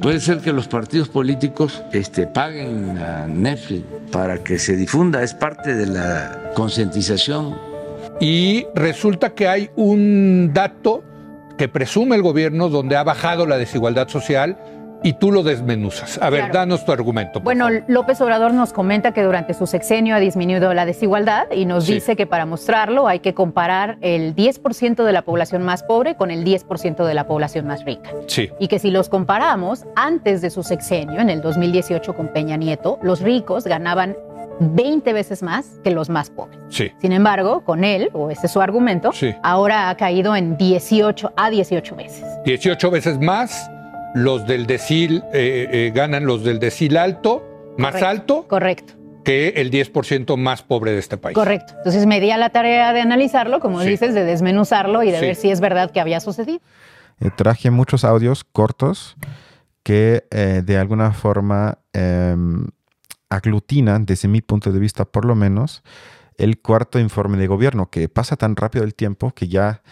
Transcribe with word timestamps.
Puede 0.00 0.20
ser 0.20 0.38
que 0.38 0.52
los 0.52 0.66
partidos 0.66 1.08
políticos 1.08 1.82
este, 1.92 2.26
paguen 2.26 2.96
a 2.98 3.26
Netflix 3.26 3.84
para 4.10 4.42
que 4.42 4.58
se 4.58 4.74
difunda, 4.74 5.22
es 5.22 5.34
parte 5.34 5.74
de 5.74 5.86
la 5.86 6.52
concientización. 6.54 7.56
Y 8.18 8.66
resulta 8.74 9.34
que 9.34 9.46
hay 9.46 9.70
un 9.76 10.52
dato 10.54 11.04
que 11.58 11.68
presume 11.68 12.16
el 12.16 12.22
gobierno 12.22 12.70
donde 12.70 12.96
ha 12.96 13.02
bajado 13.02 13.46
la 13.46 13.58
desigualdad 13.58 14.08
social 14.08 14.58
y 15.02 15.14
tú 15.14 15.32
lo 15.32 15.42
desmenuzas. 15.42 16.18
A 16.22 16.30
ver, 16.30 16.52
danos 16.52 16.84
tu 16.84 16.92
argumento. 16.92 17.40
Bueno, 17.40 17.68
López 17.86 18.20
Obrador 18.20 18.52
nos 18.52 18.72
comenta 18.72 19.12
que 19.12 19.22
durante 19.22 19.54
su 19.54 19.66
sexenio 19.66 20.14
ha 20.14 20.20
disminuido 20.20 20.72
la 20.74 20.84
desigualdad 20.84 21.46
y 21.52 21.64
nos 21.64 21.86
dice 21.86 22.16
que 22.16 22.26
para 22.26 22.46
mostrarlo 22.46 23.08
hay 23.08 23.20
que 23.20 23.34
comparar 23.34 23.98
el 24.00 24.34
10% 24.34 25.04
de 25.04 25.12
la 25.12 25.22
población 25.22 25.62
más 25.62 25.82
pobre 25.82 26.16
con 26.16 26.30
el 26.30 26.44
10% 26.44 27.04
de 27.04 27.14
la 27.14 27.26
población 27.26 27.66
más 27.66 27.84
rica. 27.84 28.10
Sí. 28.26 28.50
Y 28.58 28.68
que 28.68 28.78
si 28.78 28.90
los 28.90 29.08
comparamos, 29.08 29.84
antes 29.96 30.40
de 30.40 30.50
su 30.50 30.62
sexenio, 30.62 31.20
en 31.20 31.30
el 31.30 31.40
2018 31.40 32.14
con 32.14 32.28
Peña 32.28 32.56
Nieto, 32.56 32.98
los 33.02 33.20
ricos 33.20 33.64
ganaban 33.64 34.16
20 34.60 35.12
veces 35.14 35.42
más 35.42 35.78
que 35.82 35.90
los 35.90 36.10
más 36.10 36.30
pobres. 36.30 36.58
Sí. 36.68 36.92
Sin 37.00 37.12
embargo, 37.12 37.64
con 37.64 37.82
él, 37.82 38.10
o 38.12 38.30
ese 38.30 38.46
es 38.46 38.52
su 38.52 38.60
argumento, 38.60 39.10
ahora 39.42 39.88
ha 39.88 39.96
caído 39.96 40.36
en 40.36 40.56
18 40.56 41.32
a 41.36 41.50
18 41.50 41.96
veces. 41.96 42.24
18 42.44 42.90
veces 42.90 43.18
más 43.18 43.70
los 44.14 44.46
del 44.46 44.66
decil 44.66 45.22
eh, 45.32 45.68
eh, 45.70 45.92
ganan 45.94 46.26
los 46.26 46.44
del 46.44 46.58
decil 46.58 46.96
alto, 46.96 47.74
más 47.78 48.02
alto. 48.02 48.46
Correcto. 48.48 48.94
Que 49.24 49.48
el 49.56 49.70
10% 49.70 50.36
más 50.36 50.62
pobre 50.62 50.92
de 50.92 50.98
este 50.98 51.16
país. 51.18 51.34
Correcto. 51.34 51.74
Entonces 51.76 52.06
me 52.06 52.20
di 52.20 52.30
a 52.30 52.38
la 52.38 52.50
tarea 52.50 52.92
de 52.92 53.00
analizarlo, 53.00 53.60
como 53.60 53.80
dices, 53.80 54.14
de 54.14 54.24
desmenuzarlo 54.24 55.02
y 55.02 55.10
de 55.10 55.20
ver 55.20 55.36
si 55.36 55.50
es 55.50 55.60
verdad 55.60 55.90
que 55.90 56.00
había 56.00 56.20
sucedido. 56.20 56.60
Eh, 57.20 57.30
traje 57.36 57.70
muchos 57.70 58.04
audios 58.04 58.44
cortos 58.44 59.16
que 59.82 60.24
de 60.30 60.78
alguna 60.78 61.12
forma 61.12 61.78
em, 61.94 62.66
aglutinan, 63.30 64.04
desde 64.04 64.28
mi 64.28 64.40
punto 64.40 64.72
de 64.72 64.78
vista 64.78 65.04
por 65.04 65.24
lo 65.24 65.34
menos, 65.34 65.82
el 66.36 66.60
cuarto 66.60 66.98
informe 66.98 67.38
de 67.38 67.46
gobierno, 67.46 67.90
que 67.90 68.08
pasa 68.08 68.36
tan 68.36 68.56
rápido 68.56 68.84
el 68.84 68.94
tiempo 68.94 69.32
que 69.32 69.48
ya 69.48 69.82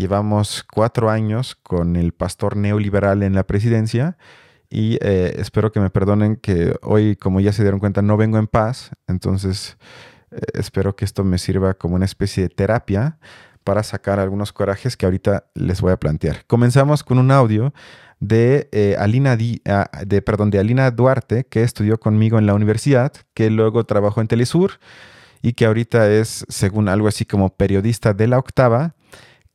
Llevamos 0.00 0.64
cuatro 0.72 1.10
años 1.10 1.56
con 1.62 1.94
el 1.94 2.12
pastor 2.12 2.56
neoliberal 2.56 3.22
en 3.22 3.34
la 3.34 3.46
presidencia 3.46 4.16
y 4.70 4.96
eh, 5.02 5.34
espero 5.36 5.72
que 5.72 5.80
me 5.80 5.90
perdonen 5.90 6.36
que 6.36 6.74
hoy, 6.80 7.16
como 7.16 7.38
ya 7.40 7.52
se 7.52 7.60
dieron 7.60 7.80
cuenta, 7.80 8.00
no 8.00 8.16
vengo 8.16 8.38
en 8.38 8.46
paz. 8.46 8.92
Entonces, 9.08 9.76
eh, 10.30 10.38
espero 10.54 10.96
que 10.96 11.04
esto 11.04 11.22
me 11.22 11.36
sirva 11.36 11.74
como 11.74 11.96
una 11.96 12.06
especie 12.06 12.44
de 12.44 12.48
terapia 12.48 13.18
para 13.62 13.82
sacar 13.82 14.18
algunos 14.20 14.54
corajes 14.54 14.96
que 14.96 15.04
ahorita 15.04 15.44
les 15.52 15.82
voy 15.82 15.92
a 15.92 15.98
plantear. 15.98 16.46
Comenzamos 16.46 17.04
con 17.04 17.18
un 17.18 17.30
audio 17.30 17.74
de, 18.20 18.70
eh, 18.72 18.96
Alina, 18.98 19.36
ah, 19.66 19.90
de, 20.06 20.22
perdón, 20.22 20.48
de 20.48 20.60
Alina 20.60 20.90
Duarte, 20.90 21.44
que 21.44 21.62
estudió 21.62 22.00
conmigo 22.00 22.38
en 22.38 22.46
la 22.46 22.54
universidad, 22.54 23.12
que 23.34 23.50
luego 23.50 23.84
trabajó 23.84 24.22
en 24.22 24.28
Telesur 24.28 24.80
y 25.42 25.52
que 25.52 25.66
ahorita 25.66 26.10
es, 26.10 26.46
según 26.48 26.88
algo 26.88 27.06
así 27.06 27.26
como 27.26 27.50
periodista 27.50 28.14
de 28.14 28.28
la 28.28 28.38
octava 28.38 28.94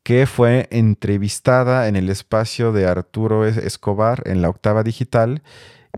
que 0.05 0.27
fue 0.27 0.67
entrevistada 0.69 1.87
en 1.87 1.95
el 1.95 2.11
espacio 2.11 2.71
de 2.71 2.85
Arturo 2.85 3.43
Escobar 3.43 4.21
en 4.25 4.43
la 4.43 4.49
octava 4.49 4.83
digital. 4.83 5.41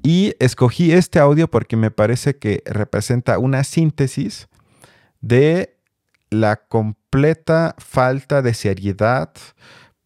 Y 0.01 0.33
escogí 0.39 0.93
este 0.93 1.19
audio 1.19 1.49
porque 1.49 1.75
me 1.75 1.91
parece 1.91 2.37
que 2.37 2.63
representa 2.65 3.37
una 3.37 3.65
síntesis 3.65 4.47
de 5.19 5.75
la 6.29 6.55
completa 6.55 7.75
falta 7.79 8.41
de 8.41 8.53
seriedad 8.53 9.33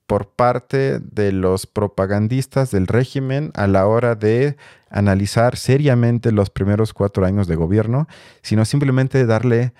por 0.08 0.30
parte 0.30 1.00
de 1.00 1.32
los 1.32 1.68
propagandistas 1.68 2.72
del 2.72 2.88
régimen 2.88 3.52
a 3.54 3.68
la 3.68 3.86
hora 3.86 4.16
de 4.16 4.58
analizar 4.90 5.58
seriamente 5.58 6.32
los 6.32 6.50
primeros 6.50 6.96
cuatro 6.96 7.24
años 7.24 7.46
de 7.46 7.56
gobierno, 7.56 8.08
sino 8.42 8.66
simplemente 8.66 9.28
darle 9.28 9.74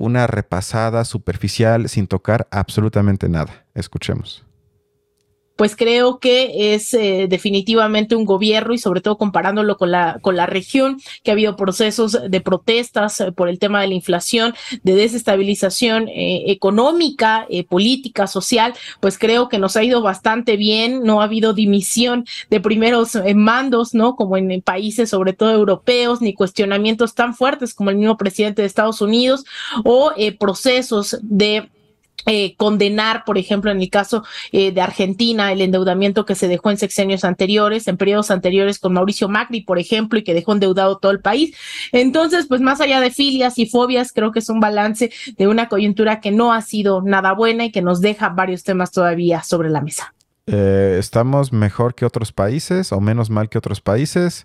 una 0.00 0.26
repasada 0.26 1.04
superficial 1.04 1.88
sin 1.90 2.06
tocar 2.06 2.48
absolutamente 2.50 3.28
nada. 3.28 3.66
Escuchemos 3.74 4.49
pues 5.60 5.76
creo 5.76 6.20
que 6.20 6.72
es 6.72 6.94
eh, 6.94 7.26
definitivamente 7.28 8.16
un 8.16 8.24
gobierno 8.24 8.72
y 8.72 8.78
sobre 8.78 9.02
todo 9.02 9.18
comparándolo 9.18 9.76
con 9.76 9.90
la, 9.90 10.18
con 10.22 10.34
la 10.34 10.46
región, 10.46 10.98
que 11.22 11.30
ha 11.30 11.34
habido 11.34 11.54
procesos 11.54 12.18
de 12.30 12.40
protestas 12.40 13.20
eh, 13.20 13.30
por 13.30 13.50
el 13.50 13.58
tema 13.58 13.82
de 13.82 13.88
la 13.88 13.92
inflación, 13.92 14.54
de 14.84 14.94
desestabilización 14.94 16.08
eh, 16.08 16.44
económica, 16.46 17.46
política, 17.68 18.26
social, 18.26 18.72
pues 19.00 19.18
creo 19.18 19.50
que 19.50 19.58
nos 19.58 19.76
ha 19.76 19.84
ido 19.84 20.00
bastante 20.00 20.56
bien, 20.56 21.02
no 21.02 21.20
ha 21.20 21.24
habido 21.24 21.52
dimisión 21.52 22.24
de 22.48 22.60
primeros 22.62 23.18
mandos, 23.34 23.92
¿no? 23.92 24.16
Como 24.16 24.38
en 24.38 24.62
países 24.62 25.10
sobre 25.10 25.34
todo 25.34 25.52
europeos, 25.52 26.22
ni 26.22 26.32
cuestionamientos 26.32 27.14
tan 27.14 27.34
fuertes 27.34 27.74
como 27.74 27.90
el 27.90 27.96
mismo 27.96 28.16
presidente 28.16 28.62
de 28.62 28.66
Estados 28.66 29.02
Unidos 29.02 29.44
o 29.84 30.12
procesos 30.38 31.18
de 31.20 31.68
eh, 32.26 32.54
condenar, 32.56 33.24
por 33.24 33.38
ejemplo, 33.38 33.70
en 33.70 33.80
el 33.80 33.88
caso 33.88 34.24
eh, 34.52 34.72
de 34.72 34.80
Argentina, 34.80 35.52
el 35.52 35.62
endeudamiento 35.62 36.24
que 36.26 36.34
se 36.34 36.48
dejó 36.48 36.70
en 36.70 36.76
sexenios 36.76 37.24
anteriores, 37.24 37.88
en 37.88 37.96
periodos 37.96 38.30
anteriores 38.30 38.78
con 38.78 38.92
Mauricio 38.92 39.28
Macri, 39.28 39.62
por 39.62 39.78
ejemplo, 39.78 40.18
y 40.18 40.22
que 40.22 40.34
dejó 40.34 40.52
endeudado 40.52 40.98
todo 40.98 41.12
el 41.12 41.20
país. 41.20 41.56
Entonces, 41.92 42.46
pues 42.46 42.60
más 42.60 42.80
allá 42.80 43.00
de 43.00 43.10
filias 43.10 43.58
y 43.58 43.66
fobias, 43.66 44.12
creo 44.12 44.32
que 44.32 44.40
es 44.40 44.48
un 44.48 44.60
balance 44.60 45.10
de 45.36 45.48
una 45.48 45.68
coyuntura 45.68 46.20
que 46.20 46.30
no 46.30 46.52
ha 46.52 46.60
sido 46.62 47.02
nada 47.02 47.32
buena 47.32 47.64
y 47.64 47.72
que 47.72 47.82
nos 47.82 48.00
deja 48.00 48.28
varios 48.28 48.64
temas 48.64 48.90
todavía 48.92 49.42
sobre 49.42 49.70
la 49.70 49.80
mesa. 49.80 50.14
Eh, 50.46 50.96
¿Estamos 50.98 51.52
mejor 51.52 51.94
que 51.94 52.04
otros 52.04 52.32
países 52.32 52.92
o 52.92 53.00
menos 53.00 53.30
mal 53.30 53.48
que 53.48 53.58
otros 53.58 53.80
países? 53.80 54.44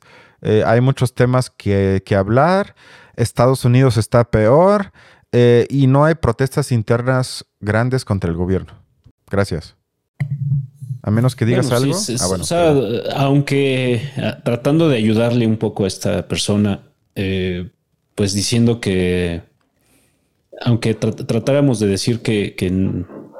hay 0.64 0.80
muchos 0.80 1.16
temas 1.16 1.50
que, 1.50 2.04
hablar. 2.16 2.76
Estados 3.16 3.66
Unidos 3.66 3.98
está 3.98 4.26
peor. 4.26 4.92
Eh, 5.38 5.68
y 5.70 5.88
no 5.88 6.06
hay 6.06 6.16
protestas 6.16 6.72
internas 6.72 7.46
grandes 7.66 8.06
contra 8.06 8.30
el 8.30 8.38
gobierno. 8.38 8.74
Gracias. 9.30 9.76
A 11.02 11.12
menos 11.12 11.36
que 11.36 11.46
digas 11.46 11.72
algo. 11.72 11.96
Ah, 11.96 12.28
o 12.28 12.44
sea, 12.44 12.74
aunque 13.16 14.10
ah, 14.18 14.40
tratando 14.44 14.90
de 14.90 14.98
ayudarle 14.98 15.46
un 15.46 15.58
poco 15.58 15.84
a 15.84 15.88
esta 15.88 16.28
persona, 16.28 16.82
eh, 17.14 17.70
pues 18.16 18.34
diciendo 18.34 18.82
que, 18.82 19.44
aunque 20.62 20.96
tratáramos 20.96 21.80
de 21.80 21.88
decir 21.88 22.22
que, 22.22 22.56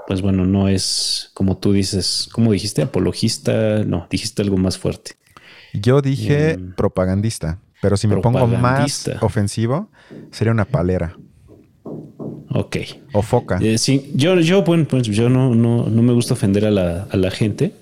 pues 0.06 0.22
bueno, 0.22 0.46
no 0.46 0.68
es 0.68 1.32
como 1.34 1.58
tú 1.58 1.74
dices, 1.74 2.30
como 2.32 2.52
dijiste, 2.52 2.84
apologista, 2.84 3.84
no, 3.84 4.08
dijiste 4.12 4.44
algo 4.44 4.58
más 4.58 4.78
fuerte. 4.78 5.14
Yo 5.74 6.02
dije 6.02 6.52
em, 6.52 6.74
propagandista, 6.76 7.60
pero 7.82 7.98
si 7.98 8.08
me 8.08 8.18
pongo 8.18 8.46
más 8.48 9.10
ofensivo, 9.22 9.90
sería 10.32 10.52
una 10.52 10.66
palera. 10.66 11.18
Ok. 12.56 12.78
O 13.12 13.22
foca. 13.22 13.60
Eh, 13.62 13.78
sí, 13.78 14.12
yo, 14.16 14.40
yo, 14.40 14.64
bueno, 14.64 14.86
pues 14.86 15.04
yo 15.08 15.30
no, 15.30 15.54
no, 15.54 15.88
no 15.88 16.02
me 16.02 16.14
gusta 16.14 16.36
ofender 16.36 16.66
a 16.66 16.72
la, 16.72 17.06
a 17.12 17.18
la, 17.18 17.30
gente, 17.30 17.74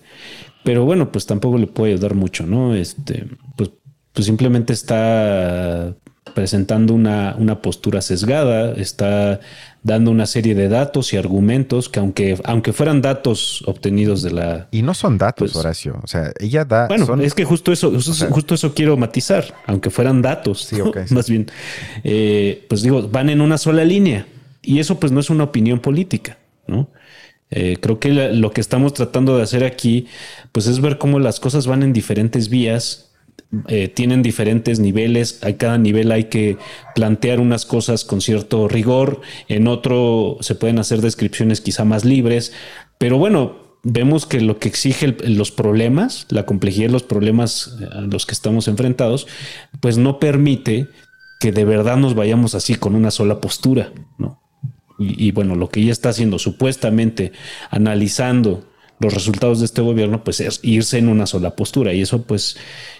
pero 0.63 0.83
bueno, 0.83 1.11
pues 1.11 1.27
tampoco 1.27 1.59
le 1.59 1.67
puedo 1.67 1.93
ayudar 1.93 2.15
mucho, 2.15 2.47
¿no? 2.47 2.73
Este, 2.73 3.27
pues, 3.55 3.69
pues 4.13 4.25
simplemente 4.25 4.73
está 4.73 5.95
presentando 6.33 6.95
una, 6.95 7.35
una 7.37 7.61
postura 7.61 8.01
sesgada, 8.01 8.73
está 8.73 9.39
dando 9.83 10.09
una 10.09 10.25
serie 10.25 10.55
de 10.55 10.69
datos 10.69 11.13
y 11.13 11.17
argumentos 11.17 11.89
que 11.89 11.99
aunque, 11.99 12.39
aunque 12.45 12.73
fueran 12.73 13.03
datos 13.03 13.63
obtenidos 13.67 14.23
de 14.23 14.31
la... 14.31 14.67
Y 14.71 14.81
no 14.81 14.95
son 14.95 15.19
datos, 15.19 15.51
pues, 15.51 15.55
Horacio. 15.55 15.99
O 16.01 16.07
sea, 16.07 16.31
ella 16.39 16.65
da... 16.65 16.87
Bueno, 16.87 17.21
es 17.21 17.35
que 17.35 17.45
justo 17.45 17.71
eso, 17.71 17.91
justo, 17.91 18.55
eso 18.55 18.73
quiero 18.73 18.97
matizar, 18.97 19.53
aunque 19.67 19.91
fueran 19.91 20.23
datos, 20.23 20.63
sí, 20.63 20.77
más 21.11 21.29
bien, 21.29 21.45
eh, 22.03 22.65
pues 22.69 22.81
digo, 22.81 23.07
van 23.09 23.29
en 23.29 23.39
una 23.39 23.59
sola 23.59 23.83
línea. 23.83 24.25
Y 24.63 24.79
eso 24.79 24.99
pues 24.99 25.11
no 25.11 25.19
es 25.19 25.29
una 25.29 25.43
opinión 25.43 25.79
política, 25.79 26.39
¿no? 26.67 26.89
Eh, 27.51 27.77
creo 27.79 27.99
que 27.99 28.09
lo 28.09 28.51
que 28.51 28.61
estamos 28.61 28.95
tratando 28.95 29.37
de 29.37 29.43
hacer 29.43 29.63
aquí, 29.63 30.07
pues 30.51 30.65
es 30.65 30.81
ver 30.81 30.97
cómo 30.97 31.19
las 31.19 31.39
cosas 31.39 31.67
van 31.67 31.83
en 31.83 31.93
diferentes 31.93 32.49
vías, 32.49 33.13
eh, 33.67 33.87
tienen 33.89 34.23
diferentes 34.23 34.79
niveles, 34.79 35.43
a 35.43 35.53
cada 35.53 35.77
nivel 35.77 36.11
hay 36.11 36.23
que 36.23 36.57
plantear 36.95 37.39
unas 37.39 37.67
cosas 37.67 38.03
con 38.05 38.21
cierto 38.21 38.67
rigor, 38.67 39.21
en 39.47 39.67
otro 39.67 40.37
se 40.39 40.55
pueden 40.55 40.79
hacer 40.79 41.01
descripciones 41.01 41.61
quizá 41.61 41.85
más 41.85 42.05
libres, 42.05 42.53
pero 42.97 43.19
bueno, 43.19 43.77
vemos 43.83 44.25
que 44.25 44.41
lo 44.41 44.57
que 44.57 44.69
exige 44.69 45.15
los 45.25 45.51
problemas, 45.51 46.25
la 46.29 46.47
complejidad 46.47 46.87
de 46.87 46.93
los 46.93 47.03
problemas 47.03 47.77
a 47.91 48.01
los 48.01 48.25
que 48.25 48.33
estamos 48.33 48.67
enfrentados, 48.67 49.27
pues 49.81 49.99
no 49.99 50.19
permite 50.19 50.87
que 51.39 51.51
de 51.51 51.65
verdad 51.65 51.97
nos 51.97 52.15
vayamos 52.15 52.55
así 52.55 52.73
con 52.73 52.95
una 52.95 53.11
sola 53.11 53.39
postura, 53.39 53.91
¿no? 54.17 54.42
Y, 54.99 55.31
bueno, 55.31 55.55
lo 55.55 55.69
que 55.69 55.79
ella 55.79 55.91
está 55.91 56.09
haciendo 56.09 56.39
supuestamente 56.39 57.31
analizando 57.69 58.63
los 58.99 59.13
resultados 59.13 59.59
de 59.59 59.65
este 59.65 59.81
gobierno, 59.81 60.23
pues 60.23 60.39
es 60.39 60.59
irse 60.63 60.97
en 60.97 61.09
una 61.09 61.25
sola 61.25 61.55
postura. 61.55 61.93
Y 61.93 62.01
eso, 62.01 62.23
pues, 62.23 62.57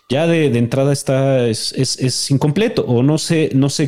ya 0.09 0.27
de, 0.27 0.45
entrada 0.57 0.91
está, 0.91 1.47
es, 1.47 2.31
incompleto. 2.31 2.83
O 2.85 3.03
no 3.03 3.17
sé, 3.17 3.51
no 3.53 3.69
sé 3.69 3.87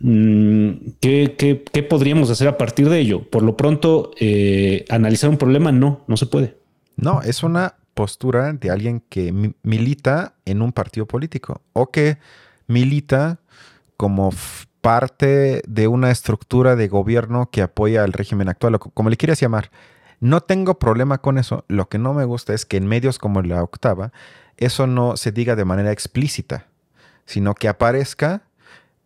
mm, 0.00 0.70
qué, 1.00 1.34
qué, 1.72 1.82
podríamos 1.82 2.30
hacer 2.30 2.48
a 2.48 2.58
partir 2.58 2.88
de 2.88 2.98
ello. 2.98 3.22
Por 3.28 3.42
lo 3.42 3.56
pronto, 3.56 4.10
eh, 4.18 4.84
analizar 4.88 5.30
un 5.30 5.38
problema, 5.38 5.70
no, 5.70 6.04
no 6.08 6.16
se 6.16 6.26
puede. 6.26 6.56
No, 6.96 7.22
es 7.22 7.42
una 7.42 7.76
postura 7.94 8.52
de 8.52 8.70
alguien 8.70 9.02
que 9.08 9.54
milita 9.62 10.34
en 10.44 10.62
un 10.62 10.72
partido 10.72 11.06
político 11.06 11.60
o 11.72 11.90
que 11.90 12.18
milita 12.66 13.40
como 13.96 14.32
parte 14.82 15.62
de 15.66 15.88
una 15.88 16.10
estructura 16.10 16.76
de 16.76 16.88
gobierno 16.88 17.48
que 17.50 17.62
apoya 17.62 18.04
al 18.04 18.12
régimen 18.12 18.50
actual, 18.50 18.74
o 18.74 18.80
como 18.80 19.08
le 19.08 19.16
quieras 19.16 19.40
llamar. 19.40 19.70
No 20.20 20.40
tengo 20.40 20.78
problema 20.78 21.18
con 21.18 21.38
eso. 21.38 21.64
Lo 21.68 21.88
que 21.88 21.98
no 21.98 22.12
me 22.12 22.24
gusta 22.24 22.52
es 22.52 22.66
que 22.66 22.76
en 22.76 22.86
medios 22.86 23.18
como 23.18 23.40
la 23.42 23.62
octava, 23.62 24.12
eso 24.56 24.86
no 24.86 25.16
se 25.16 25.32
diga 25.32 25.56
de 25.56 25.64
manera 25.64 25.92
explícita, 25.92 26.66
sino 27.24 27.54
que 27.54 27.68
aparezca 27.68 28.42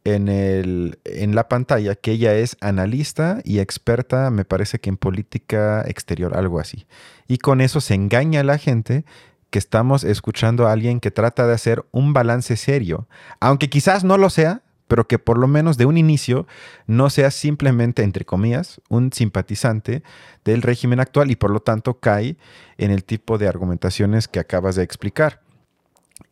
en, 0.05 0.29
el, 0.29 0.99
en 1.05 1.35
la 1.35 1.49
pantalla 1.49 1.95
que 1.95 2.13
ella 2.13 2.35
es 2.35 2.57
analista 2.61 3.41
y 3.45 3.59
experta, 3.59 4.31
me 4.31 4.45
parece 4.45 4.79
que 4.79 4.89
en 4.89 4.97
política 4.97 5.83
exterior, 5.87 6.37
algo 6.37 6.59
así. 6.59 6.87
Y 7.29 7.39
con 7.39 7.61
eso 7.61 7.81
se 7.81 7.95
engaña 7.95 8.41
a 8.41 8.45
la 8.45 8.59
gente 8.59 9.05
que 9.51 9.59
estamos 9.59 10.05
escuchando 10.05 10.67
a 10.67 10.73
alguien 10.73 11.01
que 11.01 11.11
trata 11.11 11.47
de 11.47 11.55
hacer 11.55 11.85
un 11.93 12.13
balance 12.13 12.57
serio, 12.57 13.09
aunque 13.41 13.69
quizás 13.69 14.05
no 14.05 14.17
lo 14.17 14.31
sea, 14.31 14.63
pero 14.89 15.07
que 15.07 15.19
por 15.19 15.39
lo 15.39 15.49
menos 15.49 15.77
de 15.77 15.87
un 15.87 15.97
inicio 15.97 16.47
no 16.87 17.11
sea 17.11 17.31
simplemente, 17.31 18.03
entre 18.03 18.25
comillas, 18.25 18.81
un 18.89 19.13
simpatizante 19.13 20.03
del 20.45 20.63
régimen 20.63 21.01
actual 21.01 21.31
y 21.31 21.37
por 21.37 21.51
lo 21.51 21.61
tanto 21.61 21.99
cae 21.99 22.37
en 22.79 22.91
el 22.91 23.05
tipo 23.05 23.39
de 23.39 23.49
argumentaciones 23.49 24.29
que 24.29 24.39
acabas 24.39 24.77
de 24.77 24.83
explicar. 24.83 25.41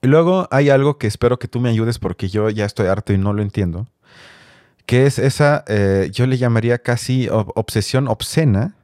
Luego 0.03 0.49
hay 0.51 0.71
algo 0.71 0.99
que 0.99 1.07
espero 1.07 1.39
que 1.39 1.49
tú 1.49 1.61
me 1.61 1.71
ayudes 1.71 1.99
porque 1.99 2.29
yo 2.29 2.49
ya 2.51 2.65
estoy 2.65 2.87
harto 2.87 3.13
y 3.13 3.19
no 3.19 3.33
lo 3.33 3.43
entiendo, 3.43 3.87
que 4.87 5.07
es 5.07 5.19
esa, 5.19 5.65
eh, 5.67 6.11
yo 6.13 6.27
le 6.27 6.39
llamaría 6.39 6.79
casi 6.79 7.29
obsesión 7.31 8.09
obscena 8.09 8.77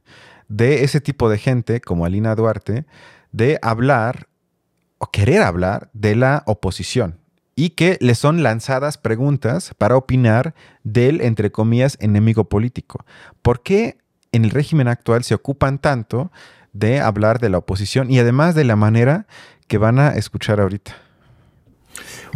de 0.48 0.82
ese 0.82 1.00
tipo 1.00 1.30
de 1.30 1.38
gente 1.38 1.80
como 1.80 2.04
Alina 2.04 2.34
Duarte, 2.34 2.84
de 3.32 3.58
hablar 3.62 4.26
o 4.98 5.10
querer 5.10 5.42
hablar 5.42 5.90
de 5.92 6.16
la 6.16 6.42
oposición 6.46 7.20
y 7.60 7.70
que 7.70 7.98
le 8.00 8.14
son 8.14 8.42
lanzadas 8.42 8.96
preguntas 8.96 9.74
para 9.76 9.94
opinar 9.94 10.54
del, 10.82 11.20
entre 11.20 11.52
comillas, 11.52 11.98
enemigo 12.00 12.44
político. 12.44 13.04
¿Por 13.42 13.62
qué 13.62 13.98
en 14.32 14.46
el 14.46 14.50
régimen 14.50 14.88
actual 14.88 15.24
se 15.24 15.34
ocupan 15.34 15.78
tanto 15.78 16.32
de 16.72 17.00
hablar 17.00 17.38
de 17.38 17.50
la 17.50 17.58
oposición 17.58 18.10
y 18.10 18.18
además 18.18 18.54
de 18.54 18.64
la 18.64 18.76
manera 18.76 19.26
que 19.68 19.76
van 19.76 19.98
a 19.98 20.12
escuchar 20.12 20.58
ahorita? 20.58 20.96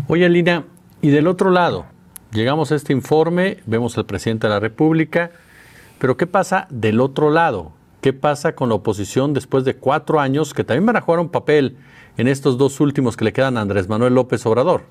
Oye, 0.08 0.28
Lina, 0.28 0.66
y 1.00 1.08
del 1.08 1.26
otro 1.26 1.50
lado, 1.50 1.86
llegamos 2.30 2.70
a 2.70 2.74
este 2.74 2.92
informe, 2.92 3.60
vemos 3.64 3.96
al 3.96 4.04
presidente 4.04 4.46
de 4.46 4.52
la 4.52 4.60
República, 4.60 5.30
pero 5.98 6.18
¿qué 6.18 6.26
pasa 6.26 6.66
del 6.68 7.00
otro 7.00 7.30
lado? 7.30 7.72
¿Qué 8.02 8.12
pasa 8.12 8.54
con 8.54 8.68
la 8.68 8.74
oposición 8.74 9.32
después 9.32 9.64
de 9.64 9.74
cuatro 9.74 10.20
años 10.20 10.52
que 10.52 10.64
también 10.64 10.84
van 10.84 10.96
a 10.96 11.00
jugar 11.00 11.20
un 11.20 11.30
papel 11.30 11.78
en 12.18 12.28
estos 12.28 12.58
dos 12.58 12.78
últimos 12.80 13.16
que 13.16 13.24
le 13.24 13.32
quedan 13.32 13.56
a 13.56 13.62
Andrés 13.62 13.88
Manuel 13.88 14.12
López 14.12 14.44
Obrador? 14.44 14.82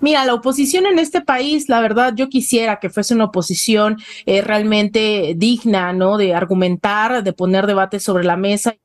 Mira, 0.00 0.24
la 0.24 0.34
oposición 0.34 0.86
en 0.86 0.98
este 0.98 1.20
país, 1.22 1.68
la 1.68 1.80
verdad, 1.80 2.12
yo 2.14 2.28
quisiera 2.28 2.78
que 2.78 2.90
fuese 2.90 3.14
una 3.14 3.24
oposición 3.24 3.96
eh, 4.26 4.42
realmente 4.42 5.34
digna, 5.36 5.92
¿no? 5.92 6.18
De 6.18 6.34
argumentar, 6.34 7.24
de 7.24 7.32
poner 7.32 7.66
debates 7.66 8.02
sobre 8.02 8.24
la 8.24 8.36
mesa. 8.36 8.76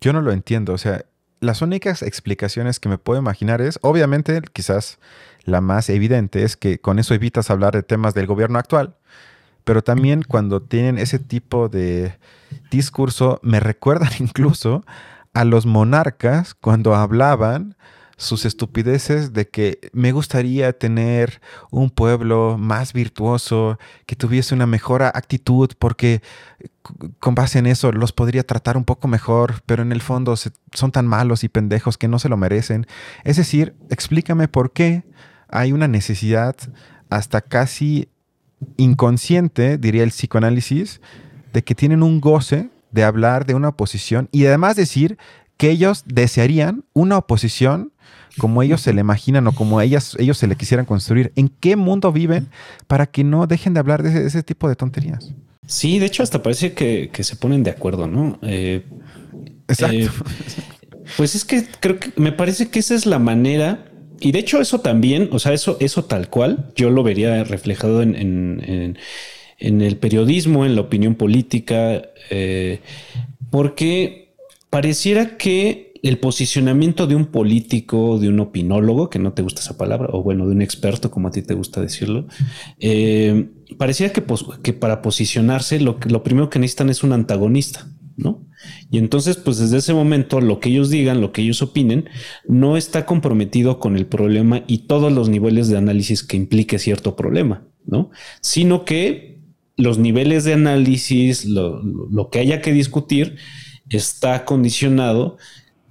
Yo 0.00 0.12
no 0.12 0.20
lo 0.20 0.32
entiendo, 0.32 0.72
o 0.72 0.78
sea, 0.78 1.04
las 1.40 1.60
únicas 1.60 2.02
explicaciones 2.02 2.80
que 2.80 2.88
me 2.88 2.98
puedo 2.98 3.20
imaginar 3.20 3.60
es, 3.60 3.78
obviamente, 3.82 4.40
quizás 4.52 4.98
la 5.44 5.60
más 5.60 5.90
evidente 5.90 6.44
es 6.44 6.56
que 6.56 6.78
con 6.78 6.98
eso 6.98 7.14
evitas 7.14 7.50
hablar 7.50 7.74
de 7.74 7.82
temas 7.82 8.14
del 8.14 8.26
gobierno 8.26 8.58
actual, 8.58 8.96
pero 9.64 9.82
también 9.82 10.22
cuando 10.22 10.62
tienen 10.62 10.98
ese 10.98 11.18
tipo 11.18 11.68
de 11.68 12.16
discurso, 12.70 13.40
me 13.42 13.60
recuerdan 13.60 14.10
incluso 14.20 14.84
a 15.34 15.44
los 15.44 15.66
monarcas 15.66 16.54
cuando 16.54 16.94
hablaban 16.94 17.76
sus 18.22 18.44
estupideces 18.44 19.32
de 19.32 19.48
que 19.48 19.90
me 19.92 20.12
gustaría 20.12 20.72
tener 20.72 21.40
un 21.70 21.90
pueblo 21.90 22.56
más 22.58 22.92
virtuoso, 22.92 23.78
que 24.06 24.16
tuviese 24.16 24.54
una 24.54 24.66
mejor 24.66 25.02
actitud, 25.02 25.70
porque 25.78 26.22
con 27.18 27.34
base 27.34 27.58
en 27.58 27.66
eso 27.66 27.92
los 27.92 28.12
podría 28.12 28.44
tratar 28.44 28.76
un 28.76 28.84
poco 28.84 29.08
mejor, 29.08 29.62
pero 29.66 29.82
en 29.82 29.92
el 29.92 30.00
fondo 30.00 30.34
son 30.36 30.92
tan 30.92 31.06
malos 31.06 31.44
y 31.44 31.48
pendejos 31.48 31.98
que 31.98 32.08
no 32.08 32.18
se 32.18 32.28
lo 32.28 32.36
merecen. 32.36 32.86
Es 33.24 33.36
decir, 33.36 33.74
explícame 33.90 34.48
por 34.48 34.72
qué 34.72 35.04
hay 35.48 35.72
una 35.72 35.88
necesidad 35.88 36.56
hasta 37.10 37.40
casi 37.40 38.08
inconsciente, 38.76 39.78
diría 39.78 40.04
el 40.04 40.10
psicoanálisis, 40.10 41.00
de 41.52 41.62
que 41.62 41.74
tienen 41.74 42.02
un 42.02 42.20
goce 42.20 42.70
de 42.92 43.04
hablar 43.04 43.46
de 43.46 43.54
una 43.54 43.68
oposición 43.68 44.28
y 44.32 44.46
además 44.46 44.76
decir 44.76 45.18
que 45.56 45.70
ellos 45.70 46.04
desearían 46.06 46.84
una 46.92 47.18
oposición 47.18 47.91
como 48.38 48.62
ellos 48.62 48.80
se 48.80 48.92
le 48.92 49.00
imaginan 49.00 49.46
o 49.46 49.52
como 49.52 49.80
ellas, 49.80 50.16
ellos 50.18 50.38
se 50.38 50.46
le 50.46 50.56
quisieran 50.56 50.86
construir. 50.86 51.32
¿En 51.36 51.48
qué 51.48 51.76
mundo 51.76 52.12
viven 52.12 52.48
para 52.86 53.06
que 53.06 53.24
no 53.24 53.46
dejen 53.46 53.74
de 53.74 53.80
hablar 53.80 54.02
de 54.02 54.26
ese, 54.26 54.42
tipo 54.42 54.68
de 54.68 54.76
tonterías? 54.76 55.32
Sí, 55.66 55.98
de 55.98 56.06
hecho 56.06 56.22
hasta 56.22 56.42
parece 56.42 56.72
que, 56.72 57.10
se 57.20 57.36
ponen 57.36 57.62
de 57.62 57.70
acuerdo, 57.70 58.06
¿no? 58.06 58.38
Eh, 58.42 58.84
Exacto. 59.68 59.96
Eh, 59.96 60.10
pues 61.16 61.34
es 61.34 61.44
que 61.44 61.64
creo 61.80 61.98
que 61.98 62.12
me 62.16 62.32
parece 62.32 62.68
que 62.68 62.78
esa 62.78 62.94
es 62.94 63.06
la 63.06 63.18
manera 63.18 63.92
y 64.22 64.32
de 64.32 64.38
hecho 64.38 64.60
eso 64.60 64.80
también, 64.80 65.28
o 65.32 65.38
sea, 65.38 65.52
eso, 65.52 65.76
eso 65.80 66.04
tal 66.04 66.28
cual, 66.30 66.72
yo 66.76 66.90
lo 66.90 67.02
vería 67.02 67.42
reflejado 67.42 68.02
en, 68.02 68.96
el 69.58 69.96
periodismo, 69.96 70.64
en 70.64 70.76
la 70.76 70.82
opinión 70.82 71.16
política, 71.16 72.02
eh, 72.30 72.78
porque 73.50 74.34
pareciera 74.70 75.36
que 75.36 75.91
el 76.02 76.18
posicionamiento 76.18 77.06
de 77.06 77.14
un 77.14 77.26
político, 77.26 78.18
de 78.18 78.28
un 78.28 78.40
opinólogo, 78.40 79.08
que 79.08 79.20
no 79.20 79.32
te 79.32 79.42
gusta 79.42 79.60
esa 79.60 79.78
palabra, 79.78 80.08
o 80.12 80.22
bueno, 80.22 80.46
de 80.46 80.52
un 80.52 80.60
experto, 80.60 81.12
como 81.12 81.28
a 81.28 81.30
ti 81.30 81.42
te 81.42 81.54
gusta 81.54 81.80
decirlo, 81.80 82.26
eh, 82.80 83.50
parecía 83.78 84.12
que, 84.12 84.22
para 84.72 85.00
posicionarse 85.00 85.78
lo, 85.78 85.98
lo 86.08 86.24
primero 86.24 86.50
que 86.50 86.58
necesitan 86.58 86.90
es 86.90 87.04
un 87.04 87.12
antagonista, 87.12 87.88
¿no? 88.16 88.44
Y 88.90 88.98
entonces, 88.98 89.36
pues 89.36 89.58
desde 89.58 89.78
ese 89.78 89.94
momento, 89.94 90.40
lo 90.40 90.58
que 90.58 90.70
ellos 90.70 90.90
digan, 90.90 91.20
lo 91.20 91.30
que 91.30 91.42
ellos 91.42 91.62
opinen, 91.62 92.08
no 92.48 92.76
está 92.76 93.06
comprometido 93.06 93.78
con 93.78 93.96
el 93.96 94.06
problema 94.06 94.64
y 94.66 94.86
todos 94.86 95.12
los 95.12 95.28
niveles 95.28 95.68
de 95.68 95.78
análisis 95.78 96.24
que 96.24 96.36
implique 96.36 96.80
cierto 96.80 97.14
problema, 97.14 97.68
¿no? 97.86 98.10
Sino 98.40 98.84
que 98.84 99.40
los 99.76 99.98
niveles 99.98 100.42
de 100.42 100.54
análisis, 100.54 101.44
lo, 101.44 101.80
lo 101.80 102.28
que 102.28 102.40
haya 102.40 102.60
que 102.60 102.72
discutir, 102.72 103.36
está 103.88 104.44
condicionado 104.44 105.36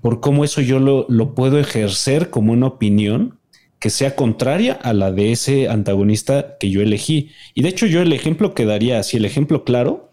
por 0.01 0.19
cómo 0.19 0.43
eso 0.43 0.61
yo 0.61 0.79
lo, 0.79 1.35
puedo 1.35 1.59
ejercer 1.59 2.29
como 2.29 2.53
una 2.53 2.67
opinión 2.67 3.37
que 3.79 3.89
sea 3.89 4.15
contraria 4.15 4.73
a 4.73 4.93
la 4.93 5.11
de 5.11 5.31
ese 5.31 5.69
antagonista 5.69 6.57
que 6.59 6.69
yo 6.69 6.81
elegí. 6.81 7.31
Y 7.53 7.61
de 7.61 7.69
hecho 7.69 7.85
yo 7.85 8.01
el 8.01 8.13
ejemplo 8.13 8.53
que 8.53 8.65
daría 8.65 8.99
así, 8.99 9.17
el 9.17 9.25
ejemplo 9.25 9.63
claro, 9.63 10.11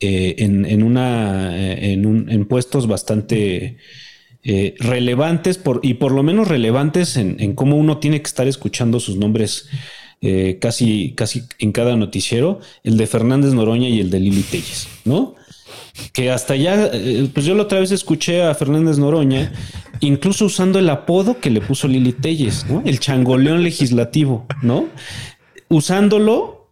eh, 0.00 0.36
en, 0.38 0.82
una, 0.82 1.56
eh, 1.56 1.92
en, 1.92 2.44
puestos 2.46 2.86
bastante 2.86 3.78
eh, 4.42 4.74
relevantes 4.78 5.56
por, 5.56 5.80
y 5.82 5.94
por 5.94 6.12
lo 6.12 6.22
menos 6.22 6.48
relevantes 6.48 7.16
en, 7.16 7.54
cómo 7.54 7.76
uno 7.76 7.98
tiene 7.98 8.20
que 8.20 8.26
estar 8.26 8.46
escuchando 8.46 9.00
sus 9.00 9.16
nombres 9.16 9.68
casi, 10.60 11.12
casi 11.14 11.44
en 11.60 11.70
cada 11.70 11.94
noticiero, 11.94 12.60
el 12.82 12.96
de 12.96 13.06
Fernández 13.06 13.52
Noroña 13.54 13.88
y 13.88 14.00
el 14.00 14.10
de 14.10 14.18
Lili 14.18 14.42
Telles, 14.42 14.88
¿no? 15.04 15.36
Que 16.12 16.30
hasta 16.30 16.56
ya, 16.56 16.90
eh, 16.92 17.28
pues 17.32 17.46
yo 17.46 17.54
la 17.54 17.64
otra 17.64 17.80
vez 17.80 17.90
escuché 17.90 18.42
a 18.42 18.54
Fernández 18.54 18.98
Noroña, 18.98 19.52
incluso 20.00 20.46
usando 20.46 20.78
el 20.78 20.88
apodo 20.88 21.38
que 21.38 21.50
le 21.50 21.60
puso 21.60 21.88
Lili 21.88 22.12
Telles, 22.12 22.66
¿no? 22.68 22.82
El 22.84 23.00
changoleón 23.00 23.62
legislativo, 23.62 24.46
¿no? 24.62 24.86
Usándolo 25.68 26.70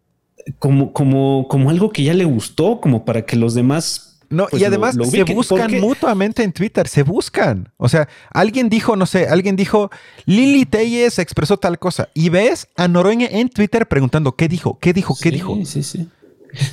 como, 0.58 0.92
como, 0.92 1.46
como 1.48 1.70
algo 1.70 1.90
que 1.90 2.02
ya 2.02 2.14
le 2.14 2.24
gustó, 2.24 2.80
como 2.80 3.04
para 3.04 3.24
que 3.24 3.36
los 3.36 3.54
demás 3.54 4.14
no, 4.30 4.44
y 4.44 4.50
pues, 4.52 4.64
además 4.64 4.96
se 5.10 5.24
buscan 5.24 5.80
mutuamente 5.80 6.42
en 6.42 6.52
Twitter, 6.52 6.88
se 6.88 7.02
buscan. 7.02 7.72
O 7.76 7.88
sea, 7.88 8.08
alguien 8.30 8.68
dijo, 8.68 8.96
no 8.96 9.06
sé, 9.06 9.28
alguien 9.28 9.54
dijo, 9.54 9.90
Lili 10.26 10.66
Telles 10.66 11.18
expresó 11.18 11.56
tal 11.56 11.78
cosa. 11.78 12.08
Y 12.14 12.30
ves 12.30 12.68
a 12.76 12.88
Noroña 12.88 13.28
en 13.30 13.48
Twitter 13.48 13.86
preguntando, 13.86 14.34
¿qué 14.34 14.48
dijo? 14.48 14.78
¿Qué 14.80 14.92
dijo? 14.92 15.16
¿Qué 15.20 15.30
dijo? 15.30 15.56
Sí, 15.64 15.82
sí. 15.82 16.08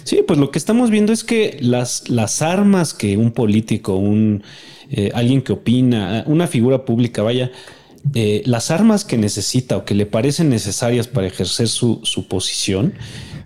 Sí, 0.04 0.24
pues 0.26 0.40
lo 0.40 0.52
que 0.52 0.60
estamos 0.60 0.90
viendo 0.90 1.14
es 1.14 1.24
que 1.24 1.58
las, 1.62 2.10
las 2.10 2.42
armas 2.42 2.94
que 2.94 3.18
un 3.18 3.32
político, 3.32 3.96
un 3.96 4.44
eh, 4.90 5.12
alguien 5.14 5.42
que 5.42 5.54
opina, 5.54 6.24
una 6.28 6.48
figura 6.48 6.86
pública, 6.86 7.22
vaya, 7.22 7.52
eh, 8.14 8.42
las 8.46 8.72
armas 8.72 9.06
que 9.06 9.18
necesita 9.18 9.78
o 9.78 9.86
que 9.86 9.96
le 9.96 10.06
parecen 10.06 10.50
necesarias 10.50 11.08
para 11.08 11.28
ejercer 11.28 11.68
su, 11.68 12.02
su 12.04 12.28
posición, 12.28 12.94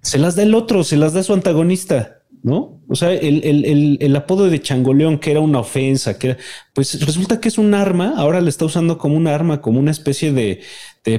se 0.01 0.17
las 0.17 0.35
da 0.35 0.43
el 0.43 0.55
otro, 0.55 0.83
se 0.83 0.97
las 0.97 1.13
da 1.13 1.23
su 1.23 1.33
antagonista. 1.33 2.14
¿No? 2.45 2.79
O 2.87 2.95
sea, 2.95 3.11
el, 3.11 4.15
apodo 4.15 4.47
de 4.47 4.61
Changoleón, 4.61 5.17
que 5.17 5.31
era 5.31 5.39
una 5.39 5.57
ofensa, 5.57 6.19
que 6.19 6.37
pues 6.73 7.03
resulta 7.03 7.41
que 7.41 7.47
es 7.47 7.57
un 7.57 7.73
arma, 7.73 8.13
ahora 8.17 8.39
le 8.39 8.49
está 8.49 8.65
usando 8.65 8.99
como 8.99 9.17
un 9.17 9.25
arma, 9.25 9.61
como 9.61 9.79
una 9.79 9.89
especie 9.89 10.31
de, 10.31 10.61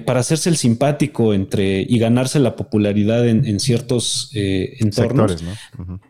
para 0.02 0.20
hacerse 0.20 0.48
el 0.50 0.56
simpático 0.56 1.34
entre 1.34 1.80
y 1.80 1.98
ganarse 1.98 2.38
la 2.38 2.54
popularidad 2.54 3.26
en, 3.26 3.58
ciertos 3.58 4.30
eh, 4.34 4.76
entornos, 4.78 5.42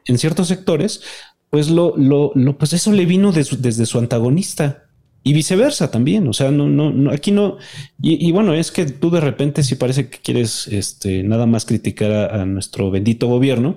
en 0.05 0.19
ciertos 0.19 0.49
sectores, 0.49 1.01
pues 1.49 1.71
lo, 1.71 1.97
lo, 1.97 2.33
lo 2.35 2.59
pues 2.59 2.75
eso 2.75 2.93
le 2.93 3.07
vino 3.07 3.33
desde 3.33 3.87
su 3.87 3.99
antagonista 3.99 4.87
y 5.27 5.33
viceversa 5.33 5.91
también. 5.91 6.29
O 6.29 6.33
sea, 6.33 6.53
no, 6.53 6.69
no, 6.69 6.93
no 6.93 7.11
aquí 7.11 7.33
no. 7.33 7.57
Y, 8.01 8.31
bueno, 8.31 8.55
es 8.55 8.71
que 8.71 8.87
tú 8.87 9.11
de 9.11 9.21
repente 9.21 9.65
sí 9.65 9.75
parece 9.75 10.09
que 10.09 10.19
quieres 10.19 10.69
este, 10.69 11.25
nada 11.25 11.47
más 11.47 11.65
criticar 11.65 12.13
a, 12.33 12.47
nuestro 12.47 12.93
bendito 12.93 13.27
gobierno. 13.27 13.77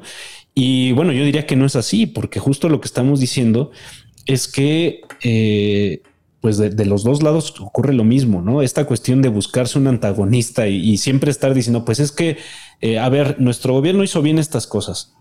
Y 0.54 0.92
bueno, 0.94 1.12
yo 1.12 1.24
diría 1.24 1.46
que 1.46 1.56
no 1.56 1.66
es 1.66 1.76
así, 1.76 2.06
porque 2.06 2.40
justo 2.40 2.70
lo 2.70 2.82
que 2.82 2.88
estamos 2.88 3.20
diciendo 3.20 3.72
es 4.26 4.48
que 4.48 5.02
eh, 5.24 6.02
pues 6.42 6.58
de, 6.58 6.86
los 6.86 7.04
dos 7.04 7.22
lados 7.24 7.54
ocurre 7.60 7.94
lo 7.94 8.04
mismo, 8.04 8.42
¿no? 8.42 8.62
Esta 8.62 8.86
cuestión 8.86 9.22
de 9.22 9.30
buscarse 9.30 9.78
un 9.78 9.88
antagonista 9.88 10.68
y, 10.68 10.98
siempre 10.98 11.32
estar 11.32 11.54
diciendo, 11.54 11.86
pues 11.86 12.00
es 12.00 12.12
que, 12.12 12.38
eh, 12.82 12.98
a 13.00 13.10
ver, 13.10 13.40
nuestro 13.40 13.74
gobierno 13.74 14.04
hizo 14.04 14.22
bien 14.22 14.40
estas 14.40 14.68
cosas 14.68 15.16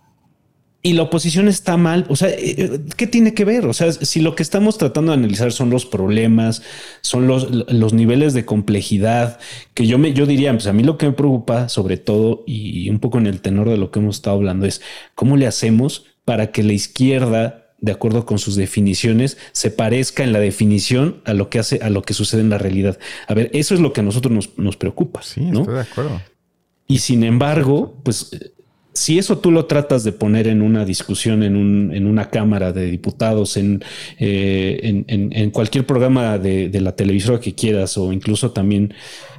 y 0.82 0.92
la 0.92 1.02
oposición 1.02 1.48
está 1.48 1.76
mal. 1.76 2.06
O 2.08 2.16
sea, 2.16 2.28
eh, 2.28 2.54
eh, 2.58 2.80
¿qué 2.96 3.06
tiene 3.06 3.34
que 3.34 3.44
ver? 3.44 3.66
O 3.66 3.72
sea, 3.72 3.90
si 3.92 4.20
lo 4.20 4.34
que 4.34 4.42
estamos 4.42 4.78
tratando 4.78 5.12
de 5.12 5.18
analizar 5.18 5.52
son 5.52 5.70
los 5.70 5.86
problemas, 5.86 6.62
son 7.00 7.26
los, 7.26 7.50
los 7.50 7.92
niveles 7.92 8.32
de 8.34 8.44
complejidad, 8.44 9.38
que 9.74 9.86
yo 9.86 9.98
me, 9.98 10.12
yo 10.12 10.26
diría, 10.26 10.52
pues 10.52 10.66
a 10.66 10.72
mí 10.72 10.82
lo 10.82 10.96
que 10.96 11.06
me 11.06 11.12
preocupa, 11.12 11.68
sobre 11.68 11.96
todo, 11.96 12.44
y 12.46 12.88
un 12.90 13.00
poco 13.00 13.18
en 13.18 13.26
el 13.26 13.40
tenor 13.40 13.68
de 13.68 13.76
lo 13.76 13.90
que 13.90 13.98
hemos 13.98 14.16
estado 14.16 14.36
hablando, 14.36 14.66
es 14.66 14.80
cómo 15.14 15.36
le 15.36 15.46
hacemos 15.46 16.06
para 16.24 16.52
que 16.52 16.62
la 16.62 16.74
izquierda 16.74 17.64
de 17.80 17.92
acuerdo 17.92 18.26
con 18.26 18.38
sus 18.38 18.56
definiciones, 18.56 19.38
se 19.52 19.70
parezca 19.70 20.24
en 20.24 20.32
la 20.32 20.40
definición 20.40 21.20
a 21.24 21.32
lo 21.32 21.48
que 21.48 21.60
hace, 21.60 21.78
a 21.82 21.90
lo 21.90 22.02
que 22.02 22.12
sucede 22.12 22.40
en 22.40 22.50
la 22.50 22.58
realidad. 22.58 22.98
A 23.28 23.34
ver, 23.34 23.50
eso 23.52 23.74
es 23.74 23.80
lo 23.80 23.92
que 23.92 24.00
a 24.00 24.02
nosotros 24.02 24.50
nos, 24.56 24.76
preocupa. 24.76 25.22
Sí, 25.22 25.42
¿no? 25.42 25.60
estoy 25.60 25.74
de 25.76 25.80
acuerdo. 25.82 26.20
Y 26.88 26.98
sin 26.98 27.22
embargo, 27.22 27.96
pues 28.02 28.30
si 28.98 29.18
eso 29.18 29.38
tú 29.38 29.50
lo 29.50 29.66
tratas 29.66 30.04
de 30.04 30.12
poner 30.12 30.46
en 30.46 30.62
una 30.62 30.84
discusión 30.84 31.42
en, 31.42 31.56
un, 31.56 31.92
en 31.94 32.06
una 32.06 32.30
cámara 32.30 32.72
de 32.72 32.90
diputados, 32.90 33.56
en, 33.56 33.82
eh, 34.18 35.04
en, 35.06 35.50
cualquier 35.50 35.86
programa 35.86 36.38
de, 36.38 36.68
de, 36.68 36.80
la 36.80 36.96
televisora 36.96 37.40
que 37.40 37.54
quieras 37.54 37.96
o 37.96 38.12
incluso 38.12 38.50
también 38.50 38.94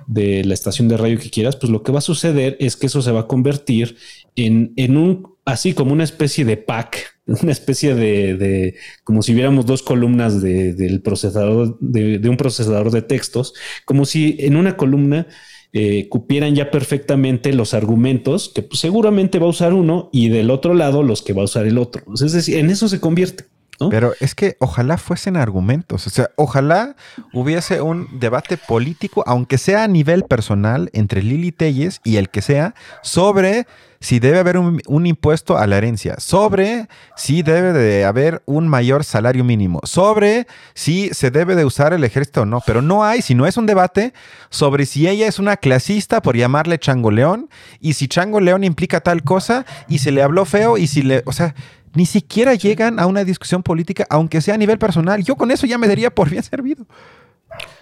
de 0.08 0.44
la 0.44 0.54
estación 0.54 0.88
de 0.88 0.98
radio 0.98 1.20
que 1.20 1.30
quieras, 1.30 1.56
pues 1.56 1.72
lo 1.72 1.84
que 1.84 1.92
va 1.92 2.00
a 2.00 2.01
suceder 2.01 2.58
es 2.60 2.75
que 2.75 2.88
eso 2.88 3.01
se 3.01 3.12
va 3.12 3.22
a 3.22 3.28
convertir 3.28 3.96
en, 4.36 4.74
en 4.75 4.98
un, 4.98 5.36
así 5.46 5.74
como 5.74 5.94
una 5.94 6.04
especie 6.04 6.46
de 6.46 6.58
pack 6.58 7.20
una 7.42 7.51
especie 7.51 7.96
de, 7.96 8.75
como 9.04 9.22
si 9.22 9.34
viéramos 9.34 9.66
dos 9.66 9.84
columnas 9.84 10.42
de, 10.42 10.74
del 10.74 11.01
procesador, 11.01 11.78
de, 11.80 12.28
un 12.30 12.38
procesador 12.38 12.92
de 12.92 13.01
textos, 13.01 13.54
como 13.86 14.06
si 14.06 14.38
en 14.39 14.56
una 14.56 14.78
columna 14.78 15.28
eh, 15.71 16.07
cupieran 16.09 16.55
ya 16.55 16.71
perfectamente 16.71 17.53
los 17.53 17.73
argumentos 17.73 18.49
que 18.49 18.63
pues, 18.63 18.79
seguramente 18.79 19.38
va 19.38 19.45
a 19.45 19.49
usar 19.49 19.73
uno 19.73 20.09
y 20.11 20.29
del 20.29 20.49
otro 20.49 20.73
lado 20.73 21.03
los 21.03 21.21
que 21.21 21.33
va 21.33 21.43
a 21.43 21.45
usar 21.45 21.67
el 21.67 21.77
otro. 21.77 22.03
Es 22.13 22.31
decir, 22.31 22.57
en 22.57 22.69
eso 22.69 22.88
se 22.88 22.99
convierte. 22.99 23.45
Pero 23.89 24.13
es 24.19 24.35
que 24.35 24.57
ojalá 24.59 24.97
fuesen 24.97 25.38
argumentos, 25.38 26.05
o 26.05 26.09
sea, 26.09 26.31
ojalá 26.35 26.97
hubiese 27.31 27.79
un 27.79 28.07
debate 28.19 28.57
político, 28.57 29.23
aunque 29.25 29.57
sea 29.57 29.85
a 29.85 29.88
nivel 29.88 30.23
personal, 30.23 30.89
entre 30.91 31.23
Lili 31.23 31.53
Telles 31.53 32.01
y 32.03 32.17
el 32.17 32.29
que 32.29 32.41
sea, 32.41 32.75
sobre 33.03 33.67
si 34.01 34.20
debe 34.20 34.39
haber 34.39 34.58
un, 34.58 35.06
impuesto 35.06 35.58
a 35.58 35.68
la 35.68 35.77
herencia, 35.77 36.15
sobre 36.20 36.88
si 37.18 37.41
debe 37.41 37.74
de 37.74 38.06
haber 38.06 38.41
un 38.46 38.68
mayor 38.68 39.03
salario 39.03 39.44
mínimo, 39.44 39.82
sobre 39.84 40.48
si 40.74 41.10
se 41.10 41.32
debe 41.32 41.56
de 41.56 41.65
usar 41.65 41.94
el 41.94 42.03
ejército 42.03 42.41
o 42.41 42.46
no, 42.46 42.62
pero 42.65 42.82
no 42.82 43.03
hay, 43.03 43.22
si 43.22 43.36
no 43.36 43.46
es 43.46 43.58
un 43.58 43.65
debate 43.65 44.13
sobre 44.50 44.86
si 44.86 45.08
ella 45.08 45.27
es 45.27 45.38
una 45.38 45.58
clasista 45.58 46.22
por 46.22 46.38
llamarle 46.38 46.79
Chango 46.79 47.12
León 47.12 47.50
y 47.79 47.94
si 47.94 48.08
Chango 48.08 48.39
León 48.39 48.63
implica 48.63 49.01
tal 49.01 49.24
cosa 49.24 49.65
y 49.88 50.00
se 50.00 50.12
le 50.12 50.24
habló 50.24 50.46
feo 50.46 50.77
y 50.77 50.88
si 50.88 51.01
le, 51.01 51.22
o 51.25 51.34
sea, 51.34 51.53
ni 51.94 52.06
siquiera 52.06 52.56
llegan 52.56 53.00
a 53.00 53.06
una 53.06 53.24
discusión 53.24 53.63
política, 53.63 54.06
aunque 54.10 54.41
sea 54.41 54.56
a 54.56 54.58
nivel 54.58 54.77
personal. 54.77 55.24
Yo 55.24 55.36
con 55.36 55.51
eso 55.51 55.68
ya 55.68 55.77
me 55.77 55.88
daría 55.88 56.10
por 56.10 56.29
bien 56.29 56.44
servido. 56.44 56.86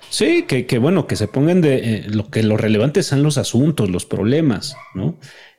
Sí, 0.09 0.43
que, 0.43 0.77
bueno, 0.77 1.05
que 1.05 1.15
se 1.15 1.27
pongan 1.27 1.61
de 1.61 1.75
eh, 1.75 2.05
lo 2.07 2.29
que 2.29 2.41
lo 2.41 2.55
relevante 2.55 3.03
son 3.03 3.23
los 3.23 3.37
asuntos, 3.37 3.89
los 3.89 4.05
problemas, 4.05 4.77
¿no? 4.93 5.15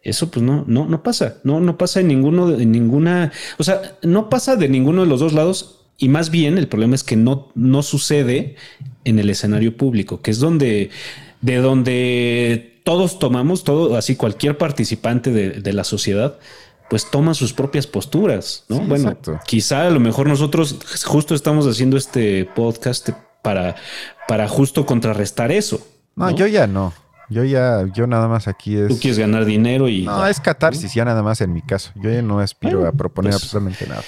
Eso 0.09 0.31
pues 0.31 0.43
no, 0.43 0.65
no, 0.67 0.87
no 0.87 1.03
pasa, 1.03 1.37
no, 1.45 1.61
no 1.61 1.77
pasa 1.77 2.01
en 2.01 2.09
ninguno, 2.09 2.49
de 2.49 2.67
ninguna, 2.67 3.33
o 3.59 3.65
sea, 3.65 3.99
no 4.03 4.29
pasa 4.29 4.57
de 4.57 4.69
ninguno 4.69 5.03
de 5.03 5.09
los 5.09 5.21
dos 5.21 5.33
lados 5.33 5.87
y 5.97 6.09
más 6.09 6.31
bien 6.31 6.59
el 6.59 6.69
problema 6.69 6.95
es 6.95 7.05
que 7.05 7.17
no, 7.17 7.49
no 7.55 7.83
sucede 7.83 8.57
en 9.05 9.19
el 9.19 9.31
escenario 9.31 9.77
público, 9.77 10.21
que 10.21 10.31
es 10.31 10.39
donde, 10.39 10.91
de 11.41 11.57
donde 11.57 12.81
todos 12.85 13.19
tomamos, 13.19 13.65
todo, 13.65 13.97
así 13.97 14.17
cualquier 14.17 14.57
participante 14.57 15.31
de 15.31 15.73
la 15.73 15.85
sociedad, 15.85 16.39
pues 16.89 17.11
toma 17.11 17.35
sus 17.35 17.53
propias 17.53 17.87
posturas, 17.87 18.65
¿no? 18.69 18.81
bueno, 18.81 19.17
quizá 19.47 19.87
a 19.87 19.91
lo 19.91 20.01
mejor 20.01 20.27
nosotros 20.27 20.77
justo 21.05 21.35
estamos 21.35 21.67
haciendo 21.67 21.97
este 21.97 22.47
podcast 22.47 23.11
para, 23.43 23.77
para 24.27 24.49
justo 24.49 24.87
contrarrestar 24.87 25.53
eso. 25.53 25.87
No, 26.17 26.31
yo 26.31 26.47
ya 26.47 26.67
no. 26.67 26.93
Yo 27.29 27.45
ya, 27.45 27.85
yo 27.95 28.07
nada 28.07 28.29
más 28.29 28.49
aquí 28.49 28.77
es. 28.77 28.89
Tú 28.89 28.99
quieres 28.99 29.19
ganar 29.19 29.45
dinero 29.45 29.89
y. 29.89 30.03
No, 30.03 30.27
es 30.27 30.41
catarsis, 30.41 30.95
ya 30.95 31.05
nada 31.05 31.23
más 31.23 31.41
en 31.41 31.53
mi 31.53 31.63
caso. 31.63 31.93
Yo 31.97 32.11
ya 32.11 32.23
no 32.23 32.41
aspiro 32.41 32.87
a 32.87 32.93
proponer 32.93 33.33
pues 33.33 33.43
absolutamente 33.43 33.87
nada 33.87 34.03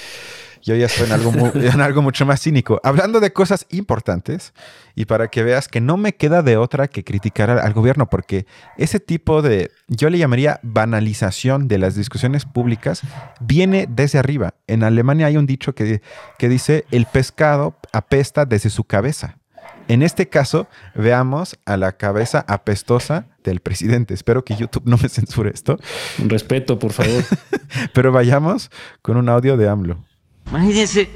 yo 0.62 0.74
ya 0.74 0.86
estoy 0.86 1.06
en 1.06 1.12
algo, 1.12 1.32
en 1.54 1.80
algo 1.80 2.02
mucho 2.02 2.26
más 2.26 2.40
cínico. 2.40 2.80
Hablando 2.82 3.20
de 3.20 3.32
cosas 3.32 3.66
importantes 3.70 4.52
y 4.94 5.06
para 5.06 5.28
que 5.28 5.42
veas 5.42 5.68
que 5.68 5.80
no 5.80 5.96
me 5.96 6.14
queda 6.14 6.42
de 6.42 6.56
otra 6.56 6.88
que 6.88 7.04
criticar 7.04 7.50
al, 7.50 7.72
gobierno, 7.72 8.08
porque 8.08 8.46
ese 8.76 9.00
tipo 9.00 9.42
de, 9.42 9.70
yo 9.88 10.10
le 10.10 10.18
llamaría 10.18 10.60
banalización 10.62 11.68
de 11.68 11.78
las 11.78 11.94
discusiones 11.94 12.44
públicas, 12.44 13.02
viene 13.40 13.86
desde 13.88 14.18
arriba. 14.18 14.54
En 14.66 14.82
Alemania 14.82 15.26
hay 15.26 15.36
un 15.36 15.46
dicho 15.46 15.74
que, 15.74 16.02
que 16.38 16.48
dice, 16.48 16.84
el 16.90 17.06
pescado 17.06 17.76
apesta 17.92 18.44
desde 18.44 18.70
su 18.70 18.84
cabeza. 18.84 19.39
En 19.90 20.04
este 20.04 20.28
caso, 20.28 20.68
veamos 20.94 21.58
a 21.64 21.76
la 21.76 21.96
cabeza 21.96 22.44
apestosa 22.46 23.26
del 23.42 23.58
presidente. 23.58 24.14
Espero 24.14 24.44
que 24.44 24.54
YouTube 24.54 24.84
no 24.86 24.96
me 24.96 25.08
censure 25.08 25.50
esto. 25.52 25.80
Un 26.22 26.30
respeto, 26.30 26.78
por 26.78 26.92
favor. 26.92 27.24
Pero 27.92 28.12
vayamos 28.12 28.70
con 29.02 29.16
un 29.16 29.28
audio 29.28 29.56
de 29.56 29.68
AMLO. 29.68 29.98
Imagínense 30.48 31.08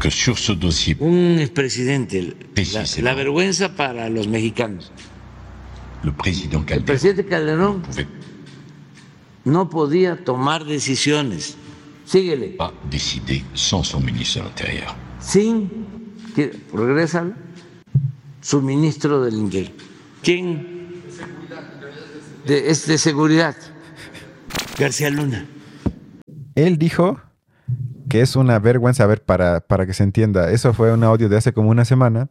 que 0.00 0.10
sur 0.10 0.36
ce 0.36 0.56
dossier, 0.56 0.96
un 0.98 1.38
expresidente, 1.38 2.34
la, 2.72 2.84
la, 3.00 3.14
vergüenza 3.14 3.76
para 3.76 4.08
los 4.08 4.26
mexicanos. 4.26 4.90
Calderón, 6.02 6.66
el 6.68 6.82
presidente 6.82 7.24
Calderón 7.26 7.82
no 9.44 9.70
podía 9.70 10.24
tomar 10.24 10.64
decisiones. 10.64 11.56
Síguele. 12.06 12.56
Pas 12.58 12.72
décider 12.90 13.44
sans 13.54 13.86
son 13.86 14.00
ministre 14.00 14.40
de 14.40 14.46
l'Intérieur. 14.48 14.96
Sin 15.20 15.68
que 16.34 16.50
regresa 18.40 18.48
su 18.48 18.62
ministro 18.62 19.22
del 19.22 19.34
Interior. 19.34 19.72
¿Quién? 20.22 21.02
De, 22.46 22.70
es 22.70 22.86
de 22.86 22.98
seguridad. 22.98 23.56
García 24.78 25.10
Luna. 25.10 25.46
Él 26.54 26.78
dijo 26.78 27.20
que 28.08 28.22
es 28.22 28.34
una 28.34 28.58
vergüenza, 28.58 29.04
a 29.04 29.06
ver, 29.06 29.22
para, 29.22 29.60
para 29.60 29.86
que 29.86 29.94
se 29.94 30.02
entienda, 30.02 30.50
eso 30.50 30.74
fue 30.74 30.92
un 30.92 31.04
audio 31.04 31.28
de 31.28 31.36
hace 31.36 31.52
como 31.52 31.70
una 31.70 31.84
semana, 31.84 32.28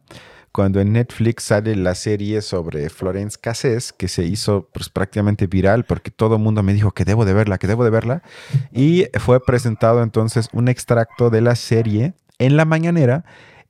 cuando 0.52 0.80
en 0.80 0.92
Netflix 0.92 1.44
sale 1.44 1.74
la 1.76 1.94
serie 1.94 2.42
sobre 2.42 2.90
Florence 2.90 3.38
Cassés, 3.40 3.92
que 3.92 4.08
se 4.08 4.24
hizo 4.24 4.68
pues, 4.72 4.90
prácticamente 4.90 5.46
viral 5.46 5.84
porque 5.84 6.10
todo 6.10 6.36
el 6.36 6.42
mundo 6.42 6.62
me 6.62 6.74
dijo 6.74 6.90
que 6.90 7.04
debo 7.06 7.24
de 7.24 7.32
verla, 7.32 7.56
que 7.56 7.66
debo 7.66 7.84
de 7.84 7.90
verla, 7.90 8.22
y 8.72 9.06
fue 9.18 9.42
presentado 9.42 10.02
entonces 10.02 10.48
un 10.52 10.68
extracto 10.68 11.30
de 11.30 11.40
la 11.40 11.54
serie 11.54 12.14
en 12.38 12.56
la 12.56 12.64
mañanera, 12.64 13.24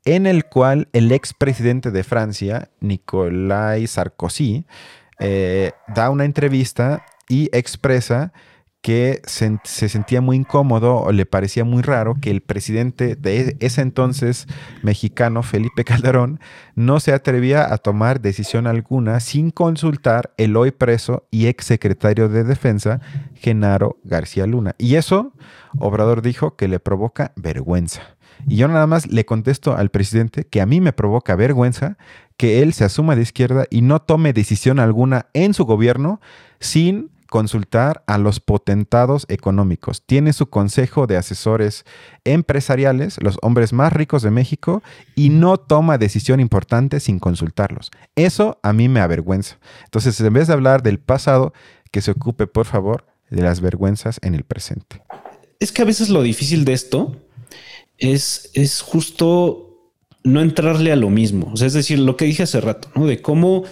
en 0.04 0.26
el 0.26 0.44
cual 0.44 0.88
el 0.92 1.12
expresidente 1.12 1.90
de 1.90 2.04
Francia, 2.04 2.70
Nicolas 2.80 3.90
Sarkozy, 3.90 4.66
eh, 5.18 5.72
da 5.88 6.10
una 6.10 6.24
entrevista 6.24 7.04
y 7.28 7.50
expresa 7.52 8.32
que 8.82 9.20
se, 9.24 9.58
sentía 9.88 10.22
muy 10.22 10.36
incómodo 10.36 10.96
o 10.96 11.12
le 11.12 11.26
parecía 11.26 11.64
muy 11.64 11.82
raro 11.82 12.14
que 12.20 12.30
el 12.30 12.40
presidente 12.40 13.14
de 13.14 13.56
ese 13.60 13.82
entonces 13.82 14.46
mexicano, 14.82 15.42
Felipe 15.42 15.84
Calderón, 15.84 16.40
no 16.74 16.98
se 16.98 17.12
atrevía 17.12 17.72
a 17.72 17.76
tomar 17.76 18.20
decisión 18.20 18.66
alguna 18.66 19.20
sin 19.20 19.50
consultar 19.50 20.32
el 20.38 20.56
hoy 20.56 20.70
preso 20.70 21.26
y 21.30 21.46
ex 21.46 21.66
secretario 21.66 22.28
de 22.28 22.42
Defensa, 22.44 23.00
Genaro 23.34 23.98
García 24.04 24.46
Luna. 24.46 24.74
Y 24.78 24.94
eso, 24.94 25.34
Obrador 25.78 26.22
dijo 26.22 26.56
que 26.56 26.68
le 26.68 26.80
provoca 26.80 27.32
vergüenza. 27.36 28.16
Y 28.48 28.56
yo 28.56 28.68
nada 28.68 28.86
más 28.86 29.06
le 29.06 29.24
contesto 29.24 29.76
al 29.76 29.90
presidente 29.90 30.44
que 30.44 30.60
a 30.60 30.66
mí 30.66 30.80
me 30.80 30.92
provoca 30.92 31.36
vergüenza 31.36 31.96
que 32.36 32.62
él 32.62 32.72
se 32.72 32.84
asuma 32.84 33.16
de 33.16 33.22
izquierda 33.22 33.66
y 33.70 33.82
no 33.82 34.00
tome 34.00 34.32
decisión 34.32 34.78
alguna 34.78 35.26
en 35.34 35.52
su 35.54 35.64
gobierno 35.66 36.20
sin 36.58 37.10
consultar 37.30 38.02
a 38.06 38.18
los 38.18 38.40
potentados 38.40 39.24
económicos. 39.28 40.04
Tiene 40.04 40.32
su 40.32 40.50
consejo 40.50 41.06
de 41.06 41.16
asesores 41.16 41.84
empresariales, 42.24 43.18
los 43.22 43.38
hombres 43.40 43.72
más 43.72 43.92
ricos 43.92 44.22
de 44.22 44.32
México, 44.32 44.82
y 45.14 45.30
no 45.30 45.56
toma 45.56 45.96
decisión 45.96 46.40
importante 46.40 46.98
sin 46.98 47.18
consultarlos. 47.18 47.90
Eso 48.16 48.58
a 48.62 48.72
mí 48.72 48.88
me 48.88 49.00
avergüenza. 49.00 49.58
Entonces, 49.84 50.20
en 50.20 50.32
vez 50.32 50.48
de 50.48 50.54
hablar 50.54 50.82
del 50.82 50.98
pasado, 50.98 51.54
que 51.92 52.02
se 52.02 52.10
ocupe, 52.10 52.46
por 52.46 52.66
favor, 52.66 53.06
de 53.30 53.42
las 53.42 53.60
vergüenzas 53.60 54.18
en 54.22 54.34
el 54.34 54.44
presente. 54.44 55.02
Es 55.60 55.72
que 55.72 55.82
a 55.82 55.84
veces 55.84 56.08
lo 56.08 56.22
difícil 56.22 56.64
de 56.64 56.72
esto 56.72 57.16
es, 58.00 58.50
es 58.54 58.80
justo 58.80 59.94
no 60.24 60.40
entrarle 60.40 60.92
a 60.92 60.96
lo 60.96 61.10
mismo. 61.10 61.50
O 61.52 61.56
sea, 61.56 61.66
es 61.66 61.72
decir, 61.72 61.98
lo 61.98 62.16
que 62.16 62.24
dije 62.24 62.42
hace 62.42 62.60
rato, 62.60 62.88
¿no? 62.94 63.06
De 63.06 63.22
cómo 63.22 63.64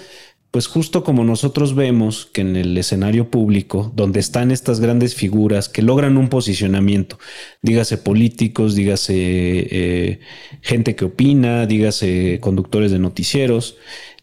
pues 0.51 0.67
justo 0.67 1.05
como 1.05 1.25
nosotros 1.25 1.75
vemos 1.75 2.27
que 2.33 2.41
en 2.41 2.57
el 2.57 2.77
escenario 2.79 3.31
público, 3.31 3.93
donde 3.95 4.21
están 4.21 4.51
estas 4.51 4.81
grandes 4.81 5.15
figuras 5.15 5.69
que 5.69 5.83
logran 5.83 6.17
un 6.17 6.29
posicionamiento, 6.29 7.19
dígase 7.61 7.99
políticos, 7.99 8.75
dígase 8.75 9.15
eh, 9.15 10.21
gente 10.63 10.97
que 10.97 11.05
opina, 11.05 11.67
dígase 11.67 12.39
conductores 12.41 12.91
de 12.91 12.99
noticieros, 12.99 13.77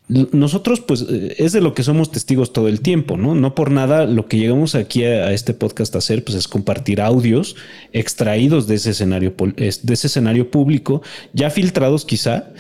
nosotros 0.08 0.82
pues 0.82 1.02
es 1.10 1.52
de 1.52 1.62
lo 1.62 1.74
que 1.74 1.82
somos 1.82 2.12
testigos 2.12 2.54
todo 2.54 2.68
el 2.68 2.82
tiempo, 2.82 3.18
¿no? 3.18 3.34
No 3.34 3.56
por 3.56 3.72
nada 3.72 4.06
lo 4.06 4.28
que 4.28 4.38
llegamos 4.38 4.76
aquí 4.76 5.04
a, 5.04 5.32
este 5.34 5.54
podcast 5.54 5.96
a 5.96 5.98
hacer 5.98 6.24
pues 6.24 6.38
es 6.38 6.48
compartir 6.48 7.02
audios 7.02 7.56
extraídos 7.92 8.68
de 8.68 8.76
ese 8.76 8.92
escenario, 8.92 9.34
de 9.38 9.94
ese 9.94 10.08
escenario 10.08 10.52
público, 10.52 11.02
ya 11.34 11.50
filtrados 11.50 12.06
quizá, 12.06 12.52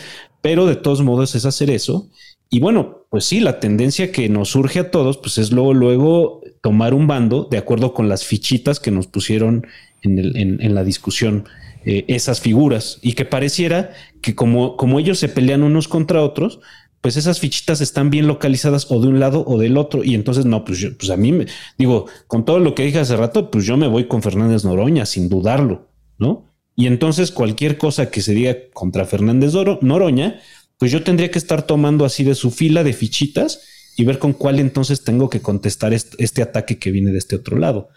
pero 0.41 0.65
de 0.65 0.75
todos 0.75 1.01
modos 1.01 1.35
es 1.35 1.45
hacer 1.45 1.69
eso 1.69 2.09
y 2.49 2.59
bueno, 2.59 3.05
pues 3.09 3.25
sí, 3.25 3.39
la 3.39 3.59
tendencia 3.59 4.11
que 4.11 4.29
nos 4.29 4.49
surge 4.49 4.79
a 4.79 4.91
todos, 4.91 5.17
pues 5.17 5.37
es 5.37 5.51
luego, 5.51 5.73
luego 5.73 6.41
tomar 6.61 6.93
un 6.93 7.07
bando 7.07 7.47
de 7.49 7.57
acuerdo 7.57 7.93
con 7.93 8.07
las 8.07 8.25
fichitas 8.25 8.79
que 8.79 8.91
nos 8.91 9.07
pusieron 9.07 9.67
en, 10.03 10.73
la 10.73 10.83
discusión 10.83 11.45
eh, 11.83 12.05
esas 12.07 12.41
figuras 12.41 12.99
y 13.01 13.13
que 13.13 13.25
pareciera 13.25 13.91
que 14.21 14.35
como, 14.35 14.77
como 14.77 14.99
ellos 14.99 15.19
se 15.19 15.29
pelean 15.29 15.63
unos 15.63 15.87
contra 15.87 16.21
otros, 16.21 16.59
pues 17.05 17.17
esas 17.17 17.39
fichitas 17.39 17.81
están 17.81 18.09
bien 18.09 18.25
localizadas 18.25 18.87
o 18.89 18.99
de 18.99 19.07
un 19.07 19.19
lado 19.19 19.45
o 19.45 19.59
del 19.59 19.77
otro. 19.77 20.03
Y 20.03 20.15
entonces, 20.15 20.47
no, 20.47 20.65
pues 20.65 20.79
yo, 20.79 20.97
pues 20.97 21.11
a 21.11 21.17
mí 21.17 21.31
me 21.31 21.45
digo, 21.77 22.07
con 22.25 22.45
todo 22.45 22.57
lo 22.57 22.73
que 22.73 22.83
dije 22.83 22.97
hace 22.97 23.15
rato, 23.15 23.51
pues 23.51 23.63
yo 23.63 23.77
me 23.77 23.85
voy 23.85 24.07
con 24.07 24.23
Fernández 24.23 24.65
Noroña, 24.65 25.05
sin 25.05 25.29
dudarlo, 25.29 25.87
¿no? 26.17 26.51
Y 26.75 26.87
entonces 26.87 27.29
cualquier 27.29 27.77
cosa 27.77 28.09
que 28.09 28.23
se 28.23 28.33
diga 28.33 28.55
contra 28.73 29.05
Fernández 29.05 29.53
Noroña, 29.81 30.39
pues 30.79 30.91
yo 30.91 31.03
tendría 31.03 31.29
que 31.29 31.37
estar 31.37 31.61
tomando 31.61 32.05
así 32.05 32.23
de 32.23 32.33
su 32.33 32.49
fila 32.49 32.83
de 32.83 32.93
fichitas 32.93 33.61
y 33.95 34.03
ver 34.03 34.17
con 34.17 34.33
cuál 34.33 34.59
entonces 34.59 35.03
tengo 35.03 35.29
que 35.29 35.41
contestar 35.41 35.93
este, 35.93 36.41
ataque 36.41 36.79
que 36.79 36.89
viene 36.89 37.11
de 37.11 37.19
este 37.19 37.35
otro 37.35 37.59
lado. 37.59 37.89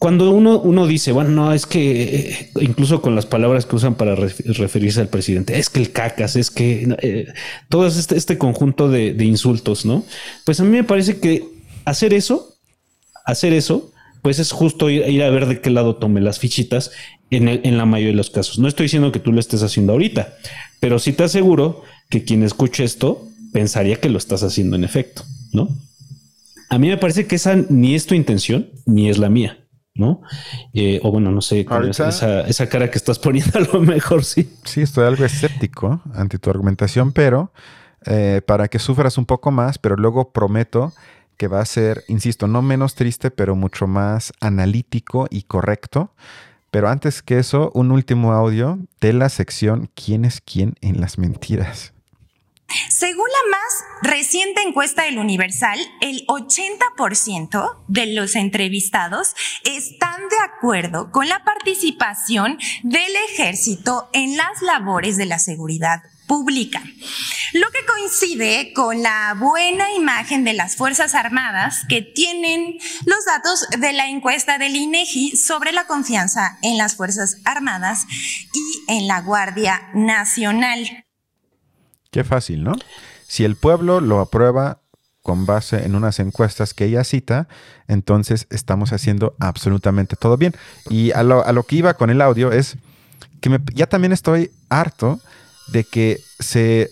Cuando 0.00 0.30
uno, 0.30 0.58
uno 0.58 0.86
dice, 0.86 1.12
bueno, 1.12 1.28
no, 1.28 1.52
es 1.52 1.66
que 1.66 2.14
eh, 2.30 2.50
incluso 2.62 3.02
con 3.02 3.14
las 3.14 3.26
palabras 3.26 3.66
que 3.66 3.76
usan 3.76 3.96
para 3.96 4.14
referirse 4.14 5.02
al 5.02 5.08
presidente, 5.08 5.58
es 5.58 5.68
que 5.68 5.78
el 5.78 5.92
cacas, 5.92 6.36
es 6.36 6.50
que 6.50 6.88
eh, 7.02 7.26
todo 7.68 7.86
este, 7.86 8.16
este 8.16 8.38
conjunto 8.38 8.88
de, 8.88 9.14
insultos, 9.22 9.84
¿no? 9.84 10.06
Pues 10.46 10.58
a 10.58 10.64
mí 10.64 10.70
me 10.70 10.84
parece 10.84 11.20
que 11.20 11.44
hacer 11.84 12.14
eso, 12.14 12.56
hacer 13.26 13.52
eso, 13.52 13.92
pues 14.22 14.38
es 14.38 14.52
justo 14.52 14.88
ir, 14.88 15.22
a 15.22 15.28
ver 15.28 15.44
de 15.44 15.60
qué 15.60 15.68
lado 15.68 15.96
tome 15.96 16.22
las 16.22 16.38
fichitas 16.38 16.92
en, 17.30 17.48
en, 17.48 17.76
la 17.76 17.84
mayoría 17.84 18.12
de 18.12 18.16
los 18.16 18.30
casos. 18.30 18.58
No 18.58 18.68
estoy 18.68 18.84
diciendo 18.84 19.12
que 19.12 19.20
tú 19.20 19.32
lo 19.32 19.40
estés 19.40 19.62
haciendo 19.62 19.92
ahorita, 19.92 20.32
pero 20.80 20.98
sí 20.98 21.12
te 21.12 21.24
aseguro 21.24 21.82
que 22.08 22.24
quien 22.24 22.42
escuche 22.42 22.84
esto 22.84 23.28
pensaría 23.52 23.96
que 23.96 24.08
lo 24.08 24.16
estás 24.16 24.44
haciendo 24.44 24.76
en 24.76 24.84
efecto, 24.84 25.24
¿no? 25.52 25.68
A 26.70 26.78
mí 26.78 26.88
me 26.88 26.96
parece 26.96 27.26
que 27.26 27.36
esa 27.36 27.54
ni 27.68 27.94
es 27.94 28.06
tu 28.06 28.14
intención, 28.14 28.70
ni 28.86 29.10
es 29.10 29.18
la 29.18 29.28
mía, 29.28 29.58
¿no? 29.94 30.22
Eh, 30.72 31.00
o 31.02 31.10
bueno, 31.10 31.30
no 31.30 31.40
sé, 31.40 31.66
esa, 31.88 32.40
esa, 32.42 32.68
cara 32.68 32.90
que 32.90 32.98
estás 32.98 33.18
poniendo 33.20 33.58
a 33.58 33.62
lo 33.62 33.80
mejor 33.80 34.24
sí. 34.24 34.52
Sí, 34.64 34.82
estoy 34.82 35.06
algo 35.06 35.24
escéptico 35.24 36.00
ante 36.14 36.38
tu 36.38 36.50
argumentación, 36.50 37.12
pero 37.12 37.52
eh, 38.06 38.40
para 38.46 38.68
que 38.68 38.78
sufras 38.78 39.18
un 39.18 39.26
poco 39.26 39.50
más, 39.50 39.78
pero 39.78 39.96
luego 39.96 40.32
prometo 40.32 40.92
que 41.36 41.48
va 41.48 41.60
a 41.60 41.64
ser, 41.64 42.04
insisto, 42.08 42.46
no 42.46 42.60
menos 42.60 42.94
triste, 42.94 43.30
pero 43.30 43.56
mucho 43.56 43.86
más 43.86 44.32
analítico 44.40 45.26
y 45.30 45.42
correcto 45.42 46.12
pero 46.70 46.88
antes 46.88 47.22
que 47.22 47.38
eso, 47.38 47.72
un 47.74 47.90
último 47.90 48.32
audio 48.32 48.78
de 49.00 49.12
la 49.12 49.28
sección 49.28 49.90
¿Quién 49.94 50.24
es 50.24 50.40
quién 50.40 50.74
en 50.80 51.00
las 51.00 51.18
mentiras? 51.18 51.92
Según 52.88 53.26
la 53.28 53.58
más 53.58 53.84
reciente 54.02 54.62
encuesta 54.62 55.02
del 55.02 55.18
Universal, 55.18 55.78
el 56.00 56.26
80% 56.26 57.84
de 57.88 58.06
los 58.06 58.36
entrevistados 58.36 59.34
están 59.64 60.28
de 60.28 60.38
acuerdo 60.44 61.10
con 61.10 61.28
la 61.28 61.44
participación 61.44 62.58
del 62.82 63.12
ejército 63.30 64.08
en 64.12 64.36
las 64.36 64.62
labores 64.62 65.16
de 65.16 65.26
la 65.26 65.38
seguridad 65.38 66.02
pública, 66.30 66.80
lo 67.54 67.70
que 67.72 67.84
coincide 67.84 68.72
con 68.72 69.02
la 69.02 69.34
buena 69.36 69.92
imagen 69.94 70.44
de 70.44 70.52
las 70.52 70.76
Fuerzas 70.76 71.16
Armadas 71.16 71.82
que 71.88 72.02
tienen 72.02 72.78
los 73.04 73.24
datos 73.24 73.66
de 73.76 73.92
la 73.92 74.08
encuesta 74.08 74.56
del 74.56 74.76
INEGI 74.76 75.36
sobre 75.36 75.72
la 75.72 75.88
confianza 75.88 76.58
en 76.62 76.78
las 76.78 76.94
Fuerzas 76.94 77.38
Armadas 77.44 78.06
y 78.54 78.92
en 78.92 79.08
la 79.08 79.22
Guardia 79.22 79.90
Nacional. 79.92 81.04
Qué 82.10 82.24
fácil, 82.24 82.64
¿no? 82.64 82.74
Si 83.26 83.44
el 83.44 83.56
pueblo 83.56 84.00
lo 84.00 84.20
aprueba 84.20 84.80
con 85.22 85.46
base 85.46 85.84
en 85.84 85.94
unas 85.94 86.18
encuestas 86.18 86.74
que 86.74 86.86
ella 86.86 87.04
cita, 87.04 87.46
entonces 87.88 88.46
estamos 88.50 88.92
haciendo 88.92 89.36
absolutamente 89.38 90.16
todo 90.16 90.36
bien. 90.36 90.54
Y 90.88 91.12
a 91.12 91.22
lo, 91.22 91.62
que 91.64 91.76
iba 91.76 91.94
con 91.94 92.10
el 92.10 92.20
audio 92.20 92.52
es 92.52 92.76
que 93.40 93.60
ya 93.74 93.86
también 93.86 94.12
estoy 94.12 94.50
harto 94.68 95.20
de 95.68 95.84
que 95.84 96.18
se 96.38 96.90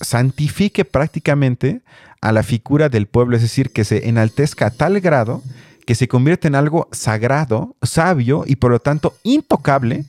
santifique 0.00 0.84
prácticamente 0.84 1.82
a 2.20 2.30
la 2.32 2.42
figura 2.42 2.88
del 2.88 3.06
pueblo, 3.06 3.36
es 3.36 3.42
decir, 3.42 3.72
que 3.72 3.84
se 3.84 4.08
enaltezca 4.08 4.66
a 4.66 4.70
tal 4.70 5.00
grado 5.00 5.42
que 5.86 5.94
se 5.94 6.08
convierte 6.08 6.48
en 6.48 6.54
algo 6.54 6.88
sagrado, 6.92 7.76
sabio 7.82 8.44
y 8.46 8.56
por 8.56 8.70
lo 8.70 8.78
tanto 8.78 9.16
intocable 9.24 10.04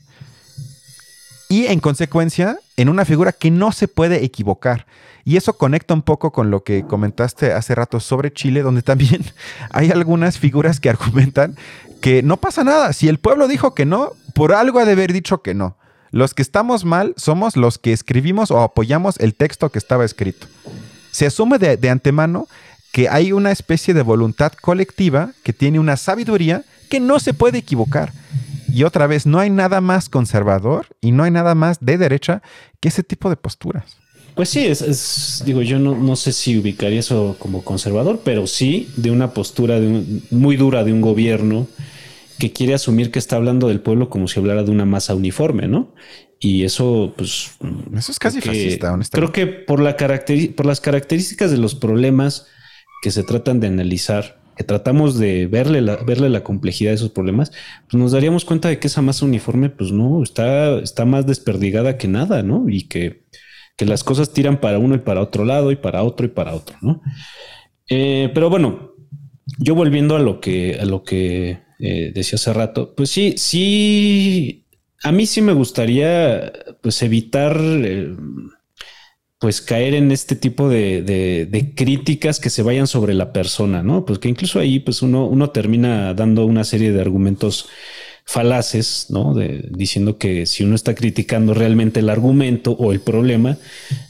y 1.50 1.68
en 1.68 1.80
consecuencia 1.80 2.60
en 2.78 2.90
una 2.90 3.06
figura 3.06 3.32
que 3.32 3.52
no 3.52 3.72
se 3.72 3.88
puede 3.88 4.24
equivocar. 4.24 4.86
Y 5.26 5.38
eso 5.38 5.54
conecta 5.54 5.94
un 5.94 6.02
poco 6.02 6.32
con 6.32 6.52
lo 6.52 6.64
que 6.64 6.84
comentaste 6.86 7.54
hace 7.54 7.76
rato 7.76 8.00
sobre 8.00 8.34
Chile, 8.34 8.62
donde 8.62 8.82
también 8.82 9.24
hay 9.70 9.92
algunas 9.92 10.38
figuras 10.38 10.80
que 10.80 10.90
argumentan 10.90 11.56
que 12.02 12.22
no 12.22 12.38
pasa 12.38 12.64
nada. 12.64 12.92
Si 12.92 13.08
el 13.08 13.20
pueblo 13.20 13.48
dijo 13.48 13.74
que 13.74 13.86
no, 13.86 14.12
por 14.34 14.54
algo 14.54 14.80
ha 14.80 14.86
de 14.86 14.92
haber 14.92 15.14
dicho 15.14 15.42
que 15.42 15.54
no. 15.54 15.78
Los 16.12 16.34
que 16.34 16.42
estamos 16.42 16.86
mal 16.86 17.14
somos 17.18 17.56
los 17.56 17.80
que 17.80 17.94
escribimos 17.94 18.52
o 18.52 18.60
apoyamos 18.62 19.20
el 19.20 19.34
texto 19.34 19.72
que 19.72 19.80
estaba 19.80 20.06
escrito. 20.06 20.46
Se 21.12 21.26
asume 21.26 21.58
de, 21.58 21.90
antemano 21.90 22.48
que 22.92 23.10
hay 23.10 23.32
una 23.32 23.52
especie 23.52 23.94
de 23.94 24.04
voluntad 24.04 24.52
colectiva 24.54 25.32
que 25.44 25.54
tiene 25.54 25.80
una 25.80 25.98
sabiduría 25.98 26.66
que 26.90 27.00
no 27.00 27.20
se 27.20 27.34
puede 27.34 27.58
equivocar. 27.58 28.14
Y 28.74 28.86
otra 28.86 29.06
vez, 29.06 29.28
no 29.28 29.38
hay 29.38 29.52
nada 29.52 29.82
más 29.82 30.10
conservador 30.10 30.88
y 31.00 31.12
no 31.12 31.24
hay 31.24 31.30
nada 31.30 31.54
más 31.54 31.78
de 31.80 32.00
derecha 32.00 32.42
que 32.80 32.88
ese 32.88 33.04
tipo 33.04 33.30
de 33.30 33.36
posturas. 33.36 33.98
Pues 34.34 34.50
sí, 34.50 34.66
es, 34.66 35.44
digo, 35.46 35.62
yo 35.62 35.78
no, 35.78 36.16
sé 36.16 36.34
si 36.34 36.58
ubicaría 36.58 37.00
eso 37.00 37.36
como 37.38 37.64
conservador, 37.64 38.22
pero 38.24 38.48
sí 38.48 38.90
de 38.96 39.12
una 39.12 39.36
postura 39.36 39.80
muy 40.32 40.58
dura 40.58 40.84
de 40.84 40.92
un 40.92 41.02
gobierno 41.02 41.68
que 42.40 42.52
quiere 42.52 42.74
asumir 42.74 43.12
que 43.12 43.20
está 43.20 43.36
hablando 43.36 43.68
del 43.68 43.80
pueblo 43.80 44.10
como 44.10 44.28
si 44.28 44.40
hablara 44.40 44.64
de 44.64 44.72
una 44.72 44.86
masa 44.86 45.14
uniforme, 45.14 45.68
¿no? 45.68 45.94
Y 46.40 46.64
eso, 46.64 47.14
pues... 47.16 47.52
Eso 47.96 48.12
es 48.12 48.18
casi 48.18 48.42
fascista, 48.42 48.92
honestamente. 48.92 49.32
Creo 49.32 49.32
que 49.32 49.54
por, 49.54 49.82
la 49.82 49.96
por 50.56 50.66
las 50.66 50.82
características 50.82 51.52
de 51.52 51.58
los 51.58 51.76
problemas 51.76 52.48
que 53.04 53.12
se 53.12 53.22
tratan 53.22 53.60
de 53.60 53.68
analizar, 53.68 54.42
que 54.56 54.64
tratamos 54.64 55.18
de 55.18 55.48
verle 55.48 55.82
la, 55.82 55.98
verle 55.98 56.30
la 56.30 56.44
complejidad 56.44 56.92
de 56.92 56.96
esos 56.96 57.12
problemas, 57.12 57.52
pues 57.90 58.02
nos 58.02 58.12
daríamos 58.12 58.46
cuenta 58.46 58.70
de 58.70 58.80
que 58.80 58.88
esa 58.88 59.02
masa 59.02 59.26
uniforme, 59.26 59.70
pues 59.70 59.92
no, 59.92 60.22
está, 60.24 60.80
está 60.80 61.06
más 61.06 61.26
desperdigada 61.26 61.98
que 61.98 62.08
nada, 62.08 62.44
¿no? 62.44 62.70
Y 62.70 62.84
que, 62.84 63.24
que 63.76 63.86
las 63.86 64.04
cosas 64.04 64.34
tiran 64.34 64.60
para 64.60 64.80
uno 64.80 64.96
y 64.96 65.00
para 65.00 65.22
otro 65.22 65.46
lado 65.46 65.72
y 65.72 65.76
para 65.76 66.04
otro 66.04 66.26
y 66.26 66.30
para 66.30 66.54
otro, 66.54 66.76
¿no? 66.82 67.02
Eh, 67.90 68.32
pero 68.34 68.50
bueno, 68.50 68.94
yo 69.58 69.76
volviendo 69.76 70.16
a 70.16 70.20
lo 70.20 70.40
que, 70.40 70.78
a 70.80 70.86
lo 70.86 71.04
que 71.04 71.60
eh, 71.80 72.12
decía 72.14 72.36
hace 72.36 72.54
rato, 72.54 72.94
pues 72.96 73.10
sí, 73.10 73.36
sí, 73.38 74.66
a 75.04 75.12
mí 75.12 75.26
sí 75.26 75.42
me 75.42 75.54
gustaría 75.54 76.52
pues 76.82 77.02
evitar 77.02 77.60
eh, 77.60 78.16
pues 79.44 79.60
caer 79.60 79.94
en 79.94 80.14
este 80.14 80.38
tipo 80.38 80.70
de, 80.70 81.74
críticas 81.76 82.40
que 82.40 82.50
se 82.50 82.64
vayan 82.64 82.88
sobre 82.88 83.14
la 83.14 83.34
persona, 83.34 83.84
¿no? 83.84 84.06
Pues 84.06 84.18
que 84.18 84.30
incluso 84.30 84.58
ahí 84.58 84.80
pues 84.80 85.02
uno, 85.02 85.26
uno 85.26 85.50
termina 85.50 86.14
dando 86.14 86.46
una 86.46 86.64
serie 86.64 86.94
de 86.94 87.02
argumentos 87.02 87.68
falaces, 88.24 89.08
¿no? 89.10 89.34
De, 89.34 89.68
diciendo 89.70 90.18
que 90.18 90.46
si 90.46 90.64
uno 90.64 90.76
está 90.76 90.96
criticando 90.96 91.54
realmente 91.54 92.00
el 92.00 92.08
argumento 92.08 92.72
o 92.72 92.94
el 92.94 93.02
problema, 93.02 93.58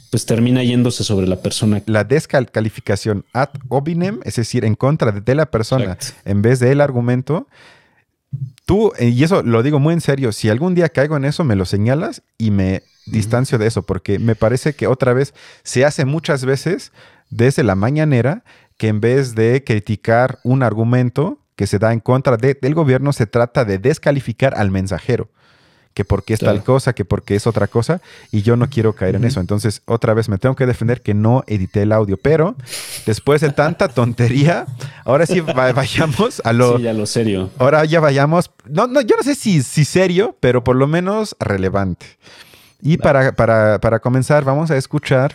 pues 0.08 0.24
termina 0.24 0.62
yéndose 0.62 1.02
sobre 1.02 1.26
la 1.26 1.42
persona. 1.42 1.82
La 1.86 2.04
descalificación 2.04 3.24
ad 3.32 3.48
hominem, 3.68 4.20
es 4.22 4.36
decir, 4.36 4.64
en 4.64 4.76
contra 4.76 5.10
de 5.10 5.34
la 5.34 5.46
persona 5.46 5.98
en 6.24 6.42
vez 6.42 6.60
del 6.60 6.80
argumento. 6.80 7.48
Tú, 8.66 8.92
y 9.00 9.24
eso 9.24 9.42
lo 9.42 9.64
digo 9.64 9.80
muy 9.80 9.94
en 9.94 10.00
serio, 10.00 10.30
si 10.30 10.48
algún 10.48 10.76
día 10.76 10.90
caigo 10.90 11.16
en 11.16 11.24
eso, 11.24 11.42
me 11.42 11.56
lo 11.56 11.64
señalas 11.64 12.22
y 12.38 12.52
me 12.52 12.84
distancio 13.06 13.58
de 13.58 13.66
eso, 13.66 13.82
porque 13.82 14.18
me 14.18 14.34
parece 14.34 14.74
que 14.74 14.86
otra 14.86 15.12
vez 15.12 15.34
se 15.62 15.84
hace 15.84 16.04
muchas 16.04 16.44
veces 16.44 16.92
desde 17.30 17.62
la 17.62 17.74
mañanera 17.74 18.44
que 18.76 18.88
en 18.88 19.00
vez 19.00 19.34
de 19.34 19.62
criticar 19.64 20.38
un 20.42 20.62
argumento 20.62 21.38
que 21.56 21.66
se 21.66 21.78
da 21.78 21.92
en 21.92 22.00
contra 22.00 22.36
del 22.36 22.74
gobierno, 22.74 23.12
se 23.12 23.26
trata 23.26 23.64
de 23.64 23.78
descalificar 23.78 24.54
al 24.56 24.70
mensajero 24.70 25.30
que 25.94 26.04
porque 26.04 26.34
es 26.34 26.40
tal 26.40 26.62
cosa, 26.64 26.92
que 26.92 27.04
porque 27.04 27.36
es 27.36 27.46
otra 27.46 27.68
cosa, 27.68 28.02
y 28.32 28.42
yo 28.42 28.56
no 28.56 28.68
quiero 28.68 28.94
caer 28.94 29.14
en 29.14 29.24
eso. 29.24 29.40
Entonces, 29.40 29.80
otra 29.86 30.12
vez 30.12 30.28
me 30.28 30.38
tengo 30.38 30.56
que 30.56 30.66
defender 30.66 31.00
que 31.00 31.14
no 31.14 31.44
edité 31.46 31.82
el 31.82 31.92
audio, 31.92 32.16
pero 32.16 32.56
después 33.06 33.40
de 33.40 33.50
tanta 33.50 33.88
tontería, 33.88 34.66
ahora 35.04 35.24
sí 35.24 35.40
vayamos 35.40 36.42
a 36.44 36.52
lo... 36.52 36.76
Sí, 36.76 36.82
ya 36.82 36.92
lo 36.92 37.06
serio. 37.06 37.50
Ahora 37.58 37.84
ya 37.84 38.00
vayamos, 38.00 38.50
no, 38.68 38.88
no, 38.88 39.00
yo 39.00 39.16
no 39.16 39.22
sé 39.22 39.36
si, 39.36 39.62
si 39.62 39.84
serio, 39.84 40.36
pero 40.40 40.64
por 40.64 40.74
lo 40.74 40.88
menos 40.88 41.36
relevante. 41.38 42.06
Y 42.84 42.98
para, 42.98 43.32
para, 43.32 43.80
para 43.80 43.98
comenzar, 43.98 44.44
vamos 44.44 44.70
a 44.70 44.76
escuchar 44.76 45.34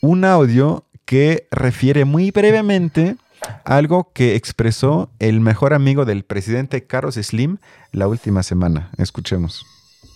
un 0.00 0.24
audio 0.24 0.84
que 1.04 1.48
refiere 1.50 2.04
muy 2.04 2.30
brevemente 2.30 3.16
algo 3.64 4.12
que 4.14 4.36
expresó 4.36 5.10
el 5.18 5.40
mejor 5.40 5.74
amigo 5.74 6.04
del 6.04 6.24
presidente 6.24 6.86
Carlos 6.86 7.16
Slim 7.16 7.58
la 7.90 8.06
última 8.06 8.44
semana. 8.44 8.90
Escuchemos. 8.96 9.66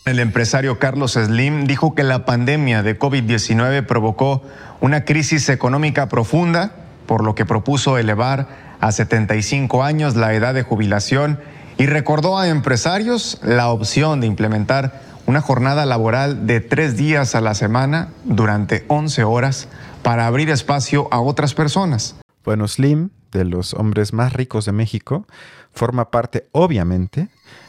El 0.06 0.20
empresario 0.20 0.78
Carlos 0.78 1.14
Slim 1.14 1.66
dijo 1.66 1.96
que 1.96 2.04
la 2.04 2.24
pandemia 2.24 2.84
de 2.84 2.96
COVID-19 2.96 3.84
provocó 3.84 4.42
una 4.80 5.04
crisis 5.04 5.48
económica 5.48 6.08
profunda, 6.08 6.76
por 7.06 7.24
lo 7.24 7.34
que 7.34 7.44
propuso 7.44 7.98
elevar 7.98 8.76
a 8.80 8.92
75 8.92 9.82
años 9.82 10.14
la 10.14 10.32
edad 10.32 10.54
de 10.54 10.62
jubilación 10.62 11.40
y 11.76 11.86
recordó 11.86 12.38
a 12.38 12.48
empresarios 12.48 13.40
la 13.42 13.68
opción 13.68 14.20
de 14.20 14.28
implementar 14.28 15.07
una 15.28 15.42
jornada 15.42 15.84
laboral 15.84 16.46
de 16.46 16.60
tres 16.60 16.96
días 16.96 17.34
a 17.34 17.42
la 17.42 17.52
semana 17.52 18.08
durante 18.24 18.86
11 18.88 19.24
horas 19.24 19.68
para 20.02 20.26
abrir 20.26 20.48
espacio 20.48 21.06
a 21.10 21.20
otras 21.20 21.52
personas. 21.52 22.16
Bueno, 22.46 22.66
Slim, 22.66 23.10
de 23.30 23.44
los 23.44 23.74
hombres 23.74 24.14
más 24.14 24.32
ricos 24.32 24.64
de 24.64 24.72
México, 24.72 25.26
forma 25.70 26.10
parte, 26.10 26.48
obviamente, 26.52 27.28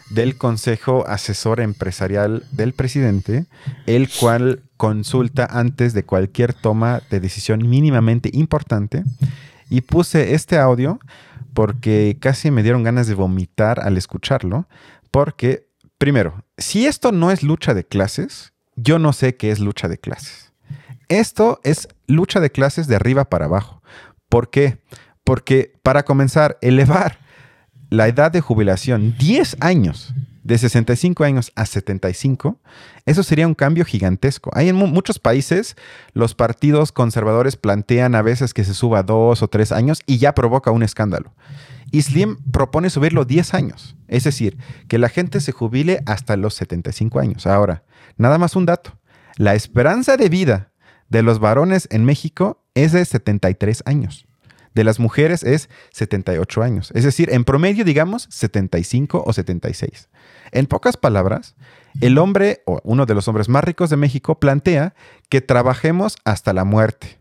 del 0.10 0.38
Consejo 0.38 1.06
Asesor 1.06 1.60
Empresarial 1.60 2.46
del 2.54 2.72
presidente, 2.72 3.46
el 3.88 4.10
cual 4.10 4.64
consulta 4.78 5.46
antes 5.46 5.94
de 5.94 6.06
cualquier 6.06 6.54
toma 6.54 7.02
de 7.10 7.20
decisión 7.20 7.70
mínimamente 7.70 8.30
importante. 8.32 9.04
Y 9.70 9.82
puse 9.82 10.34
este 10.34 10.58
audio 10.58 10.98
porque 11.54 12.16
casi 12.22 12.52
me 12.52 12.64
dieron 12.64 12.84
ganas 12.84 13.08
de 13.08 13.16
vomitar 13.16 13.82
al 13.82 13.98
escucharlo, 13.98 14.66
porque, 15.12 15.68
primero, 16.00 16.44
si 16.58 16.88
esto 16.88 17.12
no 17.12 17.30
es 17.30 17.44
lucha 17.44 17.76
de 17.76 17.86
clases, 17.86 18.54
yo 18.76 18.98
no 18.98 19.14
sé 19.14 19.36
qué 19.36 19.52
es 19.52 19.60
lucha 19.60 19.88
de 19.88 20.00
clases. 20.00 20.52
Esto 21.10 21.60
es 21.64 21.88
lucha 22.08 22.40
de 22.40 22.52
clases 22.52 22.88
de 22.88 22.96
arriba 22.96 23.26
para 23.26 23.46
abajo. 23.46 23.84
¿Por 24.30 24.50
qué? 24.50 24.80
Porque 25.24 25.74
para 25.84 26.04
comenzar, 26.04 26.58
elevar 26.62 27.20
la 27.90 28.08
edad 28.08 28.32
de 28.32 28.42
jubilación 28.42 29.16
10 29.18 29.58
años, 29.60 30.14
de 30.44 30.58
65 30.58 31.24
años 31.24 31.52
a 31.56 31.66
75, 31.66 32.58
eso 33.06 33.24
sería 33.24 33.48
un 33.48 33.54
cambio 33.54 33.86
gigantesco. 33.86 34.52
Hay 34.54 34.70
en 34.70 34.76
muchos 34.76 35.20
países, 35.20 35.76
los 36.14 36.34
partidos 36.34 36.92
conservadores 36.92 37.56
plantean 37.56 38.16
a 38.16 38.22
veces 38.22 38.54
que 38.54 38.64
se 38.64 38.74
suba 38.74 39.04
dos 39.04 39.44
o 39.44 39.48
tres 39.48 39.72
años 39.72 40.02
y 40.06 40.18
ya 40.18 40.34
provoca 40.34 40.72
un 40.72 40.84
escándalo. 40.84 41.34
Islim 41.92 42.38
propone 42.52 42.90
subirlo 42.90 43.26
10 43.26 43.54
años, 43.54 43.96
es 44.08 44.24
decir, 44.24 44.58
que 44.88 44.98
la 44.98 45.10
gente 45.10 45.40
se 45.42 45.52
jubile 45.52 46.02
hasta 46.06 46.38
los 46.38 46.54
75 46.56 47.20
años. 47.20 47.48
Ahora, 47.48 47.84
nada 48.18 48.38
más 48.38 48.56
un 48.56 48.66
dato. 48.66 48.98
La 49.38 49.56
esperanza 49.56 50.18
de 50.18 50.30
vida 50.30 50.72
de 51.10 51.24
los 51.24 51.40
varones 51.40 51.88
en 51.92 52.06
México 52.06 52.64
es 52.76 52.92
de 52.92 53.04
73 53.06 53.84
años 53.86 54.26
de 54.74 54.84
las 54.84 55.00
mujeres 55.00 55.44
es 55.44 55.70
78 55.92 56.64
años. 56.64 56.92
Es 56.94 57.04
decir, 57.04 57.30
en 57.32 57.44
promedio, 57.44 57.84
digamos, 57.84 58.28
75 58.30 59.24
o 59.26 59.34
76. 59.34 60.10
En 60.52 60.66
pocas 60.68 60.98
palabras, 60.98 61.56
el 62.02 62.18
hombre, 62.18 62.62
o 62.66 62.80
uno 62.84 63.06
de 63.06 63.16
los 63.16 63.28
hombres 63.28 63.50
más 63.50 63.64
ricos 63.64 63.90
de 63.90 63.98
México, 63.98 64.40
plantea 64.40 64.94
que 65.30 65.42
trabajemos 65.42 66.18
hasta 66.24 66.54
la 66.54 66.64
muerte. 66.64 67.20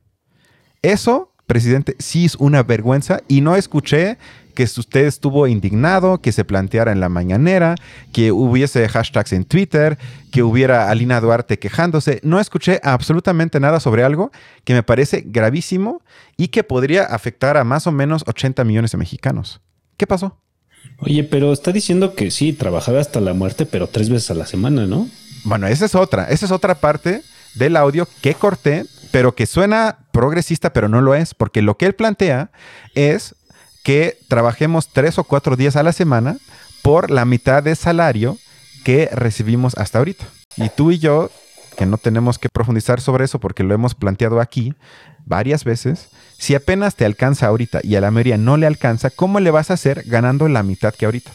Eso, 0.82 1.34
presidente, 1.46 1.96
sí 1.98 2.26
es 2.26 2.36
una 2.36 2.62
vergüenza 2.62 3.20
y 3.28 3.40
no 3.40 3.56
escuché 3.56 4.18
que 4.58 4.64
usted 4.64 5.06
estuvo 5.06 5.46
indignado, 5.46 6.20
que 6.20 6.32
se 6.32 6.44
planteara 6.44 6.90
en 6.90 6.98
la 6.98 7.08
mañanera, 7.08 7.76
que 8.12 8.32
hubiese 8.32 8.88
hashtags 8.88 9.32
en 9.32 9.44
Twitter, 9.44 9.98
que 10.32 10.42
hubiera 10.42 10.90
Alina 10.90 11.20
Duarte 11.20 11.60
quejándose. 11.60 12.18
No 12.24 12.40
escuché 12.40 12.80
absolutamente 12.82 13.60
nada 13.60 13.78
sobre 13.78 14.02
algo 14.02 14.32
que 14.64 14.74
me 14.74 14.82
parece 14.82 15.22
gravísimo 15.24 16.02
y 16.36 16.48
que 16.48 16.64
podría 16.64 17.04
afectar 17.04 17.56
a 17.56 17.62
más 17.62 17.86
o 17.86 17.92
menos 17.92 18.24
80 18.26 18.64
millones 18.64 18.90
de 18.90 18.98
mexicanos. 18.98 19.60
¿Qué 19.96 20.08
pasó? 20.08 20.36
Oye, 20.98 21.22
pero 21.22 21.52
está 21.52 21.70
diciendo 21.70 22.16
que 22.16 22.32
sí, 22.32 22.52
trabajaba 22.52 22.98
hasta 22.98 23.20
la 23.20 23.34
muerte, 23.34 23.64
pero 23.64 23.86
tres 23.86 24.10
veces 24.10 24.32
a 24.32 24.34
la 24.34 24.46
semana, 24.46 24.88
¿no? 24.88 25.08
Bueno, 25.44 25.68
esa 25.68 25.84
es 25.84 25.94
otra, 25.94 26.24
esa 26.30 26.46
es 26.46 26.50
otra 26.50 26.80
parte 26.80 27.22
del 27.54 27.76
audio 27.76 28.08
que 28.22 28.34
corté, 28.34 28.86
pero 29.12 29.36
que 29.36 29.46
suena 29.46 29.98
progresista, 30.10 30.72
pero 30.72 30.88
no 30.88 31.00
lo 31.00 31.14
es, 31.14 31.34
porque 31.34 31.62
lo 31.62 31.76
que 31.76 31.86
él 31.86 31.94
plantea 31.94 32.50
es 32.96 33.36
que 33.88 34.18
trabajemos 34.28 34.90
tres 34.92 35.18
o 35.18 35.24
cuatro 35.24 35.56
días 35.56 35.74
a 35.74 35.82
la 35.82 35.94
semana 35.94 36.36
por 36.82 37.10
la 37.10 37.24
mitad 37.24 37.62
de 37.62 37.74
salario 37.74 38.36
que 38.84 39.08
recibimos 39.10 39.74
hasta 39.78 39.96
ahorita. 39.96 40.26
Y 40.58 40.68
tú 40.68 40.90
y 40.90 40.98
yo, 40.98 41.30
que 41.74 41.86
no 41.86 41.96
tenemos 41.96 42.38
que 42.38 42.50
profundizar 42.50 43.00
sobre 43.00 43.24
eso 43.24 43.40
porque 43.40 43.62
lo 43.62 43.72
hemos 43.72 43.94
planteado 43.94 44.42
aquí 44.42 44.74
varias 45.24 45.64
veces, 45.64 46.10
si 46.36 46.54
apenas 46.54 46.96
te 46.96 47.06
alcanza 47.06 47.46
ahorita 47.46 47.80
y 47.82 47.94
a 47.94 48.02
la 48.02 48.10
mayoría 48.10 48.36
no 48.36 48.58
le 48.58 48.66
alcanza, 48.66 49.08
¿cómo 49.08 49.40
le 49.40 49.50
vas 49.50 49.70
a 49.70 49.74
hacer 49.74 50.02
ganando 50.04 50.48
la 50.48 50.62
mitad 50.62 50.94
que 50.94 51.06
ahorita? 51.06 51.32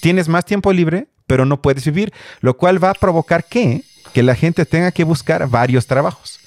Tienes 0.00 0.28
más 0.28 0.44
tiempo 0.44 0.72
libre, 0.72 1.08
pero 1.26 1.44
no 1.44 1.60
puedes 1.60 1.84
vivir, 1.84 2.12
lo 2.38 2.56
cual 2.56 2.82
va 2.82 2.90
a 2.90 2.94
provocar 2.94 3.46
que, 3.46 3.82
que 4.12 4.22
la 4.22 4.36
gente 4.36 4.64
tenga 4.64 4.92
que 4.92 5.02
buscar 5.02 5.48
varios 5.48 5.88
trabajos 5.88 6.38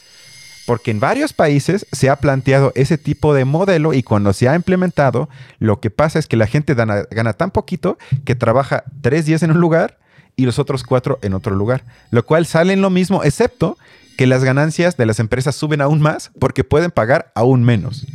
porque 0.68 0.92
en 0.92 1.00
varios 1.00 1.32
países 1.32 1.88
se 1.94 2.10
ha 2.10 2.18
planteado 2.18 2.74
ese 2.76 2.98
tipo 2.98 3.34
de 3.34 3.46
modelo 3.46 3.94
y 3.94 4.04
cuando 4.04 4.34
se 4.34 4.50
ha 4.50 4.56
implementado, 4.56 5.30
lo 5.60 5.80
que 5.80 5.90
pasa 5.90 6.20
es 6.20 6.28
que 6.28 6.36
la 6.36 6.46
gente 6.46 6.76
gana, 6.76 7.34
tan 7.34 7.52
poquito 7.52 7.98
que 8.26 8.36
trabaja 8.36 8.84
tres 9.00 9.26
días 9.26 9.44
en 9.44 9.52
un 9.52 9.62
lugar 9.62 9.98
y 10.36 10.46
los 10.46 10.60
otros 10.60 10.84
cuatro 10.84 11.20
en 11.22 11.34
otro 11.34 11.56
lugar, 11.56 11.86
lo 12.12 12.26
cual 12.26 12.46
sale 12.46 12.74
en 12.74 12.82
lo 12.82 12.90
mismo, 12.90 13.24
excepto 13.24 13.78
que 14.18 14.28
las 14.28 14.44
ganancias 14.44 14.98
de 14.98 15.06
las 15.06 15.22
empresas 15.22 15.56
suben 15.56 15.80
aún 15.80 16.02
más 16.02 16.32
porque 16.38 16.66
pueden 16.66 16.92
pagar 16.92 17.32
aún 17.34 17.64
menos. 17.64 18.06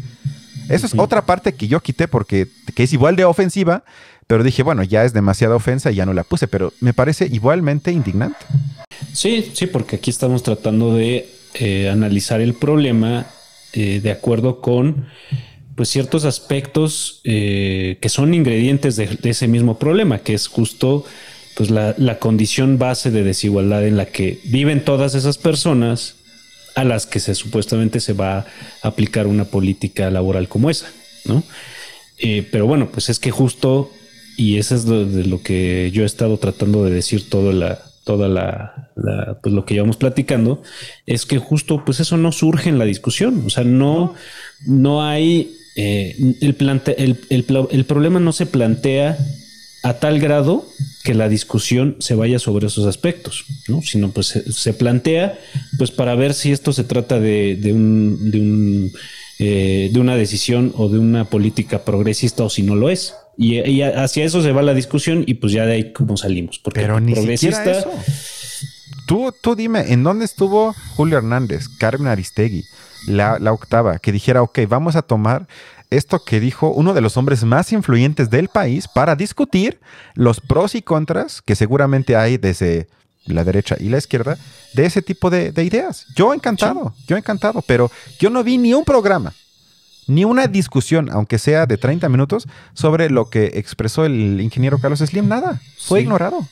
Eso 0.69 0.85
es 0.85 0.93
otra 0.99 1.25
parte 1.25 1.55
que 1.55 1.69
yo 1.69 1.81
quité 1.81 2.07
porque 2.07 2.49
que 2.75 2.83
es 2.83 2.93
igual 2.93 3.17
de 3.17 3.25
ofensiva, 3.25 3.83
pero 4.27 4.45
dije, 4.45 4.62
bueno, 4.62 4.83
ya 4.83 5.05
es 5.05 5.15
demasiada 5.15 5.57
ofensa 5.57 5.91
y 5.91 5.95
ya 5.95 6.05
no 6.05 6.12
la 6.12 6.23
puse, 6.23 6.49
pero 6.49 6.75
me 6.81 6.93
parece 6.93 7.29
igualmente 7.33 7.93
indignante. 7.93 8.45
Sí, 9.15 9.53
sí, 9.55 9.67
porque 9.67 9.97
aquí 9.97 10.11
estamos 10.11 10.43
tratando 10.43 10.95
de 10.95 11.41
eh, 11.55 11.91
analizar 11.91 12.41
el 12.41 12.55
problema 12.55 13.27
eh, 13.75 14.01
de 14.03 14.11
acuerdo 14.11 14.62
con 14.62 15.07
pues 15.75 15.91
ciertos 15.91 16.25
aspectos 16.25 17.21
eh, 17.25 17.99
que 18.01 18.09
son 18.09 18.33
ingredientes 18.33 18.97
de, 18.97 19.19
ese 19.25 19.49
mismo 19.49 19.79
problema, 19.79 20.21
que 20.21 20.33
es 20.33 20.47
justo 20.47 21.05
pues 21.55 21.71
la, 21.71 22.19
condición 22.19 22.79
base 22.79 23.11
de 23.11 23.23
desigualdad 23.23 23.87
en 23.87 23.99
la 23.99 24.07
que 24.07 24.41
viven 24.45 24.83
todas 24.83 25.15
esas 25.15 25.37
personas 25.37 26.15
a 26.75 26.85
las 26.85 27.05
que 27.05 27.21
se 27.21 27.35
supuestamente 27.35 28.01
se 28.01 28.15
va 28.15 28.38
a 28.38 28.47
aplicar 28.83 29.27
una 29.27 29.45
política 29.45 30.11
laboral 30.11 30.49
como 30.49 30.71
esa, 30.71 30.91
¿no? 31.27 31.43
pero 32.51 32.67
bueno, 32.67 32.88
pues 32.91 33.11
es 33.11 33.19
que 33.19 33.33
justo, 33.33 33.91
y 34.37 34.57
eso 34.57 34.77
es 34.77 34.87
de 34.87 35.25
lo 35.27 35.43
que 35.43 35.91
yo 35.93 36.05
he 36.05 36.07
estado 36.07 36.38
tratando 36.38 36.85
de 36.85 36.93
decir 36.93 37.29
todo 37.29 37.53
la, 37.53 37.83
toda 38.05 38.29
la, 38.29 38.91
pues 39.43 39.55
lo 39.55 39.65
que 39.65 39.75
llevamos 39.75 39.97
platicando, 39.97 40.62
es 41.07 41.27
que 41.27 41.38
justo 41.38 41.85
pues 41.85 42.01
eso 42.01 42.17
no 42.17 42.33
surge 42.33 42.69
en 42.69 42.79
la 42.79 42.85
discusión. 42.85 43.45
O 43.47 43.51
sea, 43.51 43.65
no, 43.65 44.15
no 44.67 45.05
hay 45.05 45.57
eh, 45.77 46.37
el, 46.41 47.57
el, 47.71 47.85
problema 47.85 48.21
no 48.21 48.33
se 48.33 48.47
plantea 48.47 49.17
a 49.83 49.95
tal 49.95 50.21
grado 50.21 50.67
que 51.03 51.15
la 51.15 51.29
discusión 51.29 51.97
se 51.99 52.15
vaya 52.15 52.38
sobre 52.38 52.67
esos 52.67 52.87
aspectos, 52.87 53.45
¿no? 53.69 53.83
sino 53.83 54.11
pues 54.11 54.27
se, 54.27 54.73
plantea 54.75 55.38
pues 55.79 55.91
para 55.91 56.15
ver 56.15 56.35
si 56.35 56.53
esto 56.53 56.73
se 56.73 56.85
trata 56.85 57.19
de, 57.19 57.57
de 57.57 57.73
un, 57.73 58.31
de, 58.31 58.41
un 58.41 58.93
eh, 59.38 59.91
de 59.93 59.99
una 59.99 60.15
decisión 60.15 60.73
o 60.77 60.88
de 60.88 60.99
una 60.99 61.25
política 61.25 61.85
progresista 61.85 62.45
o 62.45 62.51
si 62.51 62.62
no 62.62 62.77
lo 62.77 62.91
es. 62.91 63.15
Y, 63.37 63.81
hacia 63.83 64.25
eso 64.25 64.42
se 64.42 64.53
va 64.53 64.62
la 64.62 64.75
discusión 64.75 65.25
y 65.27 65.35
pues 65.35 65.53
ya 65.53 65.64
de 65.66 65.73
ahí 65.73 65.92
cómo 65.92 66.16
salimos. 66.16 66.59
Porque 66.59 66.81
Pero 66.81 67.01
ni 67.01 67.14
progresista... 67.14 67.71
Eso. 67.71 67.90
Tú, 69.07 69.35
tú 69.40 69.57
dime, 69.57 69.92
¿en 69.92 70.05
dónde 70.05 70.25
estuvo 70.25 70.75
Julio 70.95 71.18
Hernández, 71.18 71.68
Carmen 71.79 72.09
Aristegui, 72.09 72.64
la, 73.09 73.38
la 73.40 73.53
octava, 73.53 73.99
que 73.99 74.12
dijera, 74.12 74.42
ok, 74.42 74.61
vamos 74.68 74.95
a 74.95 75.03
tomar 75.03 75.49
esto 75.90 76.25
que 76.25 76.40
dijo 76.40 76.71
uno 76.71 76.95
de 76.95 77.01
los 77.01 77.16
hombres 77.16 77.45
más 77.45 77.73
influyentes 77.73 78.31
del 78.31 78.49
país 78.49 78.88
para 78.88 79.16
discutir 79.16 79.81
los 80.14 80.40
pros 80.40 80.75
y 80.75 80.83
contras 80.83 81.42
que 81.42 81.55
seguramente 81.55 82.16
hay 82.16 82.38
desde 82.38 82.87
la 83.27 83.45
derecha 83.45 83.77
y 83.79 83.88
la 83.88 83.99
izquierda 83.99 84.38
de 84.75 84.87
ese 84.87 85.03
tipo 85.03 85.31
de, 85.31 85.53
ideas. 85.62 86.07
Yo 86.16 86.33
encantado, 86.33 86.95
yo 87.07 87.16
encantado, 87.16 87.62
pero 87.62 87.90
yo 88.18 88.31
no 88.31 88.42
vi 88.42 88.59
ni 88.59 88.73
un 88.73 88.85
programa 88.85 89.35
ni 90.07 90.25
una 90.25 90.47
discusión, 90.47 91.09
aunque 91.11 91.38
sea 91.38 91.67
de 91.67 91.77
30 91.77 92.09
minutos, 92.09 92.47
sobre 92.75 93.11
lo 93.11 93.31
que 93.31 93.53
expresó 93.55 94.05
el 94.05 94.41
ingeniero 94.41 94.79
Carlos 94.79 95.01
Slim. 95.01 95.29
Nada, 95.29 95.61
fue 95.79 96.01
ignorado. 96.01 96.47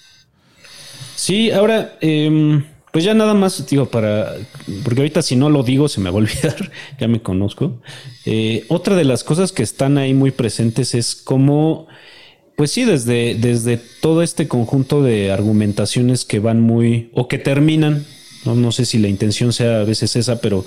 Sí, 1.16 1.50
ahora, 1.50 1.98
em, 2.00 2.64
pues 2.92 3.04
ya 3.04 3.14
nada 3.14 3.34
más, 3.34 3.66
digo, 3.68 3.86
para, 3.86 4.34
porque 4.84 5.00
ahorita 5.00 5.22
si 5.22 5.36
no 5.36 5.50
lo 5.50 5.62
digo 5.62 5.88
se 5.88 6.00
me 6.00 6.10
va 6.10 6.16
a 6.16 6.18
olvidar, 6.18 6.72
ya 7.00 7.08
me 7.08 7.20
conozco. 7.20 7.80
Eh, 8.24 8.64
otra 8.68 8.96
de 8.96 9.04
las 9.04 9.22
cosas 9.22 9.52
que 9.52 9.62
están 9.62 9.98
ahí 9.98 10.14
muy 10.14 10.30
presentes 10.30 10.94
es 10.94 11.14
cómo, 11.14 11.86
pues 12.56 12.72
sí, 12.72 12.84
desde, 12.84 13.34
desde 13.34 13.80
todo 14.00 14.22
este 14.22 14.48
conjunto 14.48 15.02
de 15.02 15.30
argumentaciones 15.30 16.24
que 16.24 16.38
van 16.38 16.60
muy, 16.60 17.10
o 17.14 17.28
que 17.28 17.38
terminan, 17.38 18.06
no, 18.44 18.54
no 18.54 18.72
sé 18.72 18.84
si 18.84 18.98
la 18.98 19.08
intención 19.08 19.52
sea 19.52 19.80
a 19.80 19.84
veces 19.84 20.16
esa, 20.16 20.40
pero 20.40 20.64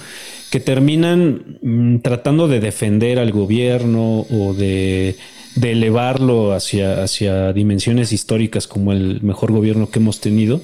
que 0.51 0.59
terminan 0.59 1.59
mm, 1.61 1.99
tratando 1.99 2.47
de 2.47 2.59
defender 2.59 3.19
al 3.19 3.31
gobierno 3.31 4.25
o 4.29 4.53
de 4.53 5.15
elevarlo 5.61 6.53
hacia, 6.53 7.03
hacia 7.03 7.53
dimensiones 7.53 8.11
históricas 8.11 8.67
como 8.67 8.91
el 8.91 9.21
mejor 9.21 9.51
gobierno 9.51 9.89
que 9.89 9.99
hemos 9.99 10.19
tenido, 10.19 10.61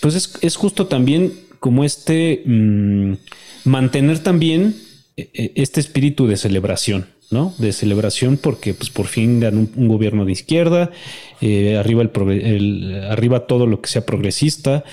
pues 0.00 0.38
es, 0.40 0.56
justo 0.56 0.86
también 0.86 1.32
como 1.58 1.84
este 1.84 2.42
mm, 2.44 3.12
mantener 3.64 4.18
también 4.20 4.76
eh, 5.16 5.30
eh, 5.34 5.52
este 5.56 5.80
espíritu 5.80 6.26
de 6.26 6.36
celebración, 6.36 7.06
¿no? 7.30 7.54
De 7.58 7.72
celebración 7.72 8.38
porque 8.38 8.74
pues 8.74 8.90
por 8.90 9.06
fin 9.06 9.40
dan 9.40 9.58
un, 9.58 9.88
gobierno 9.88 10.24
de 10.24 10.32
izquierda, 10.32 10.90
eh, 11.40 11.76
arriba, 11.76 12.02
el, 12.02 13.04
arriba 13.10 13.46
todo 13.46 13.66
lo 13.66 13.80
que 13.80 13.88
sea 13.88 14.06
progresista. 14.06 14.84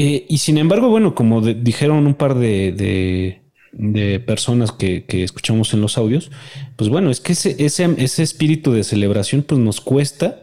Y 0.00 0.38
sin 0.38 0.58
embargo, 0.58 0.88
bueno, 0.88 1.14
como 1.14 1.40
dijeron 1.40 2.06
un 2.06 2.14
par 2.14 2.34
de 2.36 3.42
de 3.72 4.20
personas 4.20 4.72
que, 4.72 5.04
escuchamos 5.08 5.72
en 5.74 5.80
los 5.80 5.98
audios, 5.98 6.30
pues 6.76 6.90
bueno, 6.90 7.10
es 7.10 7.20
que 7.20 7.32
ese, 7.32 7.56
ese, 7.58 8.22
espíritu 8.22 8.72
de 8.72 8.84
celebración 8.84 9.42
pues 9.42 9.60
nos 9.60 9.80
cuesta, 9.80 10.40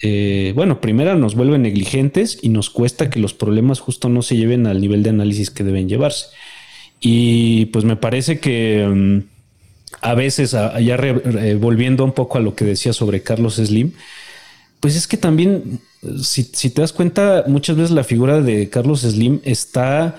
eh, 0.00 0.52
bueno, 0.54 0.80
primero 0.80 1.16
nos 1.16 1.34
vuelve 1.34 1.58
negligentes 1.58 2.38
y 2.40 2.48
nos 2.50 2.70
cuesta 2.70 3.10
que 3.10 3.20
los 3.20 3.34
problemas 3.34 3.80
justo 3.80 4.08
no 4.08 4.22
se 4.22 4.36
lleven 4.36 4.66
al 4.66 4.80
nivel 4.80 5.02
de 5.02 5.10
análisis 5.10 5.50
que 5.50 5.64
deben 5.64 5.88
llevarse. 5.88 6.26
Y 7.00 7.66
pues 7.66 7.84
me 7.84 7.96
parece 7.96 8.38
que 8.38 8.86
mm, 8.88 9.18
a 10.00 10.14
veces, 10.14 10.52
ya 10.52 10.96
volviendo 11.58 12.04
un 12.04 12.12
poco 12.12 12.38
a 12.38 12.40
lo 12.40 12.54
que 12.54 12.64
decía 12.64 12.92
sobre 12.92 13.22
Carlos 13.22 13.56
Slim, 13.56 13.92
pues 14.80 14.96
es 14.96 15.06
que 15.06 15.16
también, 15.16 15.80
si, 16.22 16.44
te 16.44 16.80
das 16.80 16.92
cuenta, 16.92 17.44
muchas 17.46 17.76
veces 17.76 17.90
la 17.90 18.04
figura 18.04 18.40
de 18.40 18.68
Carlos 18.68 19.00
Slim 19.00 19.40
está 19.44 20.16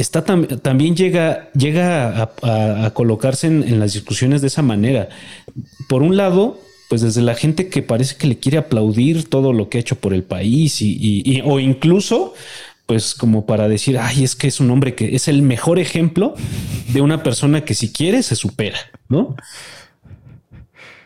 está 0.00 0.24
también 0.24 0.96
llega, 0.96 1.50
llega 1.52 2.30
a, 2.42 2.90
colocarse 2.94 3.46
en, 3.46 3.78
las 3.78 3.92
discusiones 3.92 4.40
de 4.40 4.46
esa 4.46 4.62
manera. 4.62 5.10
Por 5.88 6.02
un 6.02 6.16
lado, 6.16 6.58
pues 6.88 7.02
desde 7.02 7.22
la 7.22 7.34
gente 7.34 7.68
que 7.68 7.82
parece 7.82 8.16
que 8.16 8.26
le 8.26 8.38
quiere 8.38 8.58
aplaudir 8.58 9.28
todo 9.28 9.52
lo 9.52 9.68
que 9.68 9.78
ha 9.78 9.80
hecho 9.80 9.96
por 9.96 10.14
el 10.14 10.22
país 10.22 10.80
y, 10.80 11.42
o 11.44 11.60
incluso 11.60 12.34
pues 12.86 13.14
como 13.14 13.46
para 13.46 13.68
decir, 13.68 13.98
ay, 13.98 14.24
es 14.24 14.34
que 14.34 14.48
es 14.48 14.58
un 14.58 14.68
hombre 14.68 14.96
que 14.96 15.14
es 15.14 15.28
el 15.28 15.42
mejor 15.42 15.78
ejemplo 15.78 16.34
de 16.88 17.00
una 17.00 17.22
persona 17.22 17.64
que 17.64 17.74
si 17.74 17.92
quiere 17.92 18.24
se 18.24 18.34
supera, 18.34 18.78
¿no? 19.08 19.36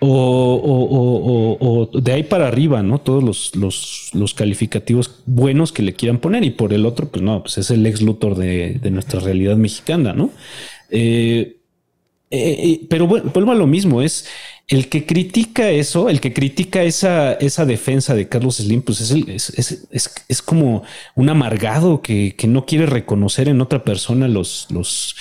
O, 0.07 1.91
de 1.93 2.13
ahí 2.13 2.23
para 2.25 2.49
arriba, 2.49 2.83
¿no? 2.83 3.01
Todos 3.01 3.23
los, 3.55 4.13
los, 4.15 4.35
calificativos 4.35 5.23
buenos 5.27 5.73
que 5.73 5.83
le 5.83 5.95
quieran 5.95 6.19
poner 6.19 6.45
y 6.45 6.51
por 6.51 6.73
el 6.73 6.87
otro, 6.87 7.09
pues 7.09 7.23
no, 7.23 7.43
pues 7.43 7.59
es 7.59 7.71
el 7.71 7.87
ex 7.87 8.03
Luthor 8.03 8.37
de, 8.37 8.79
nuestra 8.91 9.21
realidad 9.21 9.57
mexicana, 9.57 10.13
¿no? 10.13 10.31
Eh, 10.91 11.57
eh, 12.31 12.57
eh, 12.59 12.87
pero 12.89 13.07
vuelvo 13.07 13.53
a 13.53 13.55
lo 13.55 13.67
mismo, 13.67 14.03
es 14.03 14.27
el 14.67 14.89
que 14.89 15.07
critica 15.07 15.71
eso, 15.71 16.09
el 16.09 16.21
que 16.21 16.33
critica 16.33 16.83
esa, 16.83 17.35
esa 17.35 17.65
defensa 17.65 18.15
de 18.15 18.29
Carlos 18.29 18.57
Slim, 18.57 18.83
pues 18.83 19.01
es, 19.01 19.87
es, 20.29 20.43
como 20.43 20.83
un 21.15 21.29
amargado 21.29 22.01
que, 22.03 22.35
no 22.49 22.67
quiere 22.67 22.87
reconocer 22.87 23.49
en 23.49 23.61
otra 23.61 23.85
persona 23.85 24.27
los, 24.27 24.67
los, 24.71 25.17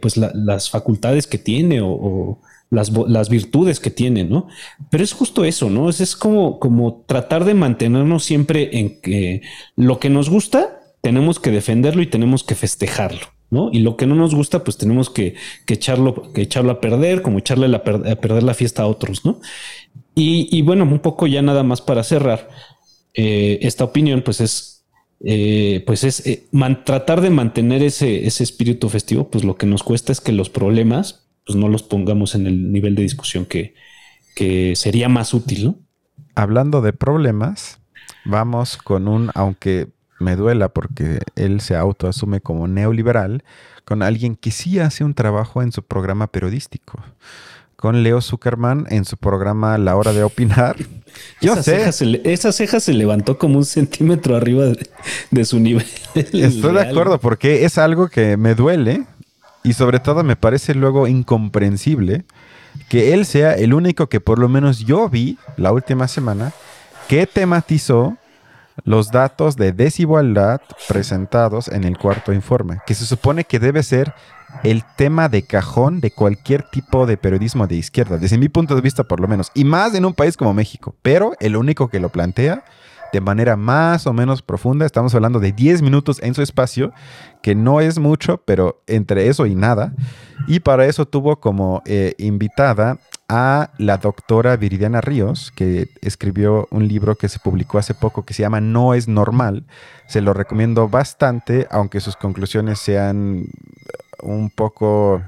pues 0.00 0.16
las 0.16 0.70
facultades 0.70 1.26
que 1.26 1.38
tiene 1.38 1.80
o 1.82 2.40
las, 2.74 3.28
virtudes 3.28 3.80
que 3.80 3.90
tiene, 3.90 4.24
¿no? 4.24 4.48
Pero 4.90 5.04
es 5.04 5.12
justo 5.12 5.44
eso, 5.44 5.70
¿no? 5.70 5.88
Es, 5.88 6.16
como, 6.16 7.04
tratar 7.06 7.44
de 7.44 7.54
mantenernos 7.54 8.24
siempre 8.24 8.78
en 8.78 9.00
que 9.00 9.42
lo 9.76 9.98
que 9.98 10.10
nos 10.10 10.28
gusta, 10.28 10.80
tenemos 11.00 11.38
que 11.38 11.50
defenderlo 11.50 12.02
y 12.02 12.06
tenemos 12.06 12.44
que 12.44 12.54
festejarlo. 12.54 13.32
¿no? 13.50 13.70
Y 13.72 13.80
lo 13.80 13.96
que 13.96 14.06
no 14.06 14.16
nos 14.16 14.34
gusta, 14.34 14.64
pues 14.64 14.78
tenemos 14.78 15.10
que, 15.10 15.36
echarlo, 15.68 16.32
echarlo 16.34 16.72
a 16.72 16.80
perder, 16.80 17.22
como 17.22 17.38
echarle 17.38 17.74
a 17.76 17.82
perder 17.84 18.42
la 18.42 18.54
fiesta 18.54 18.82
a 18.82 18.86
otros, 18.86 19.24
¿no? 19.24 19.40
Y, 20.16 20.62
bueno, 20.62 20.84
un 20.84 21.00
poco 21.00 21.26
ya 21.26 21.42
nada 21.42 21.62
más 21.62 21.80
para 21.80 22.04
cerrar, 22.04 22.48
eh, 23.14 23.58
esta 23.62 23.84
opinión, 23.84 24.22
pues 24.22 24.40
es, 24.40 24.84
eh, 25.24 25.82
pues 25.86 26.04
es 26.04 26.26
eh, 26.26 26.46
tratar 26.84 27.20
de 27.20 27.30
mantener 27.30 27.82
ese 27.82 28.26
espíritu 28.26 28.88
festivo, 28.88 29.28
pues 29.28 29.44
lo 29.44 29.56
que 29.56 29.66
nos 29.66 29.82
cuesta 29.82 30.12
es 30.12 30.20
que 30.20 30.32
los 30.32 30.50
problemas 30.50 31.23
pues 31.44 31.56
no 31.56 31.68
los 31.68 31.82
pongamos 31.82 32.34
en 32.34 32.46
el 32.46 32.72
nivel 32.72 32.94
de 32.94 33.02
discusión 33.02 33.46
que, 33.46 33.74
sería 34.74 35.08
más 35.08 35.32
útil, 35.32 35.64
¿no? 35.64 35.78
Hablando 36.34 36.80
de 36.80 36.92
problemas, 36.92 37.78
vamos 38.24 38.76
con 38.76 39.06
un, 39.06 39.30
aunque 39.34 39.88
me 40.18 40.34
duela 40.34 40.70
porque 40.70 41.20
él 41.36 41.60
se 41.60 41.76
autoasume 41.76 42.40
como 42.40 42.66
neoliberal, 42.66 43.44
con 43.84 44.02
alguien 44.02 44.34
que 44.34 44.50
sí 44.50 44.80
hace 44.80 45.04
un 45.04 45.14
trabajo 45.14 45.62
en 45.62 45.70
su 45.70 45.82
programa 45.82 46.26
periodístico. 46.26 47.00
Con 47.76 48.02
Leo 48.02 48.20
Zuckerman 48.20 48.86
en 48.88 49.04
su 49.04 49.16
programa 49.18 49.76
La 49.78 49.94
Hora 49.94 50.12
de 50.12 50.24
Opinar. 50.24 50.76
Yo 51.40 51.52
esa 51.52 51.62
sé. 51.62 51.76
Ceja 51.76 51.92
se 51.92 52.20
esa 52.24 52.52
ceja 52.52 52.80
se 52.80 52.94
levantó 52.94 53.38
como 53.38 53.58
un 53.58 53.64
centímetro 53.64 54.36
arriba 54.36 54.64
de, 55.30 55.44
su 55.44 55.60
nivel. 55.60 55.86
Estoy 56.14 56.74
de 56.74 56.80
acuerdo 56.80 57.20
porque 57.20 57.64
es 57.64 57.78
algo 57.78 58.08
que 58.08 58.36
me 58.36 58.54
duele 58.54 59.04
y 59.64 59.72
sobre 59.72 59.98
todo 59.98 60.22
me 60.22 60.36
parece 60.36 60.74
luego 60.74 61.08
incomprensible 61.08 62.24
que 62.88 63.14
él 63.14 63.24
sea 63.24 63.54
el 63.54 63.74
único 63.74 64.08
que 64.08 64.20
por 64.20 64.38
lo 64.38 64.48
menos 64.48 64.80
yo 64.80 65.08
vi 65.08 65.38
la 65.56 65.72
última 65.72 66.06
semana 66.06 66.52
que 67.08 67.26
tematizó 67.26 68.16
los 68.84 69.10
datos 69.10 69.56
de 69.56 69.72
desigualdad 69.72 70.60
presentados 70.88 71.68
en 71.68 71.84
el 71.84 71.96
cuarto 71.96 72.32
informe, 72.32 72.78
que 72.86 72.94
se 72.94 73.06
supone 73.06 73.44
que 73.44 73.58
debe 73.58 73.82
ser 73.82 74.12
el 74.62 74.84
tema 74.96 75.28
de 75.28 75.42
cajón 75.42 76.00
de 76.00 76.10
cualquier 76.10 76.62
tipo 76.62 77.06
de 77.06 77.16
periodismo 77.16 77.66
de 77.66 77.76
izquierda, 77.76 78.18
desde 78.18 78.38
mi 78.38 78.48
punto 78.48 78.74
de 78.74 78.80
vista 78.80 79.04
por 79.04 79.20
lo 79.20 79.28
menos, 79.28 79.50
y 79.54 79.64
más 79.64 79.94
en 79.94 80.04
un 80.04 80.14
país 80.14 80.36
como 80.36 80.54
México, 80.54 80.94
pero 81.02 81.34
el 81.40 81.56
único 81.56 81.88
que 81.88 82.00
lo 82.00 82.10
plantea 82.10 82.64
de 83.14 83.20
manera 83.20 83.54
más 83.54 84.08
o 84.08 84.12
menos 84.12 84.42
profunda. 84.42 84.84
Estamos 84.84 85.14
hablando 85.14 85.38
de 85.38 85.52
10 85.52 85.82
minutos 85.82 86.20
en 86.20 86.34
su 86.34 86.42
espacio, 86.42 86.92
que 87.42 87.54
no 87.54 87.80
es 87.80 88.00
mucho, 88.00 88.38
pero 88.44 88.82
entre 88.88 89.28
eso 89.28 89.46
y 89.46 89.54
nada. 89.54 89.94
Y 90.48 90.60
para 90.60 90.86
eso 90.86 91.06
tuvo 91.06 91.36
como 91.38 91.80
eh, 91.86 92.14
invitada 92.18 92.98
a 93.28 93.70
la 93.78 93.98
doctora 93.98 94.56
Viridiana 94.56 95.00
Ríos, 95.00 95.52
que 95.54 95.88
escribió 96.02 96.66
un 96.72 96.88
libro 96.88 97.14
que 97.14 97.28
se 97.28 97.38
publicó 97.38 97.78
hace 97.78 97.94
poco 97.94 98.24
que 98.24 98.34
se 98.34 98.42
llama 98.42 98.60
No 98.60 98.94
es 98.94 99.06
normal. 99.06 99.64
Se 100.08 100.20
lo 100.20 100.34
recomiendo 100.34 100.88
bastante, 100.88 101.68
aunque 101.70 102.00
sus 102.00 102.16
conclusiones 102.16 102.80
sean 102.80 103.46
un 104.22 104.50
poco 104.50 105.22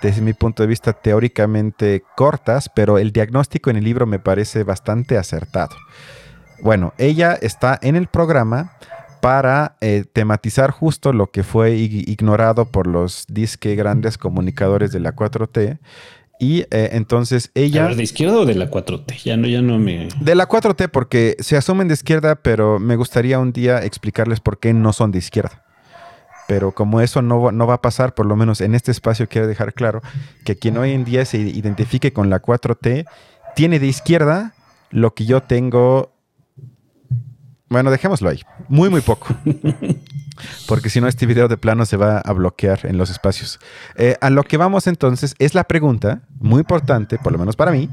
desde 0.00 0.22
mi 0.22 0.32
punto 0.32 0.62
de 0.62 0.68
vista 0.68 0.94
teóricamente 0.94 2.02
cortas, 2.16 2.70
pero 2.74 2.96
el 2.96 3.12
diagnóstico 3.12 3.68
en 3.68 3.76
el 3.76 3.84
libro 3.84 4.06
me 4.06 4.18
parece 4.18 4.64
bastante 4.64 5.18
acertado. 5.18 5.76
Bueno, 6.60 6.92
ella 6.98 7.34
está 7.40 7.78
en 7.82 7.96
el 7.96 8.06
programa 8.06 8.72
para 9.20 9.76
eh, 9.80 10.04
tematizar 10.12 10.70
justo 10.70 11.14
lo 11.14 11.30
que 11.30 11.42
fue 11.42 11.76
ignorado 11.76 12.66
por 12.66 12.86
los 12.86 13.24
disque 13.26 13.74
grandes 13.74 14.18
comunicadores 14.18 14.92
de 14.92 15.00
la 15.00 15.16
4T. 15.16 15.78
Y 16.38 16.60
eh, 16.70 16.90
entonces 16.92 17.50
ella... 17.54 17.88
¿De 17.88 18.02
izquierda 18.02 18.38
o 18.38 18.44
de 18.44 18.54
la 18.54 18.70
4T? 18.70 19.22
Ya 19.22 19.38
no, 19.38 19.46
ya 19.48 19.62
no 19.62 19.78
me... 19.78 20.08
De 20.20 20.34
la 20.34 20.46
4T 20.46 20.90
porque 20.90 21.36
se 21.38 21.56
asumen 21.56 21.88
de 21.88 21.94
izquierda, 21.94 22.34
pero 22.34 22.78
me 22.78 22.96
gustaría 22.96 23.38
un 23.38 23.52
día 23.52 23.82
explicarles 23.82 24.40
por 24.40 24.58
qué 24.58 24.74
no 24.74 24.92
son 24.92 25.10
de 25.10 25.20
izquierda. 25.20 25.64
Pero 26.46 26.72
como 26.72 27.00
eso 27.00 27.22
no, 27.22 27.50
no 27.50 27.66
va 27.66 27.74
a 27.74 27.80
pasar, 27.80 28.14
por 28.14 28.26
lo 28.26 28.36
menos 28.36 28.60
en 28.60 28.74
este 28.74 28.90
espacio 28.90 29.28
quiero 29.28 29.46
dejar 29.46 29.72
claro 29.72 30.02
que 30.44 30.56
quien 30.56 30.76
hoy 30.76 30.92
en 30.92 31.04
día 31.04 31.24
se 31.24 31.38
identifique 31.38 32.12
con 32.12 32.28
la 32.28 32.42
4T 32.42 33.06
tiene 33.54 33.78
de 33.78 33.86
izquierda 33.86 34.52
lo 34.90 35.14
que 35.14 35.24
yo 35.24 35.42
tengo 35.42 36.13
bueno, 37.74 37.90
dejémoslo 37.90 38.30
ahí. 38.30 38.40
Muy, 38.68 38.88
muy 38.88 39.00
poco. 39.00 39.34
Porque 40.68 40.90
si 40.90 41.00
no, 41.00 41.08
este 41.08 41.26
video 41.26 41.48
de 41.48 41.56
plano 41.56 41.84
se 41.86 41.96
va 41.96 42.18
a 42.18 42.32
bloquear 42.32 42.86
en 42.86 42.98
los 42.98 43.10
espacios. 43.10 43.58
Eh, 43.96 44.16
a 44.20 44.30
lo 44.30 44.44
que 44.44 44.56
vamos 44.56 44.86
entonces 44.86 45.34
es 45.40 45.56
la 45.56 45.64
pregunta, 45.64 46.22
muy 46.38 46.60
importante, 46.60 47.18
por 47.18 47.32
lo 47.32 47.38
menos 47.38 47.56
para 47.56 47.72
mí, 47.72 47.90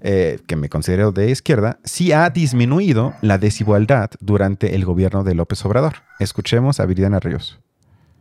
eh, 0.00 0.38
que 0.46 0.56
me 0.56 0.70
considero 0.70 1.12
de 1.12 1.30
izquierda, 1.30 1.78
si 1.84 2.10
ha 2.12 2.30
disminuido 2.30 3.12
la 3.20 3.36
desigualdad 3.36 4.08
durante 4.20 4.74
el 4.74 4.86
gobierno 4.86 5.24
de 5.24 5.34
López 5.34 5.62
Obrador. 5.66 5.96
Escuchemos 6.18 6.80
a 6.80 6.86
Viridiana 6.86 7.20
Ríos. 7.20 7.60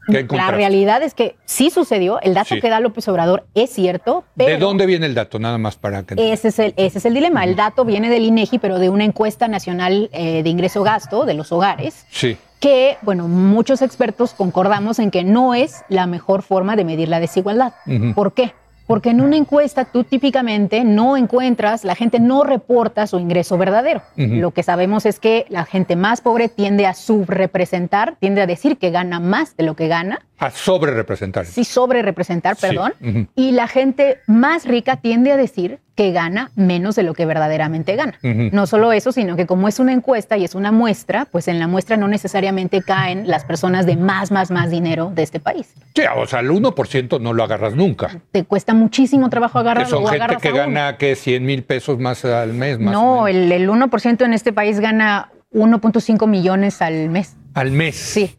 La 0.07 0.51
realidad 0.51 1.03
es 1.03 1.13
que 1.13 1.35
sí 1.45 1.69
sucedió, 1.69 2.19
el 2.21 2.33
dato 2.33 2.55
que 2.61 2.69
da 2.69 2.79
López 2.79 3.07
Obrador 3.07 3.45
es 3.53 3.69
cierto, 3.71 4.23
pero... 4.35 4.51
¿De 4.51 4.57
dónde 4.57 4.85
viene 4.85 5.05
el 5.05 5.15
dato? 5.15 5.39
Nada 5.39 5.57
más 5.57 5.75
para 5.75 6.03
que... 6.03 6.15
Ese 6.31 6.47
es 6.47 6.59
el, 6.59 6.73
ese 6.77 6.99
es 6.99 7.05
el 7.05 7.13
dilema. 7.13 7.43
El 7.43 7.55
dato 7.55 7.85
viene 7.85 8.09
del 8.09 8.23
INEGI, 8.23 8.59
pero 8.59 8.79
de 8.79 8.89
una 8.89 9.03
encuesta 9.03 9.47
nacional 9.47 10.09
eh, 10.13 10.43
de 10.43 10.49
ingreso-gasto 10.49 11.25
de 11.25 11.33
los 11.33 11.51
hogares. 11.51 12.05
Sí 12.09 12.37
que, 12.59 12.97
bueno, 13.01 13.27
muchos 13.27 13.81
expertos 13.81 14.33
concordamos 14.33 14.99
en 14.99 15.11
que 15.11 15.23
no 15.23 15.53
es 15.53 15.83
la 15.89 16.07
mejor 16.07 16.41
forma 16.41 16.75
de 16.75 16.85
medir 16.85 17.07
la 17.07 17.19
desigualdad. 17.19 17.73
¿Por 18.15 18.33
qué? 18.33 18.53
Porque 18.87 19.09
en 19.09 19.21
una 19.21 19.35
encuesta 19.35 19.85
tú 19.85 20.05
típicamente 20.05 20.83
no 20.83 21.17
encuentras, 21.17 21.83
la 21.83 21.93
gente 21.93 22.19
no 22.19 22.43
reporta 22.43 23.05
su 23.05 23.19
ingreso 23.19 23.57
verdadero. 23.57 24.01
Lo 24.15 24.51
que 24.51 24.63
sabemos 24.63 25.05
es 25.05 25.19
que 25.19 25.45
la 25.49 25.65
gente 25.65 25.95
más 25.95 26.21
pobre 26.21 26.47
tiende 26.47 26.85
a 26.85 26.93
subrepresentar, 26.93 28.15
tiende 28.19 28.41
a 28.41 28.47
decir 28.47 28.77
que 28.77 28.89
gana 28.89 29.19
más 29.19 29.57
de 29.57 29.65
lo 29.65 29.75
que 29.75 29.89
gana. 29.89 30.25
A 30.39 30.51
sobrerepresentar. 30.51 31.45
Sí, 31.45 31.65
sobrerepresentar, 31.65 32.55
perdón. 32.55 32.93
Y 33.35 33.51
la 33.51 33.67
gente 33.67 34.19
más 34.25 34.65
rica 34.65 34.95
tiende 34.95 35.33
a 35.33 35.37
decir 35.37 35.79
que 35.97 36.11
gana 36.11 36.51
menos 36.55 36.95
de 36.95 37.01
lo 37.01 37.15
que 37.15 37.25
verdaderamente 37.25 37.95
gana. 37.95 38.13
No 38.21 38.67
solo 38.67 38.93
eso, 38.93 39.11
sino 39.11 39.35
que 39.35 39.47
como 39.47 39.67
es 39.67 39.79
una 39.79 39.93
encuesta 39.93 40.37
y 40.37 40.45
es 40.45 40.53
una 40.53 40.71
muestra, 40.71 41.25
pues 41.25 41.47
en 41.47 41.57
la 41.57 41.67
muestra 41.67 41.97
no 41.97 42.07
necesariamente 42.07 42.83
caen 42.83 43.27
las 43.27 43.43
personas 43.45 43.87
de 43.87 43.97
más, 43.97 44.31
más, 44.31 44.51
más 44.51 44.69
dinero 44.69 45.11
de 45.13 45.23
este 45.23 45.39
país. 45.39 45.73
Sí, 45.95 46.03
o 46.15 46.27
sea, 46.27 46.41
el 46.41 46.51
1% 46.51 47.19
no 47.19 47.33
lo 47.33 47.43
agarras 47.43 47.73
nunca. 47.73 48.21
Te 48.31 48.43
cuesta 48.43 48.75
muchísimo 48.75 49.31
trabajo 49.31 49.57
agarrarlo. 49.57 50.03
Son 50.03 50.05
gente 50.05 50.37
que 50.39 50.51
gana 50.51 50.97
que 50.97 51.15
100 51.15 51.43
mil 51.43 51.63
pesos 51.63 51.97
más 51.97 52.23
al 52.23 52.53
mes. 52.53 52.77
Más 52.77 52.93
no, 52.93 53.27
el, 53.27 53.51
el 53.51 53.67
1% 53.67 54.23
en 54.23 54.33
este 54.33 54.53
país 54.53 54.79
gana 54.79 55.31
1.5 55.51 56.27
millones 56.27 56.83
al 56.83 57.09
mes. 57.09 57.35
¿Al 57.55 57.71
mes? 57.71 57.95
Sí. 57.95 58.37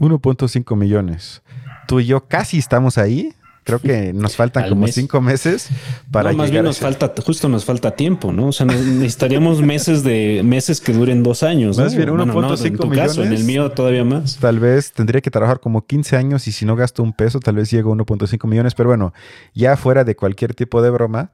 1.5 0.00 0.76
millones. 0.76 1.42
Tú 1.86 2.00
y 2.00 2.04
yo 2.04 2.26
casi 2.28 2.58
estamos 2.58 2.98
ahí. 2.98 3.32
Creo 3.70 3.80
que 3.80 4.12
nos 4.12 4.34
faltan 4.34 4.68
como 4.68 4.88
cinco 4.88 5.20
meses 5.20 5.68
para 6.10 6.32
no, 6.32 6.38
más 6.38 6.50
bien 6.50 6.64
nos 6.64 6.80
falta, 6.80 7.12
justo 7.24 7.48
nos 7.48 7.64
falta 7.64 7.92
tiempo, 7.92 8.32
¿no? 8.32 8.48
O 8.48 8.52
sea, 8.52 8.66
necesitaríamos 8.66 9.62
meses 9.62 10.02
de 10.02 10.42
meses 10.44 10.80
que 10.80 10.92
duren 10.92 11.22
dos 11.22 11.44
años. 11.44 11.78
Más 11.78 11.94
bien 11.94 12.08
1.5 12.08 12.88
millones. 12.88 13.16
en 13.18 13.32
el 13.32 13.44
mío 13.44 13.70
todavía 13.70 14.04
más. 14.04 14.38
Tal 14.38 14.58
vez 14.58 14.90
tendría 14.92 15.20
que 15.20 15.30
trabajar 15.30 15.60
como 15.60 15.86
15 15.86 16.16
años 16.16 16.48
y 16.48 16.52
si 16.52 16.64
no 16.64 16.74
gasto 16.74 17.04
un 17.04 17.12
peso, 17.12 17.38
tal 17.38 17.54
vez 17.54 17.70
llego 17.70 17.92
a 17.92 17.96
1.5 17.96 18.48
millones. 18.48 18.74
Pero 18.74 18.88
bueno, 18.88 19.14
ya 19.54 19.76
fuera 19.76 20.02
de 20.02 20.16
cualquier 20.16 20.54
tipo 20.54 20.82
de 20.82 20.90
broma, 20.90 21.30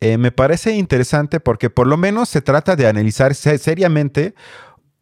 eh, 0.00 0.16
me 0.16 0.32
parece 0.32 0.74
interesante 0.74 1.38
porque 1.38 1.68
por 1.68 1.86
lo 1.86 1.98
menos 1.98 2.30
se 2.30 2.40
trata 2.40 2.76
de 2.76 2.86
analizar 2.86 3.34
seriamente 3.34 4.34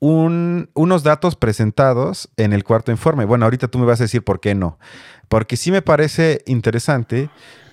unos 0.04 1.04
datos 1.04 1.36
presentados 1.36 2.28
en 2.36 2.52
el 2.52 2.64
cuarto 2.64 2.90
informe. 2.90 3.24
Bueno, 3.24 3.44
ahorita 3.44 3.68
tú 3.68 3.78
me 3.78 3.86
vas 3.86 4.00
a 4.00 4.04
decir 4.04 4.24
por 4.24 4.40
qué 4.40 4.56
no. 4.56 4.78
Porque 5.28 5.56
sí 5.56 5.70
me 5.70 5.80
parece 5.80 6.42
interesante 6.46 7.30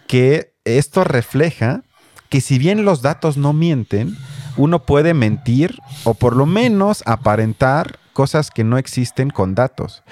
que 0.07 0.53
esto 0.63 1.03
refleja 1.03 1.81
que 2.29 2.39
si 2.39 2.59
bien 2.59 2.85
los 2.85 3.01
datos 3.01 3.37
no 3.37 3.51
mienten, 3.53 4.15
uno 4.57 4.83
puede 4.85 5.15
mentir 5.15 5.79
o 6.03 6.13
por 6.13 6.35
lo 6.35 6.45
menos 6.45 7.01
aparentar 7.07 7.97
cosas 8.13 8.51
que 8.51 8.63
no 8.63 8.77
existen 8.77 9.31
con 9.31 9.55
datos. 9.55 10.03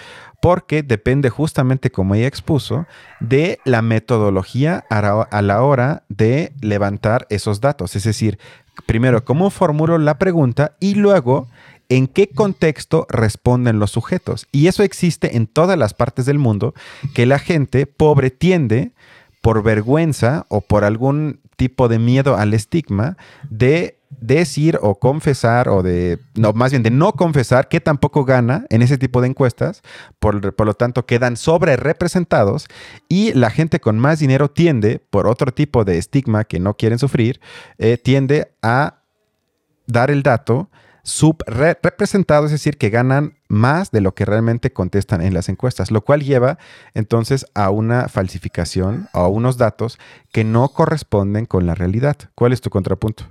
Porque 0.41 0.81
depende 0.81 1.29
justamente, 1.29 1.91
como 1.91 2.15
ella 2.15 2.27
expuso, 2.27 2.87
de 3.19 3.59
la 3.63 3.83
metodología 3.83 4.85
a 4.89 5.41
la 5.43 5.61
hora 5.61 6.03
de 6.09 6.53
levantar 6.61 7.27
esos 7.29 7.61
datos. 7.61 7.95
Es 7.95 8.05
decir, 8.05 8.39
primero, 8.87 9.23
cómo 9.23 9.51
formulo 9.51 9.99
la 9.99 10.17
pregunta 10.17 10.75
y 10.79 10.95
luego 10.95 11.47
en 11.89 12.07
qué 12.07 12.29
contexto 12.29 13.05
responden 13.09 13.79
los 13.79 13.91
sujetos. 13.91 14.47
Y 14.51 14.67
eso 14.67 14.83
existe 14.83 15.37
en 15.37 15.47
todas 15.47 15.77
las 15.77 15.93
partes 15.93 16.25
del 16.25 16.39
mundo, 16.39 16.73
que 17.13 17.25
la 17.25 17.39
gente 17.39 17.85
pobre 17.85 18.29
tiende, 18.31 18.91
por 19.41 19.63
vergüenza 19.63 20.45
o 20.49 20.61
por 20.61 20.83
algún 20.83 21.39
tipo 21.55 21.87
de 21.87 21.99
miedo 21.99 22.35
al 22.35 22.53
estigma, 22.53 23.17
de 23.49 23.97
decir 24.09 24.79
o 24.81 24.95
confesar 24.95 25.69
o 25.69 25.83
de, 25.83 26.19
no, 26.35 26.53
más 26.53 26.71
bien 26.71 26.83
de 26.83 26.91
no 26.91 27.13
confesar 27.13 27.67
que 27.67 27.81
tampoco 27.81 28.25
gana 28.25 28.65
en 28.69 28.81
ese 28.81 28.97
tipo 28.97 29.21
de 29.21 29.27
encuestas, 29.27 29.81
por, 30.19 30.53
por, 30.55 30.65
lo 30.65 30.73
tanto 30.73 31.05
quedan 31.05 31.35
sobre 31.35 31.75
representados 31.75 32.67
y 33.09 33.33
la 33.33 33.49
gente 33.49 33.79
con 33.79 33.99
más 33.99 34.19
dinero 34.19 34.49
tiende, 34.49 35.01
por 35.09 35.27
otro 35.27 35.51
tipo 35.51 35.83
de 35.83 35.97
estigma 35.97 36.45
que 36.45 36.59
no 36.59 36.75
quieren 36.75 36.99
sufrir, 36.99 37.39
eh, 37.77 37.97
tiende 37.97 38.51
a 38.61 39.01
dar 39.87 40.09
el 40.11 40.23
dato 40.23 40.69
subrepresentado, 41.07 42.45
es 42.47 42.51
decir, 42.51 42.77
que 42.77 42.89
ganan 42.89 43.37
más 43.47 43.91
de 43.91 44.01
lo 44.01 44.13
que 44.13 44.25
realmente 44.25 44.73
contestan 44.73 45.21
en 45.21 45.33
las 45.33 45.47
encuestas, 45.47 45.89
lo 45.89 46.01
cual 46.03 46.21
lleva 46.21 46.59
entonces 46.93 47.45
a 47.53 47.69
una 47.69 48.09
falsificación 48.09 49.07
o 49.13 49.19
a 49.19 49.29
unos 49.29 49.57
datos 49.57 49.99
que 50.33 50.43
no 50.43 50.67
corresponden 50.67 51.45
con 51.45 51.65
la 51.65 51.75
realidad. 51.75 52.17
¿Cuál 52.35 52.51
es 52.51 52.59
tu 52.59 52.69
contrapunto? 52.69 53.23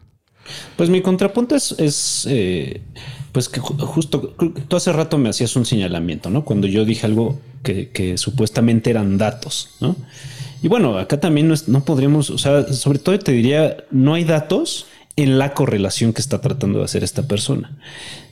Pues 0.77 0.89
mi 0.89 1.03
contrapunto 1.03 1.55
es, 1.55 2.27
eh, 2.31 2.81
pues 3.33 3.51
que 3.51 3.61
justo 3.61 4.35
tú 4.69 4.77
hace 4.77 4.93
rato 4.95 5.19
me 5.19 5.29
hacías 5.29 5.55
un 5.55 5.67
señalamiento, 5.67 6.31
¿no? 6.31 6.47
Cuando 6.47 6.67
yo 6.67 6.87
dije 6.87 7.05
algo 7.05 7.39
que, 7.63 8.15
supuestamente 8.17 8.89
eran 8.89 9.19
datos, 9.19 9.77
¿no? 9.81 9.97
Y 10.63 10.69
bueno, 10.69 10.97
acá 10.97 11.21
también 11.21 11.49
no, 11.49 11.55
no 11.67 11.85
podríamos, 11.85 12.31
o 12.31 12.39
sea, 12.39 12.73
sobre 12.73 13.01
todo 13.01 13.19
te 13.19 13.33
diría, 13.33 13.85
no 13.91 14.15
hay 14.15 14.25
datos 14.25 14.87
en 15.17 15.39
la 15.39 15.55
correlación 15.55 16.13
que 16.13 16.21
está 16.21 16.43
tratando 16.43 16.79
de 16.79 16.85
hacer 16.85 17.03
esta 17.03 17.27
persona. 17.27 17.79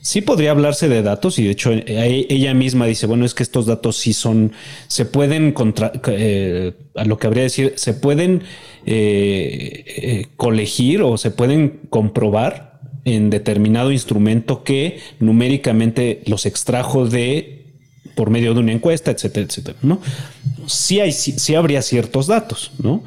Sí 0.03 0.21
podría 0.21 0.51
hablarse 0.51 0.87
de 0.87 1.03
datos 1.03 1.39
y 1.39 1.45
de 1.45 1.51
hecho 1.51 1.73
eh, 1.73 2.27
ella 2.29 2.53
misma 2.53 2.85
dice, 2.85 3.07
bueno, 3.07 3.25
es 3.25 3.33
que 3.33 3.43
estos 3.43 3.65
datos 3.65 3.97
sí 3.97 4.13
son, 4.13 4.53
se 4.87 5.07
pueden, 5.07 5.53
contra, 5.53 5.93
eh, 6.09 6.75
a 6.95 7.05
lo 7.07 7.17
que 7.17 7.27
habría 7.27 7.43
decir, 7.43 7.73
se 7.77 7.95
pueden 7.95 8.43
eh, 8.85 10.27
colegir 10.37 11.01
o 11.01 11.17
se 11.17 11.31
pueden 11.31 11.81
comprobar 11.89 12.81
en 13.07 13.31
determinado 13.31 13.91
instrumento 13.91 14.63
que 14.63 15.01
numéricamente 15.21 16.23
los 16.27 16.45
extrajo 16.45 17.07
de 17.07 17.63
por 18.15 18.29
medio 18.31 18.53
de 18.55 18.61
una 18.61 18.73
encuesta, 18.73 19.11
etcétera, 19.11 19.47
etcétera, 19.47 19.79
¿no? 19.83 20.01
Sí, 20.67 21.01
hay, 21.01 21.13
sí 21.13 21.55
habría 21.55 21.83
ciertos 21.83 22.27
datos, 22.29 22.71
¿no? 22.79 23.03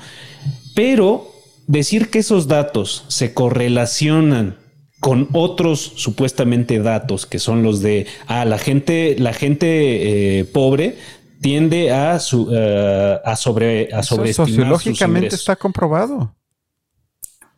Pero 0.75 1.36
decir 1.67 2.09
que 2.09 2.19
esos 2.19 2.47
datos 2.47 3.05
se 3.09 3.33
correlacionan 3.33 4.57
con 4.99 5.27
otros 5.33 5.79
supuestamente 5.95 6.79
datos 6.79 7.27
que 7.27 7.37
son 7.37 7.61
los 7.61 7.81
de 7.81 8.07
ah, 8.25 8.45
la 8.45 8.57
gente, 8.57 9.15
la 9.19 9.33
gente 9.33 10.39
eh, 10.39 10.45
pobre 10.45 10.97
tiende 11.39 11.91
a, 11.91 12.19
su, 12.19 12.43
uh, 12.43 13.19
a 13.23 13.35
sobre 13.35 13.93
a 13.93 14.01
sobreestimar 14.01 14.47
sociológicamente 14.47 15.35
está 15.35 15.55
comprobado. 15.55 16.33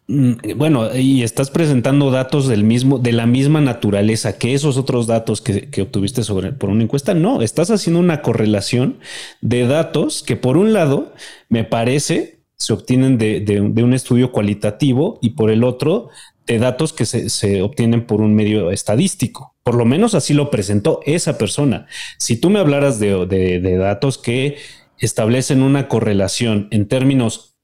Mm, 0.08 0.58
bueno, 0.58 0.94
y 0.94 1.24
estás 1.24 1.50
presentando 1.50 2.12
datos 2.12 2.48
del 2.48 2.64
mismo, 2.64 3.00
de 3.00 3.14
la 3.14 3.26
misma 3.26 3.62
naturaleza 3.62 4.38
que 4.38 4.54
esos 4.54 4.78
otros 4.78 5.08
datos 5.08 5.40
que, 5.40 5.70
que, 5.70 5.84
obtuviste 5.84 6.24
sobre, 6.24 6.52
por 6.52 6.70
una 6.70 6.84
encuesta. 6.84 7.14
No, 7.14 7.42
estás 7.42 7.72
haciendo 7.72 8.00
una 8.00 8.22
correlación 8.22 9.00
de 9.40 9.66
datos 9.68 10.24
que 10.24 10.36
por 10.36 10.58
un 10.58 10.74
lado 10.74 11.14
me 11.48 11.64
parece 11.64 12.39
se 12.60 12.74
obtienen 12.74 13.18
de, 13.18 13.62
un 13.62 13.94
estudio 13.94 14.32
cualitativo 14.32 15.18
y 15.22 15.32
por 15.32 15.50
el 15.50 15.64
otro 15.64 16.10
de 16.46 16.60
datos 16.60 16.92
que 16.92 17.06
se, 17.06 17.62
obtienen 17.62 18.06
por 18.06 18.22
un 18.22 18.36
medio 18.36 18.72
estadístico. 18.72 19.56
Por 19.64 19.76
lo 19.76 19.86
menos 19.86 20.14
así 20.14 20.34
lo 20.34 20.52
presentó 20.52 21.00
esa 21.06 21.38
persona. 21.38 21.88
Si 22.18 22.36
tú 22.36 22.50
me 22.50 22.60
hablaras 22.60 23.00
de, 23.00 23.78
datos 23.80 24.18
que 24.18 24.58
establecen 24.98 25.62
una 25.62 25.88
correlación 25.88 26.68
en 26.72 26.88
términos 26.88 27.56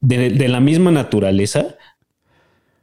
de, 0.00 0.48
la 0.48 0.60
misma 0.60 0.90
naturaleza, 0.92 1.76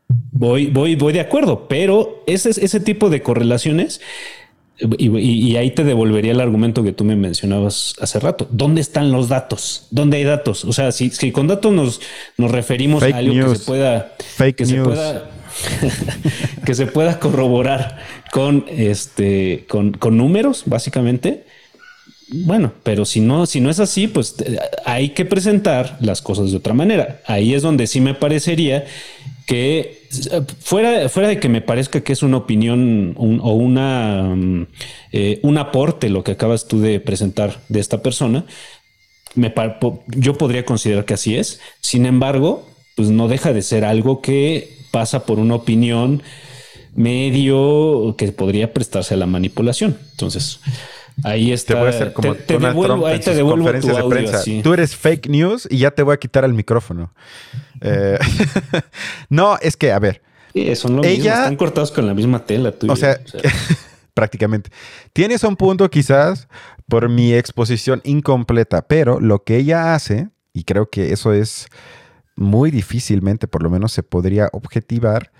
voy, 0.07 0.67
voy, 0.67 0.95
voy 0.95 1.13
de 1.13 1.21
acuerdo, 1.21 1.67
pero 1.67 2.23
ese, 2.27 2.49
ese 2.49 2.79
tipo 2.79 3.09
de 3.09 3.23
correlaciones 3.23 4.01
y, 4.77 5.55
ahí 5.55 5.71
te 5.71 5.83
devolvería 5.83 6.33
el 6.33 6.41
argumento 6.41 6.83
que 6.83 6.91
tú 6.91 7.03
me 7.05 7.15
mencionabas 7.15 7.95
hace 8.01 8.19
rato. 8.19 8.47
¿Dónde 8.51 8.81
están 8.81 9.11
los 9.11 9.29
datos? 9.29 9.87
¿Dónde 9.89 10.17
hay 10.17 10.23
datos? 10.23 10.65
O 10.65 10.73
sea, 10.73 10.91
si, 10.91 11.31
con 11.31 11.47
datos 11.47 11.71
nos, 11.73 12.01
nos 12.37 12.51
referimos 12.51 13.01
a 13.03 13.07
algo 13.17 13.51
que 13.51 13.57
se 13.57 13.65
pueda, 13.65 14.15
que 14.55 14.65
se 14.65 14.81
pueda, 14.81 15.29
que 16.65 16.73
se 16.73 16.87
pueda 16.87 17.19
corroborar 17.19 17.99
con 18.31 18.65
este, 18.67 19.65
con, 19.69 19.93
con 19.93 20.17
números, 20.17 20.63
básicamente. 20.65 21.45
Bueno, 22.27 22.73
pero 22.83 23.05
si 23.05 23.21
no, 23.21 23.45
si 23.45 23.61
no 23.61 23.69
es 23.69 23.79
así, 23.79 24.07
pues 24.07 24.35
eh, 24.43 24.57
hay 24.83 25.09
que 25.09 25.25
presentar 25.25 25.97
las 26.01 26.21
cosas 26.21 26.51
de 26.51 26.57
otra 26.57 26.73
manera. 26.73 27.21
Ahí 27.27 27.53
es 27.53 27.61
donde 27.61 27.87
sí 27.87 28.01
me 28.01 28.15
parecería 28.15 28.85
que 29.45 30.07
fuera, 30.59 31.07
fuera 31.09 31.29
de 31.29 31.39
que 31.39 31.49
me 31.49 31.61
parezca 31.61 32.01
que 32.01 32.13
es 32.13 32.23
una 32.23 32.37
opinión 32.37 33.13
o 33.17 33.53
una, 33.53 34.33
mm, 34.35 34.67
eh, 35.11 35.39
un 35.43 35.57
aporte 35.57 36.09
lo 36.09 36.23
que 36.23 36.31
acabas 36.31 36.67
tú 36.67 36.79
de 36.79 36.99
presentar 36.99 37.61
de 37.69 37.79
esta 37.79 38.01
persona, 38.01 38.45
me, 39.35 39.53
yo 40.07 40.37
podría 40.37 40.65
considerar 40.65 41.05
que 41.05 41.13
así 41.13 41.35
es. 41.35 41.59
Sin 41.81 42.05
embargo, 42.05 42.67
pues 42.95 43.09
no 43.09 43.27
deja 43.27 43.53
de 43.53 43.61
ser 43.61 43.85
algo 43.85 44.21
que 44.21 44.77
pasa 44.91 45.25
por 45.25 45.39
una 45.39 45.55
opinión 45.55 46.23
medio 46.95 48.15
que 48.17 48.31
podría 48.31 48.73
prestarse 48.73 49.13
a 49.13 49.17
la 49.17 49.25
manipulación. 49.25 49.97
Entonces, 50.11 50.61
Ahí 51.23 51.51
está. 51.51 51.73
Te 51.73 51.79
voy 51.79 51.87
a 51.87 51.89
hacer 51.91 52.13
como 52.13 52.35
te, 52.35 52.53
Donald 52.53 52.73
devuelvo, 52.75 52.95
Trump 52.95 53.05
ahí 53.13 53.19
te 53.19 53.33
devuelvo 53.35 53.57
tu 53.57 53.63
conferencias 53.71 53.95
de 53.95 54.01
audio, 54.01 54.09
prensa. 54.09 54.37
así. 54.37 54.61
Tú 54.61 54.73
eres 54.73 54.95
fake 54.95 55.27
news 55.29 55.67
y 55.71 55.77
ya 55.77 55.91
te 55.91 56.03
voy 56.03 56.13
a 56.13 56.17
quitar 56.17 56.43
el 56.43 56.53
micrófono. 56.53 57.13
Eh, 57.81 58.19
no, 59.29 59.57
es 59.61 59.77
que, 59.77 59.91
a 59.91 59.99
ver, 59.99 60.21
Sí, 60.53 60.73
son 60.77 60.95
lo 60.97 61.03
Ella- 61.03 61.17
mismo. 61.17 61.29
Están 61.33 61.55
cortados 61.57 61.91
con 61.91 62.07
la 62.07 62.13
misma 62.13 62.45
tela. 62.45 62.71
Tú 62.71 62.85
o 62.87 62.89
yo. 62.89 62.95
sea, 62.95 63.19
prácticamente. 64.13 64.69
Tienes 65.13 65.43
un 65.43 65.55
punto 65.57 65.89
quizás 65.89 66.47
por 66.87 67.09
mi 67.09 67.33
exposición 67.33 68.01
incompleta, 68.05 68.87
pero 68.87 69.19
lo 69.19 69.43
que 69.43 69.57
ella 69.57 69.93
hace, 69.95 70.29
y 70.53 70.63
creo 70.63 70.89
que 70.89 71.11
eso 71.11 71.33
es 71.33 71.67
muy 72.37 72.71
difícilmente, 72.71 73.47
por 73.47 73.63
lo 73.63 73.69
menos 73.69 73.91
se 73.91 74.03
podría 74.03 74.49
objetivar, 74.53 75.31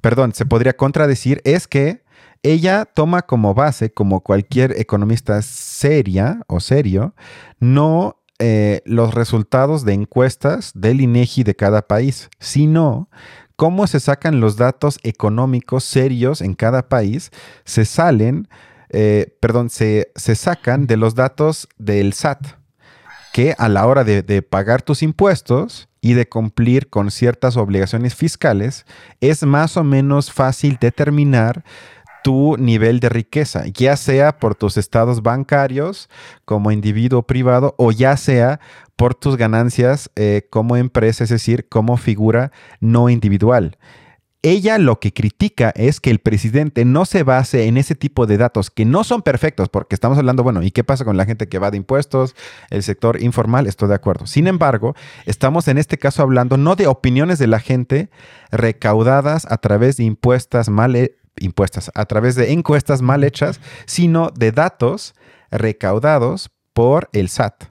perdón, 0.00 0.32
se 0.34 0.46
podría 0.46 0.74
contradecir, 0.74 1.40
es 1.44 1.66
que 1.66 2.02
ella 2.42 2.84
toma 2.84 3.22
como 3.22 3.54
base, 3.54 3.92
como 3.92 4.20
cualquier 4.20 4.72
economista 4.80 5.40
seria 5.42 6.42
o 6.48 6.60
serio, 6.60 7.14
no 7.60 8.22
eh, 8.38 8.82
los 8.84 9.14
resultados 9.14 9.84
de 9.84 9.92
encuestas 9.92 10.72
del 10.74 11.00
INEGI 11.00 11.44
de 11.44 11.54
cada 11.54 11.86
país, 11.86 12.28
sino 12.40 13.08
cómo 13.54 13.86
se 13.86 14.00
sacan 14.00 14.40
los 14.40 14.56
datos 14.56 14.98
económicos 15.04 15.84
serios 15.84 16.40
en 16.40 16.54
cada 16.54 16.88
país, 16.88 17.30
se 17.64 17.84
salen, 17.84 18.48
eh, 18.88 19.36
perdón, 19.40 19.70
se, 19.70 20.10
se 20.16 20.34
sacan 20.34 20.88
de 20.88 20.96
los 20.96 21.14
datos 21.14 21.68
del 21.78 22.12
SAT, 22.12 22.58
que 23.32 23.54
a 23.56 23.68
la 23.68 23.86
hora 23.86 24.02
de, 24.02 24.22
de 24.22 24.42
pagar 24.42 24.82
tus 24.82 25.04
impuestos 25.04 25.88
y 26.00 26.14
de 26.14 26.28
cumplir 26.28 26.90
con 26.90 27.12
ciertas 27.12 27.56
obligaciones 27.56 28.16
fiscales, 28.16 28.84
es 29.20 29.44
más 29.44 29.76
o 29.76 29.84
menos 29.84 30.32
fácil 30.32 30.78
determinar 30.80 31.64
tu 32.22 32.56
nivel 32.56 33.00
de 33.00 33.08
riqueza, 33.08 33.64
ya 33.66 33.96
sea 33.96 34.38
por 34.38 34.54
tus 34.54 34.76
estados 34.76 35.22
bancarios 35.22 36.08
como 36.44 36.70
individuo 36.70 37.22
privado 37.22 37.74
o 37.78 37.92
ya 37.92 38.16
sea 38.16 38.60
por 38.96 39.14
tus 39.14 39.36
ganancias 39.36 40.10
eh, 40.16 40.46
como 40.50 40.76
empresa, 40.76 41.24
es 41.24 41.30
decir, 41.30 41.68
como 41.68 41.96
figura 41.96 42.52
no 42.80 43.08
individual. 43.08 43.76
Ella 44.44 44.78
lo 44.78 44.98
que 44.98 45.12
critica 45.12 45.72
es 45.76 46.00
que 46.00 46.10
el 46.10 46.18
presidente 46.18 46.84
no 46.84 47.04
se 47.04 47.22
base 47.22 47.66
en 47.66 47.76
ese 47.76 47.94
tipo 47.94 48.26
de 48.26 48.38
datos 48.38 48.72
que 48.72 48.84
no 48.84 49.04
son 49.04 49.22
perfectos, 49.22 49.68
porque 49.68 49.94
estamos 49.94 50.18
hablando, 50.18 50.42
bueno, 50.42 50.64
¿y 50.64 50.72
qué 50.72 50.82
pasa 50.82 51.04
con 51.04 51.16
la 51.16 51.24
gente 51.24 51.48
que 51.48 51.60
va 51.60 51.70
de 51.70 51.76
impuestos, 51.76 52.34
el 52.70 52.82
sector 52.82 53.22
informal? 53.22 53.68
Estoy 53.68 53.88
de 53.88 53.94
acuerdo. 53.94 54.26
Sin 54.26 54.48
embargo, 54.48 54.96
estamos 55.26 55.68
en 55.68 55.78
este 55.78 55.96
caso 55.96 56.22
hablando 56.22 56.56
no 56.56 56.74
de 56.74 56.88
opiniones 56.88 57.38
de 57.38 57.46
la 57.46 57.60
gente 57.60 58.10
recaudadas 58.50 59.46
a 59.48 59.58
través 59.58 59.96
de 59.96 60.04
impuestas 60.04 60.68
mal 60.68 60.96
impuestas, 61.38 61.90
a 61.94 62.04
través 62.06 62.34
de 62.34 62.52
encuestas 62.52 63.02
mal 63.02 63.24
hechas, 63.24 63.60
sino 63.86 64.30
de 64.30 64.52
datos 64.52 65.14
recaudados 65.50 66.50
por 66.72 67.08
el 67.12 67.28
SAT. 67.28 67.64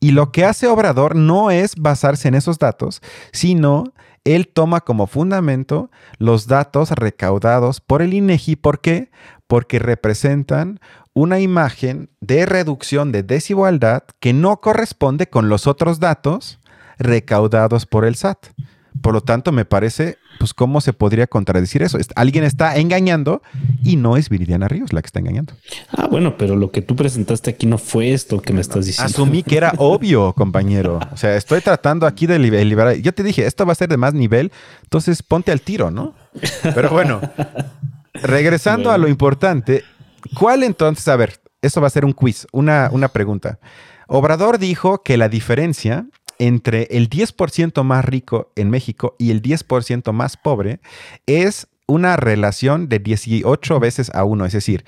Y 0.00 0.12
lo 0.12 0.30
que 0.30 0.44
hace 0.44 0.66
Obrador 0.66 1.16
no 1.16 1.50
es 1.50 1.74
basarse 1.76 2.28
en 2.28 2.34
esos 2.34 2.58
datos, 2.58 3.00
sino 3.32 3.92
él 4.24 4.48
toma 4.48 4.80
como 4.80 5.06
fundamento 5.06 5.90
los 6.18 6.46
datos 6.46 6.90
recaudados 6.90 7.80
por 7.80 8.02
el 8.02 8.12
INEGI. 8.12 8.56
¿Por 8.56 8.80
qué? 8.80 9.10
Porque 9.46 9.78
representan 9.78 10.80
una 11.14 11.40
imagen 11.40 12.10
de 12.20 12.44
reducción 12.44 13.10
de 13.10 13.22
desigualdad 13.22 14.02
que 14.20 14.32
no 14.32 14.60
corresponde 14.60 15.28
con 15.28 15.48
los 15.48 15.66
otros 15.66 15.98
datos 15.98 16.60
recaudados 16.98 17.86
por 17.86 18.04
el 18.04 18.16
SAT. 18.16 18.48
Por 19.02 19.12
lo 19.14 19.20
tanto, 19.20 19.52
me 19.52 19.64
parece, 19.64 20.18
pues, 20.38 20.52
¿cómo 20.54 20.80
se 20.80 20.92
podría 20.92 21.26
contradecir 21.26 21.82
eso? 21.82 21.98
Alguien 22.14 22.44
está 22.44 22.76
engañando 22.76 23.42
y 23.84 23.96
no 23.96 24.16
es 24.16 24.28
Viridiana 24.28 24.68
Ríos 24.68 24.92
la 24.92 25.02
que 25.02 25.06
está 25.06 25.18
engañando. 25.20 25.54
Ah, 25.90 26.06
bueno, 26.10 26.36
pero 26.36 26.56
lo 26.56 26.70
que 26.70 26.82
tú 26.82 26.96
presentaste 26.96 27.50
aquí 27.50 27.66
no 27.66 27.78
fue 27.78 28.12
esto 28.12 28.40
que 28.40 28.52
me 28.52 28.60
estás 28.60 28.86
diciendo. 28.86 29.10
Asumí 29.12 29.42
que 29.42 29.56
era 29.56 29.72
obvio, 29.78 30.32
compañero. 30.32 30.98
O 31.12 31.16
sea, 31.16 31.36
estoy 31.36 31.60
tratando 31.60 32.06
aquí 32.06 32.26
de 32.26 32.38
li- 32.38 32.64
liberar. 32.64 32.96
Yo 32.96 33.12
te 33.12 33.22
dije, 33.22 33.46
esto 33.46 33.64
va 33.66 33.72
a 33.72 33.76
ser 33.76 33.88
de 33.88 33.96
más 33.96 34.14
nivel, 34.14 34.50
entonces 34.82 35.22
ponte 35.22 35.52
al 35.52 35.60
tiro, 35.60 35.90
¿no? 35.90 36.14
Pero 36.74 36.90
bueno, 36.90 37.20
regresando 38.14 38.90
a 38.90 38.98
lo 38.98 39.08
importante, 39.08 39.84
¿cuál 40.38 40.62
entonces? 40.62 41.06
A 41.08 41.16
ver, 41.16 41.40
eso 41.62 41.80
va 41.80 41.86
a 41.86 41.90
ser 41.90 42.04
un 42.04 42.12
quiz, 42.12 42.46
una, 42.52 42.88
una 42.92 43.08
pregunta. 43.08 43.58
Obrador 44.08 44.58
dijo 44.58 45.02
que 45.02 45.16
la 45.16 45.28
diferencia 45.28 46.06
entre 46.38 46.88
el 46.90 47.08
10% 47.08 47.82
más 47.82 48.04
rico 48.04 48.50
en 48.56 48.70
México 48.70 49.14
y 49.18 49.30
el 49.30 49.42
10% 49.42 50.12
más 50.12 50.36
pobre 50.36 50.80
es 51.26 51.66
una 51.86 52.16
relación 52.16 52.88
de 52.88 52.98
18 52.98 53.78
veces 53.80 54.10
a 54.14 54.24
1, 54.24 54.46
es 54.46 54.52
decir, 54.52 54.84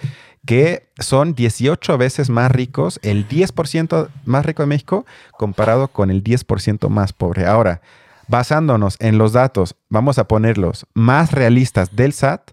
que 0.46 0.88
son 0.98 1.34
18 1.34 1.96
veces 1.98 2.28
más 2.30 2.50
ricos 2.50 2.98
el 3.02 3.28
10% 3.28 4.08
más 4.24 4.44
rico 4.46 4.62
de 4.62 4.66
México 4.66 5.06
comparado 5.32 5.88
con 5.88 6.10
el 6.10 6.24
10% 6.24 6.88
más 6.88 7.12
pobre. 7.12 7.46
Ahora, 7.46 7.80
basándonos 8.26 8.96
en 8.98 9.16
los 9.18 9.32
datos, 9.32 9.76
vamos 9.88 10.18
a 10.18 10.26
ponerlos 10.26 10.86
más 10.94 11.32
realistas 11.32 11.94
del 11.94 12.12
SAT, 12.12 12.50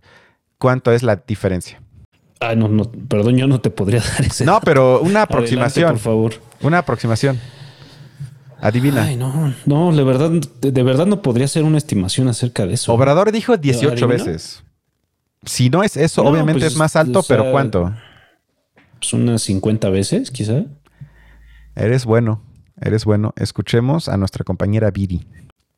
¿cuánto 0.58 0.92
es 0.92 1.04
la 1.04 1.16
diferencia? 1.16 1.82
Ah, 2.40 2.54
no, 2.54 2.68
no, 2.68 2.84
perdón, 2.92 3.38
yo 3.38 3.48
no 3.48 3.62
te 3.62 3.70
podría 3.70 4.02
dar 4.14 4.26
ese. 4.26 4.46
No, 4.46 4.60
pero 4.62 5.00
una 5.00 5.22
Adelante, 5.24 5.34
aproximación. 5.34 5.90
por 5.92 6.00
favor. 6.00 6.34
Una 6.62 6.78
aproximación. 6.80 7.40
Adivina. 8.62 9.04
Ay, 9.04 9.16
no, 9.18 9.54
no, 9.66 9.92
de 9.96 10.04
verdad, 10.04 10.32
de, 10.62 10.72
de 10.72 10.84
verdad 10.84 11.06
no 11.06 11.22
podría 11.22 11.48
ser 11.48 11.64
una 11.64 11.78
estimación 11.78 12.28
acerca 12.28 12.66
de 12.66 12.74
eso. 12.74 12.94
Obrador 12.94 13.32
dijo 13.32 13.58
18 13.58 13.88
¿Adivino? 13.92 14.08
veces. 14.08 14.64
Si 15.46 15.70
no 15.70 15.84
es 15.84 15.96
eso, 15.98 16.24
No, 16.24 16.30
obviamente 16.30 16.62
pues, 16.62 16.74
es 16.74 16.78
más 16.78 16.96
alto, 16.96 17.20
o 17.20 17.24
sea, 17.24 17.38
pero 17.38 17.52
¿cuánto? 17.52 17.94
Pues 19.00 19.14
unas 19.14 19.42
50 19.44 19.90
veces, 19.90 20.32
quizá. 20.32 20.64
Eres 21.76 22.06
bueno, 22.06 22.42
eres 22.82 23.06
bueno. 23.06 23.34
Escuchemos 23.38 24.08
a 24.10 24.18
nuestra 24.18 24.44
compañera 24.44 24.90
Viri. 24.92 25.28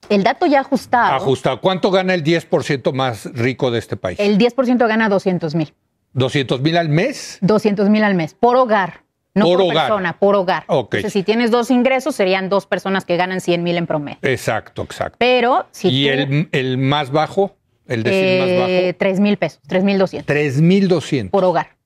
El 0.09 0.23
dato 0.23 0.45
ya 0.45 0.61
ajustado, 0.61 1.15
Ajustado. 1.15 1.59
¿Cuánto 1.59 1.91
gana 1.91 2.13
el 2.13 2.23
10% 2.23 2.93
más 2.93 3.25
rico 3.33 3.71
de 3.71 3.79
este 3.79 3.97
país? 3.97 4.17
el 4.21 4.37
10% 4.37 4.87
gana 4.87 5.09
200 5.09 5.53
mil. 5.55 5.73
200 6.13 6.61
mil 6.61 6.77
al 6.77 6.87
mes. 6.87 7.39
200 7.41 7.89
mil 7.89 8.03
al 8.03 8.15
mes, 8.15 8.33
por 8.33 8.55
hogar. 8.55 9.01
No 9.37 9.45
Por 9.45 9.59
por, 9.59 9.65
hogar. 9.71 9.87
persona, 9.87 10.19
por 10.19 10.35
hogar. 10.35 10.63
Ok. 10.67 10.95
Entonces, 10.95 11.13
si 11.13 11.23
tienes 11.23 11.51
dos 11.51 11.69
ingresos, 11.71 12.15
serían 12.15 12.49
dos 12.49 12.65
personas 12.65 13.05
que 13.05 13.17
ganan 13.17 13.39
100 13.39 13.63
mil 13.63 13.77
en 13.77 13.87
promedio. 13.87 14.17
Exacto, 14.21 14.83
exacto. 14.83 15.17
Pero 15.19 15.67
si 15.71 15.89
¿Y 15.89 16.07
tú, 16.07 16.13
el, 16.13 16.49
el 16.51 16.77
más 16.77 17.11
bajo? 17.11 17.55
El 17.87 18.03
decil 18.03 18.39
más 18.39 18.49
eh, 18.49 18.85
bajo. 18.87 18.97
3 18.99 19.19
mil 19.19 19.37
pesos, 19.37 19.59
3 19.67 19.83
mil 19.83 19.97
200 19.97 20.25
3,200. 20.25 21.31
por 21.31 21.43
hogar. 21.43 21.77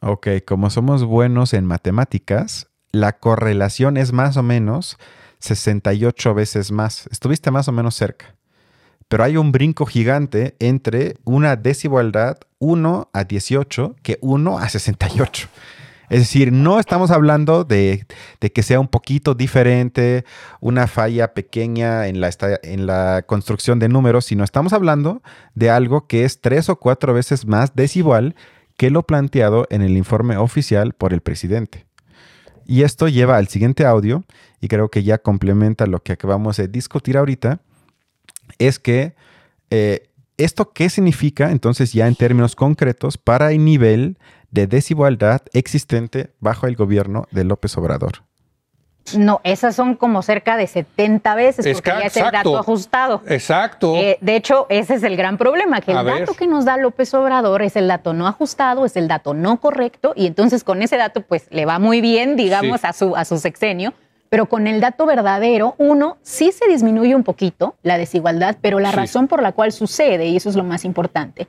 Ok, 0.00 0.28
como 0.46 0.70
somos 0.70 1.04
buenos 1.04 1.54
en 1.54 1.64
matemáticas, 1.64 2.68
la 2.92 3.18
correlación 3.18 3.96
es 3.96 4.12
más 4.12 4.36
o 4.36 4.42
menos 4.42 4.96
68 5.40 6.34
veces 6.34 6.72
más. 6.72 7.08
Estuviste 7.10 7.50
más 7.50 7.68
o 7.68 7.72
menos 7.72 7.94
cerca. 7.94 8.34
Pero 9.08 9.24
hay 9.24 9.36
un 9.36 9.52
brinco 9.52 9.86
gigante 9.86 10.54
entre 10.58 11.16
una 11.24 11.56
desigualdad 11.56 12.38
1 12.58 13.10
a 13.12 13.24
18 13.24 13.96
que 14.02 14.18
1 14.20 14.58
a 14.58 14.68
68. 14.68 15.48
Es 16.10 16.20
decir, 16.20 16.52
no 16.52 16.80
estamos 16.80 17.10
hablando 17.10 17.64
de, 17.64 18.06
que 18.54 18.62
sea 18.62 18.80
un 18.80 18.88
poquito 18.88 19.34
diferente, 19.34 20.24
una 20.60 20.86
falla 20.86 21.34
pequeña 21.34 22.06
en 22.06 22.20
la, 22.20 22.28
esta- 22.28 22.58
en 22.62 22.86
la 22.86 23.24
construcción 23.26 23.78
de 23.78 23.88
números, 23.88 24.24
sino 24.24 24.42
estamos 24.44 24.72
hablando 24.72 25.22
de 25.54 25.70
algo 25.70 26.06
que 26.06 26.24
es 26.24 26.40
tres 26.40 26.68
o 26.68 26.76
cuatro 26.76 27.12
veces 27.12 27.46
más 27.46 27.74
desigual 27.74 28.34
que 28.76 28.90
lo 28.90 29.02
planteado 29.02 29.66
en 29.70 29.82
el 29.82 29.96
informe 29.96 30.36
oficial 30.36 30.92
por 30.94 31.12
el 31.12 31.20
presidente. 31.20 31.84
Y 32.64 32.82
esto 32.82 33.08
lleva 33.08 33.36
al 33.36 33.48
siguiente 33.48 33.84
audio, 33.84 34.24
y 34.60 34.68
creo 34.68 34.90
que 34.90 35.02
ya 35.02 35.18
complementa 35.18 35.86
lo 35.86 36.02
que 36.02 36.12
acabamos 36.12 36.56
de 36.58 36.68
discutir 36.68 37.16
ahorita, 37.16 37.60
es 38.58 38.78
que 38.78 39.14
eh, 39.70 40.08
esto 40.36 40.72
qué 40.72 40.88
significa 40.88 41.50
entonces 41.50 41.92
ya 41.92 42.06
en 42.06 42.14
términos 42.14 42.54
concretos 42.54 43.18
para 43.18 43.52
el 43.52 43.64
nivel 43.64 44.16
de 44.50 44.66
desigualdad 44.66 45.42
existente 45.52 46.30
bajo 46.40 46.66
el 46.66 46.76
gobierno 46.76 47.26
de 47.30 47.44
López 47.44 47.76
Obrador. 47.76 48.22
No, 49.16 49.40
esas 49.42 49.74
son 49.74 49.94
como 49.94 50.20
cerca 50.20 50.58
de 50.58 50.66
70 50.66 51.34
veces, 51.34 51.64
Es 51.64 51.78
porque 51.78 51.90
que- 51.92 51.96
ya 51.98 52.06
es 52.06 52.16
el 52.18 52.22
exacto. 52.26 52.50
dato 52.50 52.58
ajustado. 52.58 53.22
Exacto. 53.26 53.94
Eh, 53.96 54.18
de 54.20 54.36
hecho, 54.36 54.66
ese 54.68 54.94
es 54.96 55.02
el 55.02 55.16
gran 55.16 55.38
problema, 55.38 55.80
que 55.80 55.92
A 55.94 56.00
el 56.00 56.04
ver. 56.06 56.20
dato 56.20 56.34
que 56.34 56.46
nos 56.46 56.66
da 56.66 56.76
López 56.76 57.14
Obrador 57.14 57.62
es 57.62 57.74
el 57.76 57.88
dato 57.88 58.12
no 58.12 58.26
ajustado, 58.26 58.84
es 58.84 58.96
el 58.96 59.08
dato 59.08 59.32
no 59.32 59.60
correcto, 59.60 60.12
y 60.14 60.26
entonces 60.26 60.62
con 60.62 60.82
ese 60.82 60.98
dato 60.98 61.22
pues 61.22 61.46
le 61.50 61.64
va 61.64 61.78
muy 61.78 62.02
bien, 62.02 62.36
digamos, 62.36 62.82
Sí. 62.82 62.86
a, 62.86 62.92
su, 62.92 63.16
a 63.16 63.24
su 63.24 63.38
sexenio, 63.38 63.94
pero 64.28 64.44
con 64.44 64.66
el 64.66 64.78
dato 64.82 65.06
verdadero, 65.06 65.74
uno, 65.78 66.18
sí 66.20 66.52
se 66.52 66.68
disminuye 66.68 67.14
un 67.14 67.24
poquito 67.24 67.76
la 67.82 67.96
desigualdad, 67.96 68.58
pero 68.60 68.78
la 68.78 68.90
Sí. 68.90 68.96
razón 68.96 69.26
por 69.26 69.40
la 69.40 69.52
cual 69.52 69.72
sucede, 69.72 70.26
y 70.26 70.36
eso 70.36 70.50
es 70.50 70.56
lo 70.56 70.64
más 70.64 70.84
importante, 70.84 71.48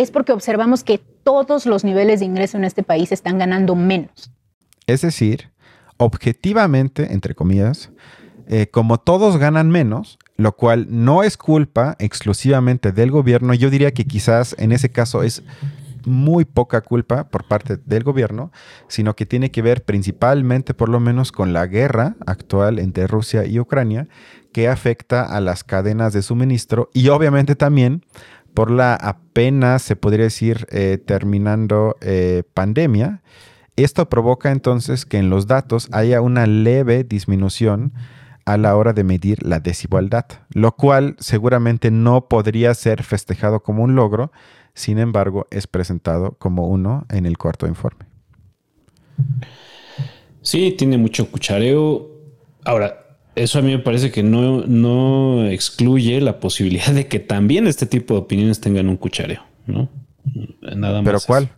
es 0.00 0.10
porque 0.10 0.32
observamos 0.32 0.84
que 0.84 0.98
todos 0.98 1.66
los 1.66 1.84
niveles 1.84 2.20
de 2.20 2.26
ingreso 2.26 2.56
en 2.56 2.64
este 2.64 2.82
país 2.82 3.12
están 3.12 3.38
ganando 3.38 3.74
menos. 3.74 4.30
Es 4.86 5.02
decir, 5.02 5.50
objetivamente, 5.96 7.12
entre 7.12 7.34
comillas, 7.34 7.90
eh, 8.46 8.68
como 8.70 8.98
todos 8.98 9.36
ganan 9.36 9.70
menos, 9.70 10.18
lo 10.36 10.52
cual 10.52 10.86
no 10.88 11.22
es 11.22 11.36
culpa 11.36 11.96
exclusivamente 11.98 12.92
del 12.92 13.10
gobierno, 13.10 13.52
yo 13.52 13.68
diría 13.68 13.92
que 13.92 14.06
quizás 14.06 14.54
en 14.58 14.72
ese 14.72 14.90
caso 14.90 15.22
es 15.22 15.42
muy 16.06 16.44
poca 16.44 16.80
culpa 16.80 17.28
por 17.28 17.46
parte 17.46 17.76
del 17.76 18.04
gobierno, 18.04 18.50
sino 18.88 19.14
que 19.14 19.26
tiene 19.26 19.50
que 19.50 19.62
ver 19.62 19.84
principalmente, 19.84 20.72
por 20.74 20.88
lo 20.88 21.00
menos, 21.00 21.32
con 21.32 21.52
la 21.52 21.66
guerra 21.66 22.16
actual 22.26 22.78
entre 22.78 23.06
Rusia 23.06 23.44
y 23.44 23.60
Ucrania, 23.60 24.08
que 24.52 24.68
afecta 24.68 25.24
a 25.24 25.40
las 25.40 25.62
cadenas 25.64 26.12
de 26.12 26.22
suministro 26.22 26.88
y 26.94 27.08
obviamente 27.08 27.54
también 27.54 28.04
por 28.58 28.72
la 28.72 28.94
apenas, 28.96 29.82
se 29.82 29.94
podría 29.94 30.24
decir, 30.24 30.66
eh, 30.72 30.98
terminando 30.98 31.94
eh, 32.00 32.42
pandemia. 32.54 33.22
Esto 33.76 34.08
provoca 34.08 34.50
entonces 34.50 35.06
que 35.06 35.18
en 35.18 35.30
los 35.30 35.46
datos 35.46 35.88
haya 35.92 36.20
una 36.20 36.44
leve 36.44 37.04
disminución 37.04 37.92
a 38.46 38.56
la 38.56 38.74
hora 38.74 38.92
de 38.94 39.04
medir 39.04 39.46
la 39.46 39.60
desigualdad, 39.60 40.24
lo 40.52 40.72
cual 40.72 41.14
seguramente 41.20 41.92
no 41.92 42.26
podría 42.26 42.74
ser 42.74 43.04
festejado 43.04 43.62
como 43.62 43.84
un 43.84 43.94
logro, 43.94 44.32
sin 44.74 44.98
embargo 44.98 45.46
es 45.52 45.68
presentado 45.68 46.32
como 46.32 46.66
uno 46.66 47.06
en 47.10 47.26
el 47.26 47.38
cuarto 47.38 47.68
informe. 47.68 48.06
Sí, 50.42 50.74
tiene 50.76 50.98
mucho 50.98 51.30
cuchareo. 51.30 52.10
Ahora, 52.64 53.07
eso 53.38 53.58
a 53.58 53.62
mí 53.62 53.70
me 53.70 53.78
parece 53.78 54.10
que 54.10 54.22
no, 54.22 54.66
no 54.66 55.48
excluye 55.48 56.20
la 56.20 56.40
posibilidad 56.40 56.92
de 56.92 57.06
que 57.06 57.20
también 57.20 57.66
este 57.66 57.86
tipo 57.86 58.14
de 58.14 58.20
opiniones 58.20 58.60
tengan 58.60 58.88
un 58.88 58.96
cuchareo, 58.96 59.42
¿no? 59.66 59.88
Nada 60.60 61.02
más. 61.02 61.04
¿Pero 61.04 61.20
cuál? 61.26 61.48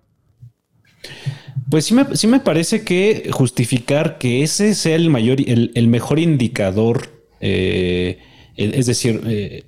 Pues 1.69 1.87
sí 1.87 1.95
me, 1.95 2.17
sí 2.17 2.27
me, 2.27 2.41
parece 2.41 2.85
que 2.85 3.31
justificar 3.33 4.19
que 4.19 4.43
ese 4.43 4.75
sea 4.75 4.97
el 4.97 5.09
mayor, 5.09 5.39
el, 5.41 5.89
mejor 5.89 6.19
indicador, 6.19 7.25
eh, 7.41 8.19
es 8.57 8.87
decir, 8.87 9.23
eh, 9.27 9.65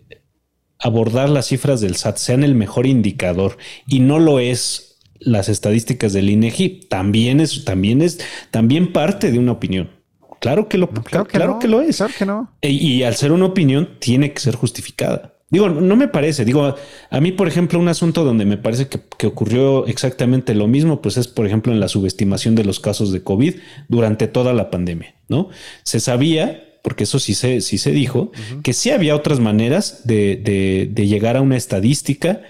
abordar 0.78 1.28
las 1.28 1.46
cifras 1.46 1.80
del 1.80 1.96
SAT 1.96 2.16
sean 2.16 2.44
el 2.44 2.54
mejor 2.54 2.86
indicador 2.86 3.56
y 3.86 4.00
no 4.00 4.18
lo 4.18 4.40
es 4.40 4.98
las 5.20 5.48
estadísticas 5.48 6.12
del 6.12 6.28
INEGI, 6.28 6.80
también 6.88 7.40
es, 7.40 7.64
también 7.64 8.02
es, 8.02 8.18
también 8.50 8.92
parte 8.92 9.30
de 9.30 9.38
una 9.38 9.52
opinión. 9.52 10.01
Claro 10.42 10.68
que 10.68 10.76
lo, 10.76 10.90
claro, 10.90 11.28
que, 11.60 11.68
lo 11.68 11.80
es. 11.82 11.98
Claro 11.98 12.12
que 12.18 12.26
no. 12.26 12.50
E, 12.60 12.70
y 12.70 13.04
al 13.04 13.14
ser 13.14 13.30
una 13.30 13.46
opinión, 13.46 13.90
tiene 14.00 14.32
que 14.32 14.40
ser 14.40 14.56
justificada. 14.56 15.36
Digo, 15.50 15.68
no 15.68 15.94
me 15.94 16.08
parece. 16.08 16.44
Digo, 16.44 16.74
a 17.10 17.20
mí, 17.20 17.30
por 17.30 17.46
ejemplo, 17.46 17.78
un 17.78 17.86
asunto 17.86 18.24
donde 18.24 18.44
me 18.44 18.56
parece 18.56 18.88
que, 18.88 19.26
ocurrió 19.28 19.86
exactamente 19.86 20.56
lo 20.56 20.66
mismo, 20.66 21.00
pues 21.00 21.16
es, 21.16 21.28
por 21.28 21.46
ejemplo, 21.46 21.72
en 21.72 21.78
la 21.78 21.86
subestimación 21.86 22.56
de 22.56 22.64
los 22.64 22.80
casos 22.80 23.12
de 23.12 23.22
COVID 23.22 23.54
durante 23.86 24.26
toda 24.26 24.52
la 24.52 24.68
pandemia, 24.68 25.14
¿no? 25.28 25.48
Se 25.84 26.00
sabía, 26.00 26.64
porque 26.82 27.04
eso 27.04 27.20
sí 27.20 27.34
se, 27.34 27.60
sí 27.60 27.78
se 27.78 27.92
dijo, 27.92 28.32
que 28.64 28.72
sí 28.72 28.90
había 28.90 29.14
otras 29.14 29.38
maneras 29.38 30.00
de, 30.04 30.90
llegar 30.96 31.36
a 31.36 31.40
una 31.40 31.56
estadística, 31.56 32.42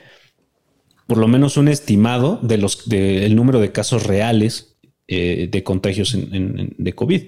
por 1.06 1.18
lo 1.18 1.28
menos 1.28 1.58
un 1.58 1.68
estimado 1.68 2.38
de 2.40 2.56
los, 2.56 2.88
del 2.88 3.36
número 3.36 3.60
de 3.60 3.70
casos 3.70 4.06
reales 4.06 4.78
eh, 5.08 5.48
de 5.50 5.62
contagios 5.62 6.16
de 6.16 6.92
COVID. 6.94 7.24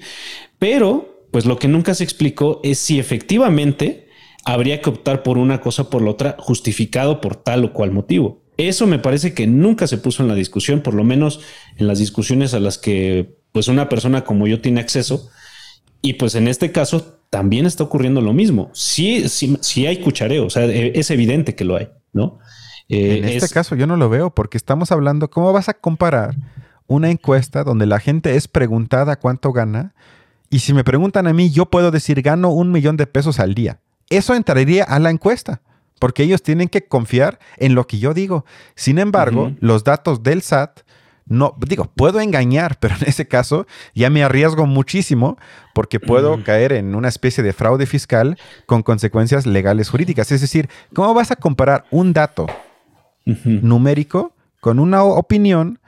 Pero, 0.64 1.26
pues 1.30 1.44
lo 1.44 1.58
que 1.58 1.68
nunca 1.68 1.92
se 1.92 2.04
explicó 2.04 2.62
es 2.64 2.78
si 2.78 2.98
efectivamente 2.98 4.08
habría 4.46 4.80
que 4.80 4.88
optar 4.88 5.22
por 5.22 5.36
una 5.36 5.60
cosa 5.60 5.90
por 5.90 6.00
la 6.00 6.12
otra, 6.12 6.36
justificado 6.38 7.20
por 7.20 7.36
tal 7.36 7.66
o 7.66 7.74
cual 7.74 7.92
motivo. 7.92 8.40
Eso 8.56 8.86
me 8.86 8.98
parece 8.98 9.34
que 9.34 9.46
nunca 9.46 9.86
se 9.86 9.98
puso 9.98 10.22
en 10.22 10.28
la 10.30 10.34
discusión, 10.34 10.80
por 10.80 10.94
lo 10.94 11.04
menos 11.04 11.40
en 11.76 11.86
las 11.86 11.98
discusiones 11.98 12.54
a 12.54 12.60
las 12.60 12.78
que 12.78 13.36
pues 13.52 13.68
una 13.68 13.90
persona 13.90 14.24
como 14.24 14.46
yo 14.46 14.62
tiene 14.62 14.80
acceso. 14.80 15.28
Y 16.00 16.14
pues 16.14 16.34
en 16.34 16.48
este 16.48 16.72
caso 16.72 17.18
también 17.28 17.66
está 17.66 17.84
ocurriendo 17.84 18.22
lo 18.22 18.32
mismo. 18.32 18.70
Sí, 18.72 19.28
sí, 19.28 19.58
sí 19.60 19.86
hay 19.86 19.98
cuchareo, 19.98 20.46
o 20.46 20.50
sea, 20.50 20.64
e, 20.64 20.98
es 20.98 21.10
evidente 21.10 21.54
que 21.54 21.64
lo 21.64 21.76
hay, 21.76 21.90
¿no? 22.14 22.38
Eh, 22.88 23.18
en 23.18 23.24
este 23.26 23.52
caso 23.52 23.76
yo 23.76 23.86
no 23.86 23.98
lo 23.98 24.08
veo 24.08 24.30
porque 24.30 24.56
estamos 24.56 24.92
hablando, 24.92 25.28
¿cómo 25.28 25.52
vas 25.52 25.68
a 25.68 25.74
comparar 25.74 26.36
una 26.86 27.10
encuesta 27.10 27.64
donde 27.64 27.84
la 27.84 28.00
gente 28.00 28.36
es 28.36 28.48
preguntada 28.48 29.16
cuánto 29.16 29.52
gana? 29.52 29.94
Y 30.54 30.60
si 30.60 30.72
me 30.72 30.84
preguntan 30.84 31.26
a 31.26 31.32
mí, 31.32 31.50
yo 31.50 31.66
puedo 31.66 31.90
decir 31.90 32.22
gano 32.22 32.50
un 32.50 32.70
millón 32.70 32.96
de 32.96 33.06
pesos 33.06 33.40
al 33.40 33.54
día 33.54 33.80
eso 34.10 34.34
entraría 34.34 34.84
a 34.84 34.98
la 34.98 35.10
encuesta, 35.10 35.60
porque 35.98 36.22
ellos 36.22 36.42
tienen 36.42 36.68
que 36.68 36.86
confiar 36.86 37.38
en 37.56 37.74
lo 37.74 37.86
que 37.86 37.98
yo 37.98 38.14
digo. 38.14 38.44
Sin 38.74 38.98
embargo, 38.98 39.52
los 39.60 39.84
datos 39.84 40.22
del 40.22 40.42
SAT, 40.42 40.80
no, 41.26 41.56
digo, 41.66 41.90
puedo 41.94 42.20
engañar, 42.20 42.76
pero 42.80 42.94
en 42.96 43.08
ese 43.08 43.26
caso 43.26 43.66
ya 43.94 44.10
me 44.10 44.22
arriesgo 44.22 44.66
muchísimo 44.66 45.38
porque 45.74 46.00
puedo 46.00 46.42
caer 46.44 46.72
en 46.72 46.94
una 46.94 47.08
especie 47.08 47.42
de 47.42 47.52
fraude 47.52 47.86
fiscal 47.86 48.38
con 48.66 48.82
consecuencias 48.82 49.46
legales 49.46 49.88
jurídicas. 49.88 50.30
Es 50.32 50.40
decir, 50.40 50.68
¿cómo 50.94 51.14
vas 51.14 51.30
a 51.30 51.36
comparar 51.36 51.84
un 51.90 52.12
dato 52.12 52.46
numérico 53.24 54.34
con 54.60 54.78
una 54.78 55.02
opinión 55.02 55.78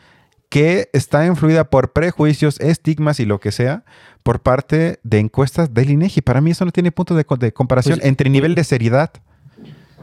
que 0.49 0.88
está 0.92 1.26
influida 1.26 1.70
por 1.70 1.92
prejuicios, 1.92 2.61
estigmas 2.61 3.20
y 3.20 3.24
lo 3.24 3.40
que 3.40 3.53
sea 3.53 3.84
por 4.22 4.40
parte 4.40 4.99
de 5.03 5.18
encuestas 5.18 5.72
del 5.72 5.90
INEGI. 5.90 6.20
Para 6.20 6.40
mí 6.40 6.51
eso 6.51 6.64
no 6.64 6.72
tiene 6.72 6.92
punto 6.92 7.14
de, 7.14 7.24
comparación 7.53 7.99
pues, 7.99 8.09
entre 8.09 8.30
nivel 8.30 8.55
de 8.55 8.64
seriedad. 8.64 9.11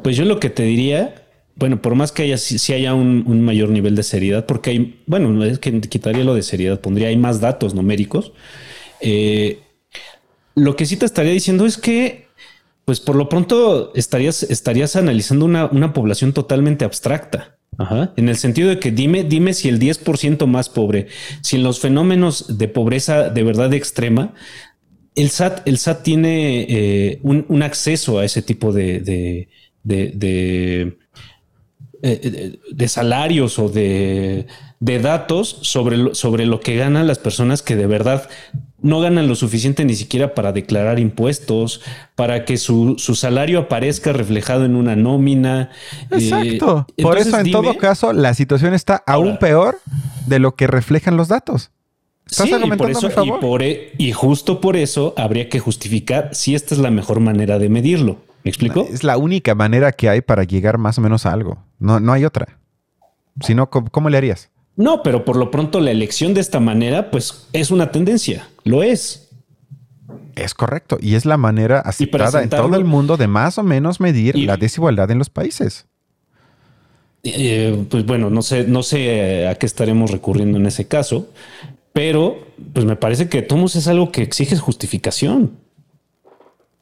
Pues 0.02 0.16
yo 0.16 0.26
lo 0.26 0.39
que 0.39 0.50
te 0.50 0.64
diría, 0.64 1.28
bueno, 1.56 1.82
por 1.82 1.96
más 1.96 2.12
que 2.12 2.24
haya 2.24 2.38
si, 2.38 2.74
haya 2.74 2.94
un, 2.94 3.44
mayor 3.44 3.70
nivel 3.70 3.96
de 3.96 4.04
seriedad, 4.04 4.46
porque 4.46 4.70
hay, 4.70 5.04
bueno, 5.08 5.44
es 5.44 5.60
que 5.60 5.82
quitaría 5.82 6.24
lo 6.24 6.36
de 6.36 6.41
seriedad, 6.41 6.80
pondría 6.80 7.10
hay 7.10 7.18
más 7.18 7.41
datos 7.41 7.74
numéricos. 7.74 8.34
Eh, 9.02 9.60
lo 10.56 10.76
que 10.76 10.86
sí 10.86 10.98
te 10.98 11.06
estaría 11.06 11.32
diciendo 11.32 11.66
es 11.66 11.78
que, 11.78 12.28
pues 12.86 13.00
por 13.00 13.16
lo 13.16 13.30
pronto 13.30 13.91
estarías, 13.96 14.44
estarías 14.44 14.96
analizando 14.96 15.46
una, 15.46 15.66
una 15.66 15.94
población 15.94 16.34
totalmente 16.34 16.86
abstracta. 16.86 17.58
Ajá. 17.78 18.14
En 18.18 18.30
el 18.30 18.38
sentido 18.38 18.70
de 18.70 18.80
que 18.80 18.92
dime, 18.92 19.24
dime 19.24 19.54
si 19.54 19.70
el 19.70 19.80
10% 19.80 20.46
más 20.48 20.70
pobre, 20.70 21.08
si 21.42 21.56
en 21.56 21.64
los 21.64 21.80
fenómenos 21.80 22.58
de 22.58 22.68
pobreza 22.68 23.30
de 23.30 23.44
verdad 23.44 23.74
extrema, 23.74 24.34
el 25.16 25.30
SAT, 25.30 25.68
el 25.68 25.78
SAT 25.78 26.04
tiene 26.04 26.66
eh, 26.68 27.20
un, 27.24 27.64
acceso 27.64 28.20
a 28.20 28.26
ese 28.26 28.42
tipo 28.42 28.72
de, 28.72 29.00
de, 29.00 29.50
de, 29.84 30.98
eh, 32.02 32.58
de, 32.72 32.88
salarios 32.88 33.60
o 33.60 33.70
de, 33.70 34.48
datos 34.84 35.58
sobre 35.62 36.14
sobre 36.14 36.46
lo 36.46 36.60
que 36.60 36.76
ganan 36.76 37.08
las 37.08 37.20
personas 37.20 37.62
que 37.62 37.76
de 37.76 37.88
verdad 37.88 38.30
no 38.84 39.00
ganan 39.00 39.28
lo 39.28 39.36
suficiente 39.36 39.86
ni 39.86 39.96
siquiera 39.96 40.36
para 40.36 40.52
declarar 40.52 41.00
impuestos, 41.00 41.82
para 42.16 42.46
que 42.46 42.58
su, 42.58 42.98
salario 42.98 43.60
aparezca 43.60 44.12
reflejado 44.12 44.66
en 44.66 44.76
una 44.76 44.96
nómina. 44.96 45.72
Eh, 46.12 46.18
Exacto. 46.20 46.86
Por 47.02 47.18
eso, 47.18 47.40
en 47.40 47.52
todo 47.52 47.78
caso, 47.78 48.14
la 48.14 48.34
situación 48.34 48.74
está 48.74 49.02
aún 49.08 49.40
peor 49.40 49.80
de 50.28 50.40
lo 50.40 50.56
que 50.56 50.68
reflejan 50.68 51.16
los 51.18 51.30
datos. 51.30 51.72
¿Estás 52.30 52.48
sí, 52.48 52.56
y 52.56 52.72
por 52.78 52.90
eso, 52.90 53.10
y, 53.24 53.32
por, 53.40 53.64
e, 53.64 53.94
y 53.98 54.12
justo 54.12 54.60
por 54.62 54.76
eso 54.76 55.14
habría 55.18 55.50
que 55.50 55.60
justificar 55.60 56.30
si 56.34 56.56
esta 56.56 56.74
es 56.76 56.80
la 56.80 56.92
mejor 56.92 57.20
manera 57.20 57.60
de 57.60 57.70
medirlo. 57.70 58.18
¿Me 58.44 58.50
explico? 58.50 58.88
Es 58.92 59.04
la 59.04 59.18
única 59.18 59.56
manera 59.56 59.92
que 59.94 60.10
hay 60.10 60.22
para 60.22 60.44
llegar 60.44 60.78
más 60.78 60.98
o 60.98 61.02
menos 61.02 61.26
a 61.26 61.32
algo. 61.32 61.64
No, 61.80 62.00
no 62.00 62.12
hay 62.12 62.26
otra. 62.26 62.60
Si 63.42 63.56
no, 63.56 63.70
¿cómo 63.70 64.10
le 64.10 64.18
harías? 64.18 64.50
No, 64.76 65.04
pero 65.04 65.24
por 65.24 65.36
lo 65.36 65.52
pronto 65.52 65.80
la 65.80 65.92
elección 65.92 66.34
de 66.34 66.42
esta 66.42 66.60
manera, 66.60 67.12
pues 67.12 67.48
es 67.54 67.70
una 67.72 67.92
tendencia, 67.92 68.50
lo 68.64 68.82
es. 68.82 69.30
Es 70.36 70.54
correcto, 70.56 70.98
y 71.00 71.14
es 71.16 71.26
la 71.26 71.38
manera 71.38 71.80
aceptada 71.80 72.42
en 72.42 72.50
todo 72.50 72.76
el 72.76 72.86
mundo 72.86 73.18
de 73.18 73.28
más 73.28 73.58
o 73.60 73.64
menos 73.64 74.00
medir 74.00 74.38
la 74.38 74.58
desigualdad 74.58 75.12
en 75.12 75.20
los 75.20 75.30
países. 75.30 75.86
Eh, 77.24 77.86
pues 77.90 78.06
bueno, 78.06 78.30
no 78.30 78.42
sé, 78.42 78.66
no 78.66 78.84
sé 78.84 79.48
a 79.48 79.56
qué 79.56 79.66
estaremos 79.66 80.12
recurriendo 80.12 80.58
en 80.58 80.66
ese 80.66 80.88
caso, 80.88 81.30
pero 81.94 82.48
pues 82.74 82.86
me 82.86 82.96
parece 82.96 83.30
que 83.30 83.44
Tomos 83.44 83.76
es 83.76 83.88
algo 83.88 84.12
que 84.12 84.24
exige 84.24 84.58
justificación. 84.58 85.58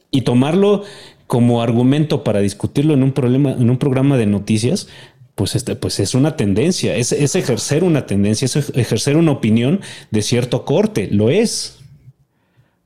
Y 0.09 0.21
tomarlo 0.21 0.83
como 1.27 1.61
argumento 1.61 2.23
para 2.23 2.39
discutirlo 2.39 2.93
en 2.93 3.03
un 3.03 3.11
problema, 3.13 3.51
en 3.51 3.69
un 3.69 3.77
programa 3.77 4.17
de 4.17 4.25
noticias, 4.25 4.87
pues, 5.35 5.55
este, 5.55 5.75
pues 5.75 5.99
es 5.99 6.13
una 6.15 6.35
tendencia, 6.35 6.95
es, 6.95 7.11
ejercer 7.11 7.83
una 7.83 8.05
tendencia, 8.05 8.45
es 8.45 8.55
ejercer 8.75 9.17
una 9.17 9.31
opinión 9.31 9.81
de 10.11 10.21
cierto 10.21 10.65
corte, 10.65 11.07
lo 11.11 11.29
es. 11.29 11.77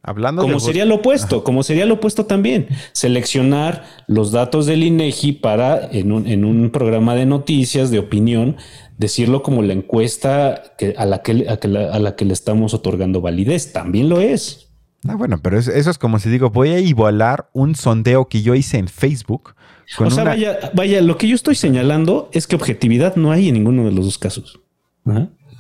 Hablando 0.08 0.44
como 0.44 0.60
sería 0.60 0.86
lo 0.86 0.96
opuesto, 0.96 1.44
como 1.44 1.64
sería 1.64 1.88
lo 1.88 1.96
opuesto 1.96 2.28
también, 2.28 2.68
seleccionar 2.92 3.86
los 4.06 4.32
datos 4.32 4.68
del 4.68 4.84
INEGI 4.84 5.32
para 5.32 5.90
en 5.92 6.12
un, 6.12 6.28
en 6.28 6.46
un 6.46 6.70
programa 6.70 7.16
de 7.16 7.26
noticias, 7.26 7.90
de 7.90 7.98
opinión, 7.98 8.56
decirlo 9.00 9.42
como 9.42 9.64
la 9.64 9.74
encuesta 9.74 10.62
que, 10.78 10.94
a, 10.96 11.06
la 11.08 11.24
que, 11.24 11.48
a, 11.48 12.00
la, 12.00 12.16
que 12.16 12.26
le 12.26 12.34
estamos 12.34 12.76
otorgando 12.76 13.20
validez, 13.20 13.74
también 13.74 14.08
lo 14.08 14.22
es. 14.22 14.65
Ah, 15.08 15.16
bueno, 15.16 15.40
pero 15.42 15.58
eso, 15.60 15.72
es 15.72 15.98
como 15.98 16.20
si 16.20 16.30
digo, 16.30 16.50
voy 16.50 16.70
a 16.70 16.80
igualar 16.80 17.50
un 17.54 17.76
sondeo 17.76 18.28
que 18.28 18.42
yo 18.42 18.56
hice 18.56 18.78
en 18.78 18.88
Facebook 18.88 19.56
o 20.00 20.10
sea, 20.10 20.24
vaya, 20.24 20.72
vaya, 20.74 21.02
lo 21.02 21.18
que 21.18 21.28
yo 21.28 21.36
estoy 21.36 21.56
señalando 21.56 22.30
es 22.32 22.48
que 22.48 22.56
objetividad 22.56 23.16
no 23.16 23.32
hay 23.32 23.50
en 23.50 23.56
ninguno 23.56 23.86
de 23.86 23.92
los 23.92 24.06
dos 24.06 24.18
casos. 24.18 24.60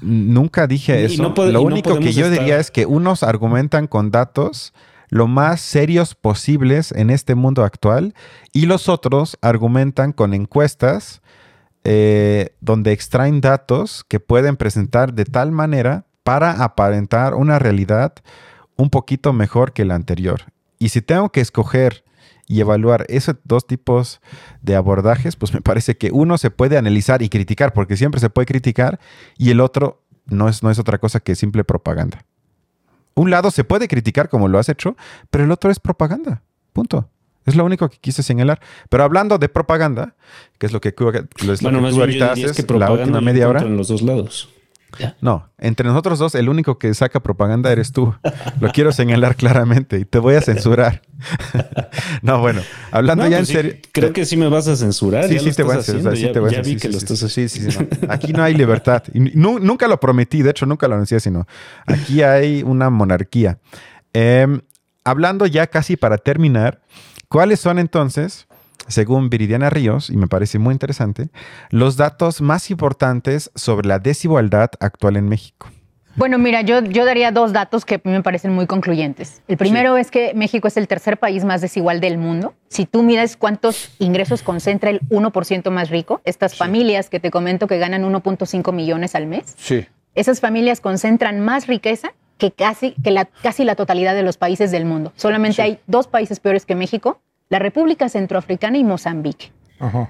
Nunca 0.02 0.68
dije 0.68 1.06
eso. 1.06 1.34
lo 1.36 1.62
único 1.62 2.00
que 2.00 2.14
yo 2.14 2.30
diría 2.30 2.60
es 2.60 2.72
que 2.72 2.86
unos 2.86 3.24
argumentan 3.24 3.88
con 3.88 4.12
datos 4.12 4.74
lo 5.10 5.28
más 5.28 5.62
serios 5.62 6.16
posibles 6.16 6.92
en 6.92 7.12
este 7.12 7.36
mundo 7.36 7.64
actual 7.64 8.16
y 8.52 8.66
los 8.66 8.90
otros 8.90 9.38
argumentan 9.42 10.14
con 10.14 10.34
encuestas 10.34 11.22
eh, 11.84 12.56
donde 12.60 12.92
extraen 12.92 13.40
datos 13.40 14.04
que 14.08 14.20
pueden 14.20 14.58
presentar 14.58 15.14
de 15.14 15.26
tal 15.26 15.52
manera 15.52 16.06
para 16.24 16.64
aparentar 16.64 17.36
una 17.36 17.60
realidad 17.60 18.16
un 18.76 18.90
poquito 18.90 19.34
mejor 19.34 19.74
que 19.74 19.86
la 19.86 19.96
anterior. 19.96 20.44
Y 20.80 20.90
si 20.90 21.02
tengo 21.02 21.32
que 21.32 21.42
escoger 21.42 22.04
y 22.48 22.60
evaluar 22.60 23.06
esos 23.10 23.36
dos 23.44 23.66
tipos 23.66 24.22
de 24.62 24.76
abordajes, 24.76 25.36
pues 25.36 25.54
me 25.54 25.62
parece 25.62 25.98
que 25.98 26.12
uno 26.12 26.38
se 26.38 26.52
puede 26.52 26.78
analizar 26.78 27.22
y 27.22 27.30
criticar, 27.30 27.74
porque 27.74 27.98
siempre 27.98 28.20
se 28.20 28.30
puede 28.30 28.46
criticar, 28.46 29.00
y 29.38 29.50
el 29.50 29.62
otro 29.62 30.04
no 30.26 30.50
es, 30.50 30.62
no 30.64 30.70
es 30.70 30.80
otra 30.80 30.98
cosa 30.98 31.20
que 31.20 31.36
simple 31.36 31.64
propaganda. 31.64 32.26
Un 33.16 33.32
lado 33.32 33.50
se 33.50 33.64
puede 33.64 33.88
criticar 33.88 34.30
como 34.30 34.48
lo 34.48 34.60
has 34.60 34.70
hecho, 34.70 34.96
pero 35.30 35.44
el 35.44 35.52
otro 35.52 35.72
es 35.72 35.80
propaganda. 35.80 36.44
Punto. 36.74 37.10
Es 37.46 37.56
lo 37.56 37.64
único 37.64 37.90
que 37.90 37.98
quise 38.00 38.24
señalar. 38.24 38.60
Pero 38.90 39.04
hablando 39.04 39.38
de 39.38 39.48
propaganda, 39.50 40.16
que 40.58 40.66
es 40.66 40.74
lo 40.74 40.82
que, 40.82 40.90
es 40.90 41.00
lo 41.00 41.12
que 41.12 41.92
tú 41.92 42.02
ahorita 42.02 42.32
haces, 42.32 42.70
la 42.72 42.92
última 42.92 43.22
media 43.22 43.48
hora. 43.48 43.62
En 43.62 43.78
los 43.78 43.88
dos 43.88 44.02
lados. 44.02 44.50
No, 45.22 45.50
entre 45.58 45.88
nosotros 45.88 46.20
dos, 46.20 46.36
el 46.36 46.50
único 46.50 46.78
que 46.78 46.94
saca 46.94 47.20
propaganda 47.20 47.72
eres 47.72 47.92
tú. 47.92 48.14
Lo 48.60 48.72
quiero 48.72 48.92
señalar 48.92 49.36
claramente 49.36 50.00
y 50.00 50.06
te 50.06 50.20
voy 50.20 50.36
a 50.36 50.42
censurar. 50.42 51.02
no, 52.22 52.40
bueno, 52.40 52.62
hablando 52.92 53.26
ya 53.28 53.38
pues 53.38 53.50
en 53.50 53.56
serio. 53.56 53.76
Creo 53.92 54.14
que 54.14 54.26
sí 54.26 54.38
me 54.38 54.48
vas 54.48 54.68
a 54.68 54.76
censurar. 54.76 55.28
Sí, 55.28 55.40
sí, 55.40 55.52
te 55.52 55.64
voy 55.64 55.78
a 55.78 55.82
censurar. 55.82 56.16
Sí, 56.16 57.50
sí, 57.50 57.72
sí. 57.72 57.78
Aquí 58.10 58.34
no 58.34 58.44
hay 58.44 58.54
libertad. 58.54 59.04
nunca 59.14 59.88
lo 59.88 60.00
prometí, 60.00 60.42
de 60.42 60.52
hecho, 60.52 60.66
nunca 60.66 60.88
lo 60.88 60.96
anuncié, 60.96 61.20
sino 61.20 61.48
aquí 61.86 62.22
hay 62.22 62.64
una 62.64 62.90
monarquía. 62.90 63.60
Em, 64.14 64.62
hablando 65.04 65.46
ya 65.46 65.68
casi 65.68 65.98
para 65.98 66.18
terminar, 66.18 66.82
¿cuáles 67.28 67.60
son 67.60 67.80
entonces? 67.80 68.48
Según 68.88 69.30
Viridiana 69.30 69.70
Ríos, 69.70 70.10
y 70.10 70.18
me 70.18 70.28
parece 70.28 70.60
muy 70.60 70.74
interesante, 70.74 71.30
los 71.70 71.98
datos 71.98 72.42
más 72.42 72.70
importantes 72.72 73.52
sobre 73.56 73.88
la 73.88 74.00
desigualdad 74.00 74.72
actual 74.80 75.18
en 75.18 75.28
México. 75.30 75.68
Bueno, 76.16 76.38
mira, 76.38 76.62
yo, 76.62 76.82
yo 76.82 77.04
daría 77.04 77.32
dos 77.32 77.52
datos 77.52 77.84
que 77.84 78.00
me 78.06 78.24
parecen 78.24 78.54
muy 78.54 78.68
concluyentes. 78.68 79.42
El 79.50 79.58
primero 79.58 79.98
es 79.98 80.12
que 80.12 80.34
México 80.34 80.68
es 80.70 80.78
el 80.78 80.88
tercer 80.88 81.18
país 81.18 81.44
más 81.44 81.60
desigual 81.60 82.00
del 82.00 82.18
mundo. 82.18 82.54
Si 82.70 82.86
tú 82.86 83.04
miras 83.04 83.36
cuántos 83.36 83.92
ingresos 84.00 84.42
concentra 84.42 84.90
el 84.92 85.02
1% 85.10 85.70
más 85.72 85.90
rico, 85.90 86.22
estas 86.24 86.56
familias 86.56 87.10
que 87.10 87.20
te 87.20 87.32
comento 87.32 87.68
que 87.68 87.78
ganan 87.80 88.04
1.5 88.04 88.72
millones 88.72 89.14
al 89.14 89.28
mes, 89.28 89.56
sí. 89.58 89.88
esas 90.14 90.40
familias 90.40 90.80
concentran 90.80 91.42
más 91.42 91.68
riqueza 91.68 92.14
que 92.38 92.52
casi, 92.52 92.96
que 93.04 93.12
la, 93.12 93.26
casi 93.26 93.66
la 93.66 93.76
totalidad 93.76 94.16
de 94.16 94.24
los 94.24 94.38
países 94.38 94.72
del 94.72 94.86
mundo. 94.86 95.12
Solamente 95.18 95.62
hay 95.62 95.80
dos 95.86 96.08
países 96.08 96.40
peores 96.40 96.66
que 96.66 96.76
México 96.76 97.20
la 97.50 97.60
República 97.60 98.10
Centroafricana 98.10 98.78
y 98.78 98.84
Mozambique. 98.84 99.52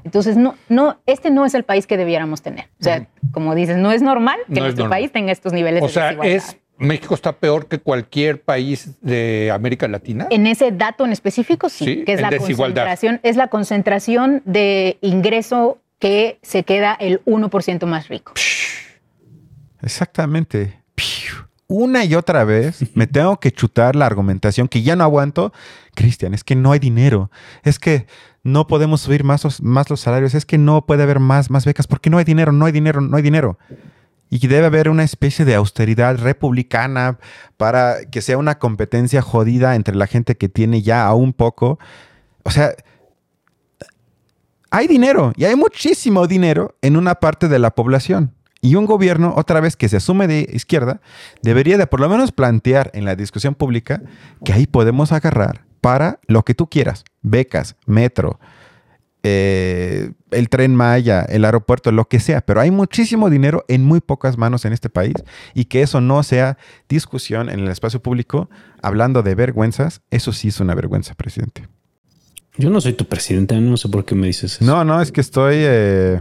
Entonces, 0.04 0.38
no, 0.38 0.56
no, 0.70 1.00
este 1.06 1.32
no 1.32 1.44
es 1.46 1.54
el 1.56 1.64
país 1.64 1.88
que 1.88 1.98
debiéramos 1.98 2.42
tener. 2.42 2.66
O 2.80 2.84
sea, 2.84 3.08
como 3.32 3.56
dices, 3.56 3.78
no 3.78 3.92
es 3.92 4.02
normal 4.02 4.40
que 4.54 4.60
nuestro 4.60 4.90
país 4.90 5.12
tenga 5.12 5.32
estos 5.32 5.54
niveles 5.54 5.84
o 5.84 5.90
sea, 5.90 6.12
Es, 6.24 6.58
México 6.78 7.16
está 7.16 7.34
peor 7.34 7.68
que 7.68 7.80
cualquier 7.80 8.42
país 8.42 8.96
de 9.02 9.52
América 9.52 9.88
Latina. 9.88 10.28
En 10.30 10.46
ese 10.46 10.72
dato 10.72 11.06
en 11.06 11.12
específico, 11.12 11.70
sí, 11.70 12.04
que 12.06 12.14
es 12.14 12.22
la 12.22 12.30
concentración, 12.38 13.20
es 13.24 13.38
la 13.38 13.48
concentración 13.48 14.42
de 14.46 14.98
ingreso 15.02 15.80
que 16.00 16.38
se 16.42 16.64
queda 16.64 16.94
el 16.94 17.24
1% 17.26 17.86
más 17.86 18.08
rico. 18.08 18.34
Exactamente 19.82 20.86
una 21.68 22.06
y 22.06 22.16
otra 22.16 22.44
vez 22.44 22.96
me 22.96 23.08
tengo 23.08 23.40
que 23.40 23.52
chutar 23.52 23.96
la 23.96 24.06
argumentación 24.06 24.68
que 24.68 24.84
ya 24.84 24.96
no 24.96 25.04
aguanto. 25.04 25.52
Cristian, 25.96 26.34
es 26.34 26.44
que 26.44 26.56
no 26.56 26.72
hay 26.72 26.80
dinero. 26.80 27.32
Es 27.64 27.80
que 27.80 28.06
no 28.44 28.68
podemos 28.68 29.02
subir 29.02 29.24
más, 29.24 29.44
los 29.90 30.00
salarios. 30.00 30.36
Es 30.36 30.46
que 30.46 30.60
no 30.60 30.86
puede 30.86 31.04
haber 31.04 31.20
más, 31.20 31.50
más 31.50 31.66
becas 31.66 31.88
porque 31.88 32.12
no 32.12 32.20
hay 32.20 32.26
dinero, 32.26 32.52
no 32.52 32.66
hay 32.66 32.72
dinero, 32.72 33.02
no 33.02 33.18
hay 33.18 33.24
dinero. 33.24 33.58
Y 34.30 34.46
debe 34.48 34.68
haber 34.68 34.90
una 34.90 35.04
especie 35.04 35.46
de 35.46 35.56
austeridad 35.56 36.18
republicana 36.20 37.18
para 37.58 38.06
que 38.06 38.22
sea 38.22 38.38
una 38.38 38.60
competencia 38.60 39.22
jodida 39.22 39.76
entre 39.76 39.96
la 39.96 40.08
gente 40.08 40.36
que 40.36 40.50
tiene 40.50 40.84
ya 40.84 41.08
aún 41.08 41.34
poco. 41.34 41.80
O 42.44 42.52
sea, 42.52 42.76
hay 44.70 44.88
dinero 44.88 45.34
y 45.36 45.46
hay 45.46 45.56
muchísimo 45.56 46.28
dinero 46.28 46.76
en 46.82 46.98
una 46.98 47.16
parte 47.16 47.48
de 47.48 47.60
la 47.60 47.72
población. 47.72 48.34
Y 48.62 48.76
un 48.76 48.86
gobierno, 48.86 49.34
otra 49.38 49.60
vez 49.60 49.76
que 49.76 49.90
se 49.90 49.98
asume 49.98 50.28
de 50.28 50.50
izquierda, 50.52 51.00
debería 51.44 51.78
de 51.78 51.86
por 51.86 52.00
lo 52.00 52.10
menos 52.10 52.32
plantear 52.32 52.90
en 52.94 53.06
la 53.06 53.16
discusión 53.16 53.54
pública 53.54 54.02
que 54.44 54.54
ahí 54.54 54.66
podemos 54.66 55.12
agarrar 55.12 55.65
para 55.86 56.20
lo 56.26 56.42
que 56.42 56.56
tú 56.56 56.68
quieras, 56.68 57.06
becas, 57.22 57.76
metro, 57.86 58.40
eh, 59.22 60.14
el 60.32 60.50
tren 60.50 60.74
Maya, 60.74 61.22
el 61.22 61.46
aeropuerto, 61.46 61.92
lo 61.92 62.06
que 62.06 62.20
sea, 62.20 62.42
pero 62.42 62.60
hay 62.60 62.72
muchísimo 62.72 63.30
dinero 63.30 63.64
en 63.68 63.84
muy 63.84 64.02
pocas 64.02 64.36
manos 64.36 64.66
en 64.66 64.74
este 64.74 64.90
país 64.90 65.14
y 65.54 65.66
que 65.66 65.84
eso 65.84 66.02
no 66.02 66.24
sea 66.24 66.58
discusión 66.90 67.52
en 67.52 67.60
el 67.60 67.68
espacio 67.68 68.02
público, 68.02 68.50
hablando 68.82 69.22
de 69.22 69.36
vergüenzas, 69.36 70.02
eso 70.10 70.32
sí 70.34 70.48
es 70.48 70.60
una 70.60 70.74
vergüenza, 70.74 71.14
presidente. 71.14 71.68
Yo 72.58 72.72
no 72.72 72.82
soy 72.82 72.94
tu 72.94 73.06
presidente, 73.06 73.56
no 73.62 73.78
sé 73.78 73.88
por 73.88 74.06
qué 74.06 74.16
me 74.16 74.26
dices 74.26 74.54
eso. 74.56 74.66
No, 74.66 74.84
no, 74.84 75.00
es 75.00 75.12
que 75.12 75.22
estoy... 75.22 75.58
Eh, 75.60 76.20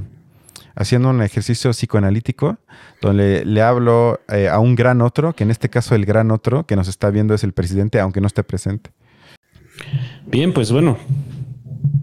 haciendo 0.77 1.11
un 1.11 1.23
ejercicio 1.23 1.71
psicoanalítico 1.71 2.59
donde 3.01 3.45
le 3.45 3.63
hablo 3.63 4.19
eh, 4.27 4.49
a 4.49 4.59
un 4.59 4.75
gran 4.75 5.03
otro, 5.03 5.33
que 5.33 5.45
en 5.45 5.53
este 5.53 5.71
caso 5.71 5.95
el 5.95 6.05
gran 6.05 6.33
otro 6.33 6.67
que 6.67 6.75
nos 6.75 6.89
está 6.89 7.11
viendo 7.11 7.33
es 7.33 7.45
el 7.45 7.53
presidente, 7.53 8.01
aunque 8.01 8.21
no 8.21 8.27
esté 8.27 8.43
presente. 8.43 8.91
Bien, 10.27 10.53
pues 10.53 10.73
bueno, 10.73 10.99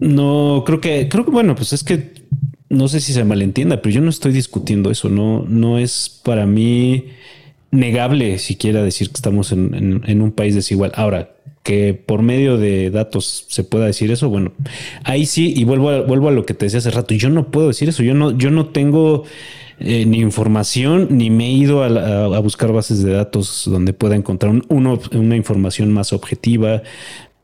no 0.00 0.62
creo 0.66 0.80
que, 0.80 1.08
creo 1.08 1.24
que 1.24 1.30
bueno, 1.30 1.54
pues 1.54 1.72
es 1.72 1.84
que 1.84 2.12
no 2.68 2.88
sé 2.88 3.00
si 3.00 3.12
se 3.12 3.24
malentienda, 3.24 3.82
pero 3.82 3.94
yo 3.94 4.00
no 4.00 4.10
estoy 4.10 4.32
discutiendo 4.32 4.90
eso, 4.90 5.08
no, 5.08 5.44
no 5.46 5.78
es 5.78 6.20
para 6.24 6.46
mí 6.46 7.06
negable 7.70 8.38
siquiera 8.38 8.82
decir 8.82 9.08
que 9.08 9.16
estamos 9.16 9.52
en 9.52 10.22
un 10.22 10.32
país 10.32 10.54
desigual. 10.54 10.92
Ahora, 10.94 11.32
que 11.62 11.94
por 11.94 12.22
medio 12.22 12.58
de 12.58 12.90
datos 12.90 13.46
se 13.48 13.64
pueda 13.64 13.86
decir 13.86 14.10
eso, 14.10 14.28
bueno, 14.28 14.52
ahí 15.04 15.26
sí, 15.26 15.52
y 15.56 15.64
vuelvo 15.64 15.90
a, 15.90 16.00
vuelvo 16.00 16.28
a 16.28 16.32
lo 16.32 16.44
que 16.44 16.54
te 16.54 16.66
decía 16.66 16.78
hace 16.78 16.90
rato, 16.90 17.14
yo 17.14 17.30
no 17.30 17.50
puedo 17.50 17.68
decir 17.68 17.88
eso, 17.88 18.02
yo 18.02 18.14
no, 18.14 18.36
yo 18.36 18.50
no 18.50 18.66
tengo 18.66 19.24
eh, 19.78 20.04
ni 20.04 20.18
información, 20.18 21.08
ni 21.10 21.30
me 21.30 21.46
he 21.46 21.52
ido 21.52 21.84
a, 21.84 22.38
buscar 22.40 22.72
bases 22.72 23.02
de 23.02 23.12
datos 23.12 23.64
donde 23.66 23.92
pueda 23.92 24.16
encontrar 24.16 24.52
una 24.68 25.36
información 25.36 25.92
más 25.92 26.12
objetiva, 26.12 26.82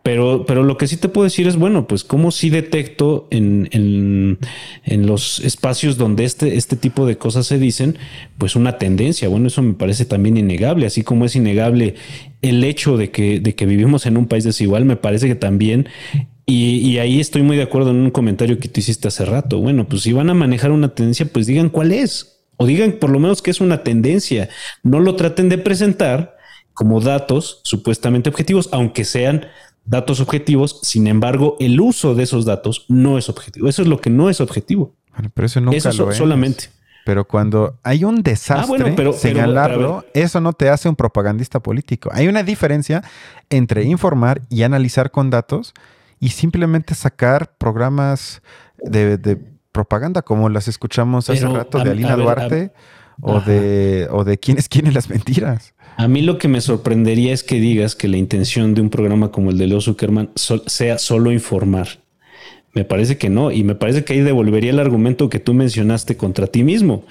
pero, 0.09 0.47
pero 0.47 0.63
lo 0.63 0.79
que 0.79 0.87
sí 0.87 0.97
te 0.97 1.11
puedo 1.11 1.25
decir 1.25 1.47
es, 1.47 1.57
bueno, 1.57 1.87
pues 1.87 2.03
cómo 2.03 2.31
sí 2.31 2.49
detecto 2.49 3.29
en, 3.31 3.69
en, 3.73 5.07
los 5.07 5.41
espacios 5.41 5.99
donde 5.99 6.25
este, 6.25 6.57
este 6.57 6.77
tipo 6.77 7.05
de 7.05 7.19
cosas 7.19 7.47
se 7.47 7.59
dicen, 7.59 7.99
pues 8.39 8.57
una 8.57 8.79
tendencia. 8.79 9.29
Bueno, 9.29 9.49
eso 9.49 9.61
me 9.61 9.75
parece 9.75 10.07
también 10.07 10.39
innegable, 10.39 10.87
así 10.87 11.03
como 11.03 11.27
es 11.27 11.37
innegable 11.37 11.95
el 12.41 12.65
hecho 12.65 12.97
de 12.97 13.11
que, 13.11 13.39
de 13.39 13.55
que 13.55 13.67
vivimos 13.67 14.07
en 14.07 14.17
un 14.17 14.25
país 14.29 14.45
desigual, 14.45 14.87
me 14.87 14.97
parece 14.97 15.29
que 15.29 15.35
también 15.35 15.91
y, 16.47 16.77
y, 16.77 16.99
ahí 17.01 17.21
estoy 17.21 17.43
muy 17.43 17.59
de 17.59 17.65
acuerdo 17.65 17.91
en 17.91 17.97
un 17.97 18.11
comentario 18.11 18.59
que 18.59 18.69
tú 18.69 18.81
hiciste 18.81 19.09
hace 19.09 19.27
rato. 19.27 19.59
Bueno, 19.59 19.87
pues 19.91 20.01
si 20.01 20.15
van 20.15 20.31
a 20.31 20.35
manejar 20.35 20.71
una 20.71 20.95
tendencia, 20.95 21.27
pues 21.31 21.47
digan 21.47 21.69
cuál 21.69 21.93
es. 21.93 22.41
O 22.57 22.65
digan 22.65 22.93
por 22.93 23.11
lo 23.11 23.19
menos 23.19 23.43
que 23.43 23.51
es 23.51 23.61
una 23.61 23.83
tendencia. 23.83 24.49
No 24.83 25.01
lo 25.01 25.17
traten 25.17 25.51
de 25.51 25.59
presentar 25.59 26.39
como 26.73 27.01
datos 27.01 27.61
supuestamente 27.65 28.31
objetivos, 28.31 28.71
aunque 28.73 29.05
sean 29.05 29.49
datos 29.89 30.21
objetivos, 30.21 30.81
sin 30.83 31.07
embargo, 31.07 31.57
el 31.61 31.81
uso 31.81 32.15
de 32.15 32.23
esos 32.23 32.45
datos 32.45 32.85
no 32.89 33.19
es 33.19 33.29
objetivo. 33.29 33.69
Eso 33.69 33.83
es 33.83 33.89
lo 33.89 34.01
que 34.01 34.11
no 34.11 34.29
es 34.29 34.41
objetivo. 34.41 34.95
pero 35.35 35.47
eso 35.47 35.61
nunca 35.61 35.93
lo 35.93 36.11
es. 36.11 36.17
solamente. 36.17 36.71
Pero 37.07 37.27
cuando 37.27 37.79
hay 37.83 38.05
un 38.05 38.23
desastre, 38.23 38.95
ah, 38.99 39.13
señalarlo, 39.15 40.05
eso 40.13 40.43
no 40.43 40.53
te 40.53 40.69
hace 40.69 40.91
un 40.91 40.97
propagandista 40.97 41.61
político. 41.61 42.11
Hay 42.13 42.29
una 42.29 42.43
diferencia 42.43 43.03
entre 43.49 43.85
informar 43.85 44.43
y 44.51 44.63
analizar 44.63 45.11
con 45.11 45.31
datos 45.31 45.73
y 46.21 46.31
simplemente 46.31 46.95
sacar 46.95 47.55
programas 47.57 48.43
de, 48.77 49.39
propaganda 49.73 50.21
como 50.21 50.51
las 50.51 50.69
escuchamos 50.69 51.31
hace 51.31 51.47
rato 51.47 51.83
de 51.83 51.93
Alina 51.93 52.17
Duarte 52.17 52.73
o 53.21 53.41
de, 53.41 54.09
o 54.11 54.25
de 54.25 54.39
quién 54.39 54.59
es 54.59 54.69
quién 54.69 54.87
en 54.87 54.95
las 54.95 55.11
mentiras. 55.11 55.75
A 55.97 56.07
mí 56.07 56.23
lo 56.23 56.39
que 56.39 56.49
me 56.49 56.61
sorprendería 56.61 57.33
es 57.33 57.43
que 57.43 57.59
digas 57.59 57.97
que 57.97 58.07
la 58.07 58.17
intención 58.17 58.75
de 58.75 58.81
un 58.81 58.91
programa 58.91 59.33
como 59.33 59.51
el 59.51 59.59
de 59.59 59.67
Leo 59.67 59.81
Zuckerman 59.81 60.31
sea 60.37 60.99
solo 60.99 61.33
informar. 61.33 61.89
Me 62.73 62.85
parece 62.85 63.19
que 63.19 63.31
no, 63.31 63.51
y 63.51 63.65
me 63.65 63.75
parece 63.75 64.05
que 64.05 64.13
ahí 64.13 64.21
devolvería 64.21 64.71
el 64.71 64.79
argumento 64.79 65.29
que 65.29 65.41
tú 65.41 65.55
mencionaste 65.55 66.17
contra 66.17 66.47
ti 66.47 66.63
mismo. 66.63 67.05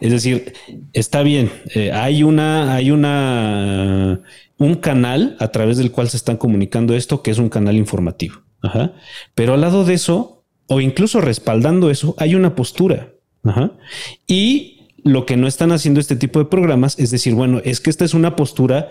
Es 0.00 0.12
decir, 0.12 0.54
está 0.94 1.22
bien, 1.22 1.50
eh, 1.74 1.92
hay 1.92 2.22
una, 2.22 2.74
hay 2.74 2.90
una, 2.90 4.22
un 4.56 4.74
canal 4.76 5.36
a 5.38 5.48
través 5.48 5.76
del 5.76 5.90
cual 5.90 6.08
se 6.08 6.16
están 6.16 6.38
comunicando 6.38 6.94
esto, 6.94 7.22
que 7.22 7.30
es 7.30 7.38
un 7.38 7.50
canal 7.50 7.76
informativo. 7.76 8.36
Pero 9.34 9.54
al 9.54 9.60
lado 9.60 9.84
de 9.84 9.94
eso, 9.94 10.44
o 10.66 10.80
incluso 10.80 11.20
respaldando 11.20 11.90
eso, 11.90 12.14
hay 12.18 12.34
una 12.34 12.54
postura. 12.54 13.12
Y 14.26 14.75
lo 15.06 15.24
que 15.24 15.36
no 15.36 15.46
están 15.46 15.72
haciendo 15.72 16.00
este 16.00 16.16
tipo 16.16 16.38
de 16.40 16.46
programas 16.46 16.98
es 16.98 17.10
decir, 17.10 17.34
bueno, 17.34 17.60
es 17.64 17.80
que 17.80 17.90
esta 17.90 18.04
es 18.04 18.12
una 18.12 18.34
postura 18.36 18.90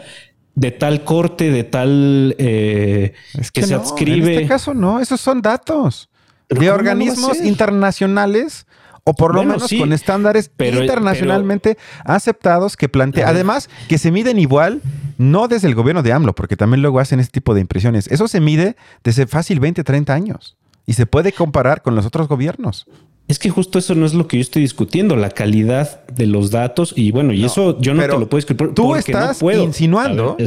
de 0.56 0.72
tal 0.72 1.04
corte, 1.04 1.52
de 1.52 1.66
tal 1.66 2.36
eh, 2.38 3.14
que, 3.52 3.64
se 3.64 3.76
adscribe. 3.76 4.34
En 4.34 4.40
este 4.40 4.48
caso 4.48 4.74
no, 4.74 5.02
esos 5.02 5.20
son 5.20 5.42
datos 5.42 6.10
de 6.48 6.72
organismos 6.72 7.42
internacionales 7.42 8.66
o 9.04 9.14
por 9.14 9.36
lo 9.36 9.44
menos 9.44 9.70
con 9.78 9.92
estándares 9.92 10.50
internacionalmente 10.58 11.78
aceptados 12.06 12.78
que 12.78 12.90
plantea, 12.90 13.28
además 13.30 13.70
que 13.88 13.98
se 13.98 14.10
miden 14.10 14.40
igual, 14.40 14.82
no 15.18 15.48
desde 15.48 15.68
el 15.68 15.76
gobierno 15.76 16.02
de 16.02 16.14
AMLO, 16.14 16.34
porque 16.34 16.56
también 16.56 16.82
luego 16.82 17.00
hacen 17.00 17.20
este 17.20 17.34
tipo 17.34 17.54
de 17.54 17.62
impresiones, 17.62 18.08
eso 18.08 18.28
se 18.28 18.40
mide 18.40 18.78
desde 19.04 19.28
fácil 19.28 19.60
20, 19.60 19.84
30 19.84 20.14
años 20.14 20.58
y 20.86 20.94
se 20.94 21.06
puede 21.06 21.34
comparar 21.34 21.82
con 21.82 21.96
los 21.96 22.06
otros 22.06 22.28
gobiernos. 22.28 22.88
Es 23.28 23.40
que 23.40 23.50
justo 23.50 23.80
eso 23.80 23.96
no 23.96 24.06
es 24.06 24.14
lo 24.14 24.28
que 24.28 24.38
yo 24.38 24.42
estoy 24.42 24.62
discutiendo, 24.62 25.16
la 25.16 25.32
calidad 25.32 26.06
de 26.08 26.28
los 26.28 26.52
datos 26.52 26.94
y 26.96 27.12
bueno, 27.12 27.34
y 27.34 27.44
eso 27.44 27.80
yo 27.82 27.96
no 27.96 28.02
te 28.02 28.08
lo 28.10 28.30
puedo 28.30 28.38
escribir. 28.40 28.74
Tú 28.76 28.96
estás 28.96 29.42
insinuando 29.42 30.38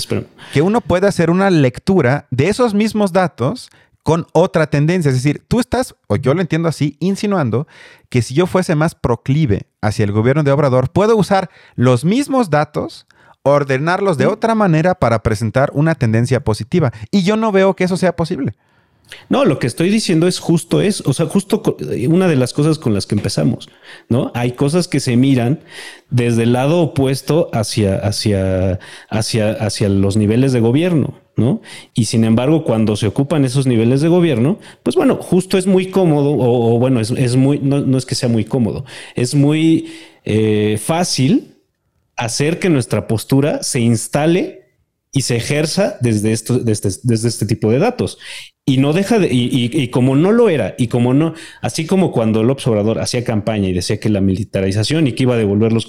que 0.52 0.62
uno 0.62 0.80
puede 0.80 1.08
hacer 1.08 1.30
una 1.30 1.50
lectura 1.50 2.26
de 2.30 2.48
esos 2.48 2.74
mismos 2.74 3.12
datos 3.12 3.70
con 4.04 4.26
otra 4.32 4.68
tendencia. 4.68 5.08
Es 5.10 5.16
decir, 5.16 5.42
tú 5.48 5.58
estás, 5.58 5.96
o 6.06 6.16
yo 6.16 6.34
lo 6.34 6.40
entiendo 6.40 6.68
así, 6.68 6.96
insinuando 7.00 7.66
que 8.08 8.22
si 8.22 8.32
yo 8.32 8.46
fuese 8.46 8.76
más 8.76 8.94
proclive 8.94 9.66
hacia 9.82 10.04
el 10.04 10.12
gobierno 10.12 10.44
de 10.44 10.52
Obrador, 10.52 10.90
puedo 10.90 11.16
usar 11.16 11.50
los 11.74 12.04
mismos 12.04 12.48
datos, 12.48 13.06
ordenarlos 13.42 14.18
de 14.18 14.26
otra 14.26 14.54
manera 14.54 14.94
para 14.94 15.22
presentar 15.22 15.70
una 15.74 15.94
tendencia 15.96 16.40
positiva. 16.40 16.92
Y 17.10 17.22
yo 17.22 17.36
no 17.36 17.50
veo 17.50 17.74
que 17.74 17.84
eso 17.84 17.96
sea 17.96 18.14
posible. 18.14 18.54
No, 19.28 19.44
lo 19.44 19.58
que 19.58 19.66
estoy 19.66 19.90
diciendo 19.90 20.26
es 20.26 20.38
justo 20.38 20.80
eso, 20.80 21.04
o 21.06 21.12
sea, 21.12 21.26
justo 21.26 21.62
una 22.08 22.28
de 22.28 22.36
las 22.36 22.52
cosas 22.52 22.78
con 22.78 22.94
las 22.94 23.06
que 23.06 23.14
empezamos, 23.14 23.68
¿no? 24.08 24.30
Hay 24.34 24.52
cosas 24.52 24.88
que 24.88 25.00
se 25.00 25.16
miran 25.16 25.60
desde 26.10 26.44
el 26.44 26.52
lado 26.52 26.80
opuesto 26.80 27.50
hacia, 27.52 27.96
hacia, 27.96 28.78
hacia, 29.10 29.52
hacia 29.52 29.88
los 29.88 30.16
niveles 30.16 30.52
de 30.52 30.60
gobierno, 30.60 31.20
¿no? 31.36 31.60
Y 31.94 32.06
sin 32.06 32.24
embargo, 32.24 32.64
cuando 32.64 32.96
se 32.96 33.06
ocupan 33.06 33.44
esos 33.44 33.66
niveles 33.66 34.00
de 34.00 34.08
gobierno, 34.08 34.58
pues 34.82 34.96
bueno, 34.96 35.16
justo 35.16 35.58
es 35.58 35.66
muy 35.66 35.90
cómodo, 35.90 36.32
o, 36.32 36.78
bueno, 36.78 37.00
es, 37.00 37.36
muy, 37.36 37.58
no, 37.58 37.96
es 37.96 38.06
que 38.06 38.14
sea 38.14 38.28
muy 38.28 38.44
cómodo, 38.44 38.84
es 39.14 39.34
muy 39.34 39.92
eh, 40.24 40.78
fácil 40.82 41.56
hacer 42.16 42.58
que 42.58 42.68
nuestra 42.68 43.06
postura 43.06 43.62
se 43.62 43.80
instale 43.80 44.58
y 45.12 45.22
se 45.22 45.36
ejerza 45.36 45.96
desde, 46.00 46.32
esto, 46.32 46.58
desde, 46.58 46.90
desde, 47.02 47.28
este 47.28 47.46
tipo 47.46 47.70
de 47.70 47.78
datos 47.78 48.18
y 48.68 48.76
no 48.76 48.92
deja 48.92 49.18
de, 49.18 49.28
y, 49.32 49.88
como 49.88 50.14
no 50.14 50.30
lo 50.30 50.50
era, 50.50 50.74
y 50.76 50.88
como 50.88 51.14
no, 51.14 51.32
así 51.62 51.86
como 51.86 52.12
cuando 52.12 52.42
el 52.42 52.50
observador 52.50 52.98
hacía 52.98 53.24
campaña 53.24 53.66
y 53.66 53.72
decía 53.72 53.98
que 53.98 54.10
la 54.10 54.20
militarización 54.20 55.06
y 55.06 55.12
que 55.12 55.22
iba 55.22 55.36
a 55.36 55.38
devolver 55.38 55.72
los, 55.72 55.88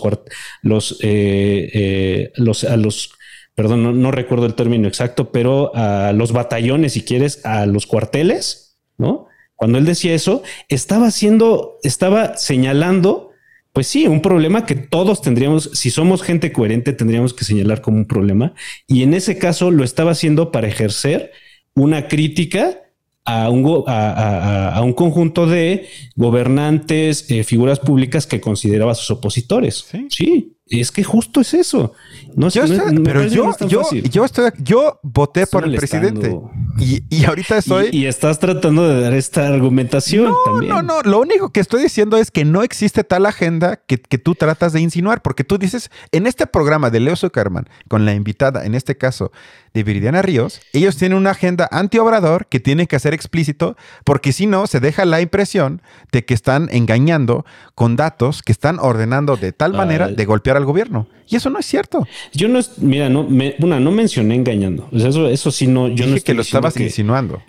los, 0.61 0.97
eh, 1.01 1.69
eh, 1.73 2.31
los, 2.35 2.63
a 2.63 2.77
los, 2.77 3.11
perdón, 3.53 4.01
no, 4.01 4.11
recuerdo 4.11 4.45
el 4.45 4.53
término 4.53 4.87
exacto, 4.87 5.29
pero 5.29 5.75
a 5.75 6.13
los 6.13 6.31
batallones, 6.31 6.93
si 6.93 7.01
quieres, 7.01 7.45
a 7.45 7.65
los 7.65 7.85
cuarteles, 7.85 8.77
¿no? 8.97 9.27
Cuando 9.55 9.77
él 9.77 9.83
decía 9.83 10.15
eso, 10.15 10.41
estaba 10.69 11.07
haciendo, 11.07 11.79
estaba 11.83 12.37
señalando, 12.37 13.31
pues 13.73 13.87
sí, 13.87 14.07
un 14.07 14.21
problema 14.21 14.65
que 14.65 14.75
todos 14.75 15.21
tendríamos, 15.21 15.71
si 15.73 15.89
somos 15.89 16.23
gente 16.23 16.53
coherente, 16.53 16.93
tendríamos 16.93 17.33
que 17.33 17.43
señalar 17.43 17.81
como 17.81 17.97
un 17.97 18.05
problema. 18.05 18.53
Y 18.87 19.03
en 19.03 19.13
ese 19.13 19.37
caso 19.37 19.69
lo 19.69 19.83
estaba 19.83 20.11
haciendo 20.11 20.53
para 20.53 20.69
ejercer 20.69 21.33
una 21.75 22.07
crítica 22.07 22.77
a 23.25 23.49
un, 23.49 23.83
a, 23.87 24.81
un 24.83 24.93
conjunto 24.93 25.45
de 25.45 25.87
gobernantes, 26.15 27.29
eh, 27.29 27.43
figuras 27.43 27.79
públicas 27.79 28.25
que 28.25 28.41
consideraba 28.41 28.95
sus 28.95 29.11
opositores. 29.11 29.85
sí, 30.09 30.55
es 30.67 30.91
que 30.91 31.03
justo 31.03 31.41
es 31.41 31.53
eso. 31.53 31.93
No, 32.35 32.49
yo 32.49 32.63
pero 33.03 33.25
yo, 33.25 33.51
yo, 33.67 33.83
yo, 34.11 34.25
estoy, 34.25 34.51
yo 34.59 34.99
voté 35.03 35.47
por 35.47 35.63
el 35.63 35.75
presidente 35.75 36.35
y, 36.79 37.03
y, 37.09 37.25
ahorita 37.25 37.57
estoy. 37.57 37.89
Y, 37.91 38.05
estás 38.05 38.39
tratando 38.39 38.87
de 38.87 39.01
dar 39.01 39.13
esta 39.13 39.47
argumentación 39.47 40.25
no, 40.25 40.37
también. 40.45 40.73
No, 40.73 40.81
no, 40.81 41.01
lo 41.01 41.19
único 41.19 41.51
que 41.51 41.59
estoy 41.59 41.83
diciendo 41.83 42.17
es 42.17 42.31
que 42.31 42.45
no 42.45 42.63
existe 42.63 43.03
tal 43.03 43.25
agenda 43.25 43.77
que, 43.77 43.97
que 43.97 44.17
tú 44.17 44.35
tratas 44.35 44.73
de 44.73 44.81
insinuar, 44.81 45.21
porque 45.21 45.43
tú 45.43 45.57
dices 45.57 45.91
en 46.11 46.27
este 46.27 46.47
programa 46.47 46.89
de 46.89 46.99
Leo 46.99 47.15
Zuckerman, 47.15 47.67
con 47.87 48.05
la 48.05 48.13
invitada, 48.13 48.65
en 48.65 48.75
este 48.75 48.97
caso 48.97 49.31
de 49.73 49.83
Viridiana 49.83 50.21
Ríos, 50.21 50.61
ellos 50.73 50.97
tienen 50.97 51.17
una 51.17 51.31
agenda 51.31 51.67
anti-obrador 51.71 52.47
que 52.47 52.59
tiene 52.59 52.87
que 52.87 52.95
hacer 52.95 53.13
explícito, 53.13 53.75
porque 54.03 54.31
si 54.31 54.47
no, 54.47 54.67
se 54.67 54.79
deja 54.79 55.05
la 55.05 55.21
impresión 55.21 55.81
de 56.11 56.25
que 56.25 56.33
están 56.33 56.69
engañando 56.71 57.45
con 57.75 57.95
datos 57.95 58.41
que 58.41 58.51
están 58.51 58.79
ordenando 58.79 59.37
de 59.37 59.51
tal 59.51 59.73
manera 59.73 60.07
de 60.07 60.25
golpear 60.25 60.57
al 60.57 60.65
gobierno. 60.65 61.07
Y 61.27 61.35
eso 61.35 61.51
no 61.51 61.59
es 61.59 61.65
cierto. 61.67 62.07
Yo 62.33 62.47
no, 62.47 62.59
mira, 62.77 63.07
no, 63.07 63.21
una, 63.59 63.79
no 63.79 63.91
mencioné 63.91 64.33
engañando. 64.33 64.89
eso, 64.91 65.29
eso 65.29 65.51
sí, 65.51 65.67
no, 65.67 65.87
yo 65.87 66.07
Dije 66.07 66.21
que 66.21 66.33
lo 66.33 66.43
estabas 66.69 66.89
insinuando. 66.89 67.41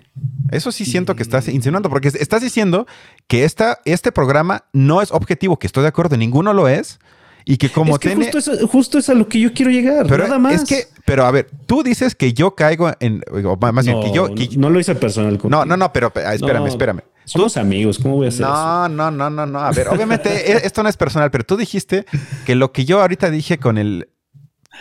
Eso 0.51 0.71
sí 0.71 0.85
siento 0.85 1.15
que 1.15 1.23
estás 1.23 1.47
insinuando, 1.47 1.89
porque 1.89 2.09
estás 2.09 2.41
diciendo 2.41 2.85
que 3.27 3.45
esta, 3.45 3.79
este 3.85 4.11
programa 4.11 4.65
no 4.73 5.01
es 5.01 5.11
objetivo, 5.11 5.57
que 5.57 5.67
estoy 5.67 5.83
de 5.83 5.89
acuerdo, 5.89 6.17
ninguno 6.17 6.53
lo 6.53 6.67
es 6.67 6.99
y 7.45 7.57
que 7.57 7.69
como 7.69 7.97
tiene... 7.97 8.29
Justo 8.69 8.99
es, 8.99 9.09
a 9.09 9.13
lo 9.13 9.27
que 9.27 9.39
yo 9.39 9.53
quiero 9.53 9.71
llegar, 9.71 10.05
pero 10.07 10.25
nada 10.25 10.39
más. 10.39 10.53
Es 10.53 10.63
que, 10.65 10.87
pero 11.05 11.25
a 11.25 11.31
ver, 11.31 11.49
tú 11.65 11.83
dices 11.83 12.15
que 12.15 12.33
yo 12.33 12.55
caigo 12.55 12.91
en... 12.99 13.23
más 13.59 13.85
bien, 13.85 14.01
que 14.01 14.11
yo... 14.11 14.29
no, 14.57 14.69
lo 14.69 14.79
hice 14.79 14.95
personal. 14.95 15.39
No, 15.43 15.65
no, 15.65 15.77
no, 15.77 15.93
pero 15.93 16.11
espérame, 16.15 16.67
espérame. 16.67 17.01
Somos 17.25 17.55
amigos, 17.55 17.99
¿cómo 17.99 18.15
voy 18.15 18.25
a 18.25 18.29
hacer 18.29 18.41
no, 18.41 18.51
eso? 18.51 18.89
No, 18.89 19.11
no, 19.11 19.29
no, 19.29 19.45
no. 19.45 19.59
A 19.59 19.71
ver, 19.71 19.87
obviamente 19.89 20.29
e, 20.51 20.65
esto 20.65 20.83
no 20.83 20.89
es 20.89 20.97
personal, 20.97 21.31
pero 21.31 21.43
tú 21.43 21.55
dijiste 21.55 22.05
que 22.45 22.55
lo 22.55 22.71
que 22.71 22.83
yo 22.83 22.99
ahorita 22.99 23.29
dije 23.29 23.57
con 23.57 23.77
el 23.77 24.09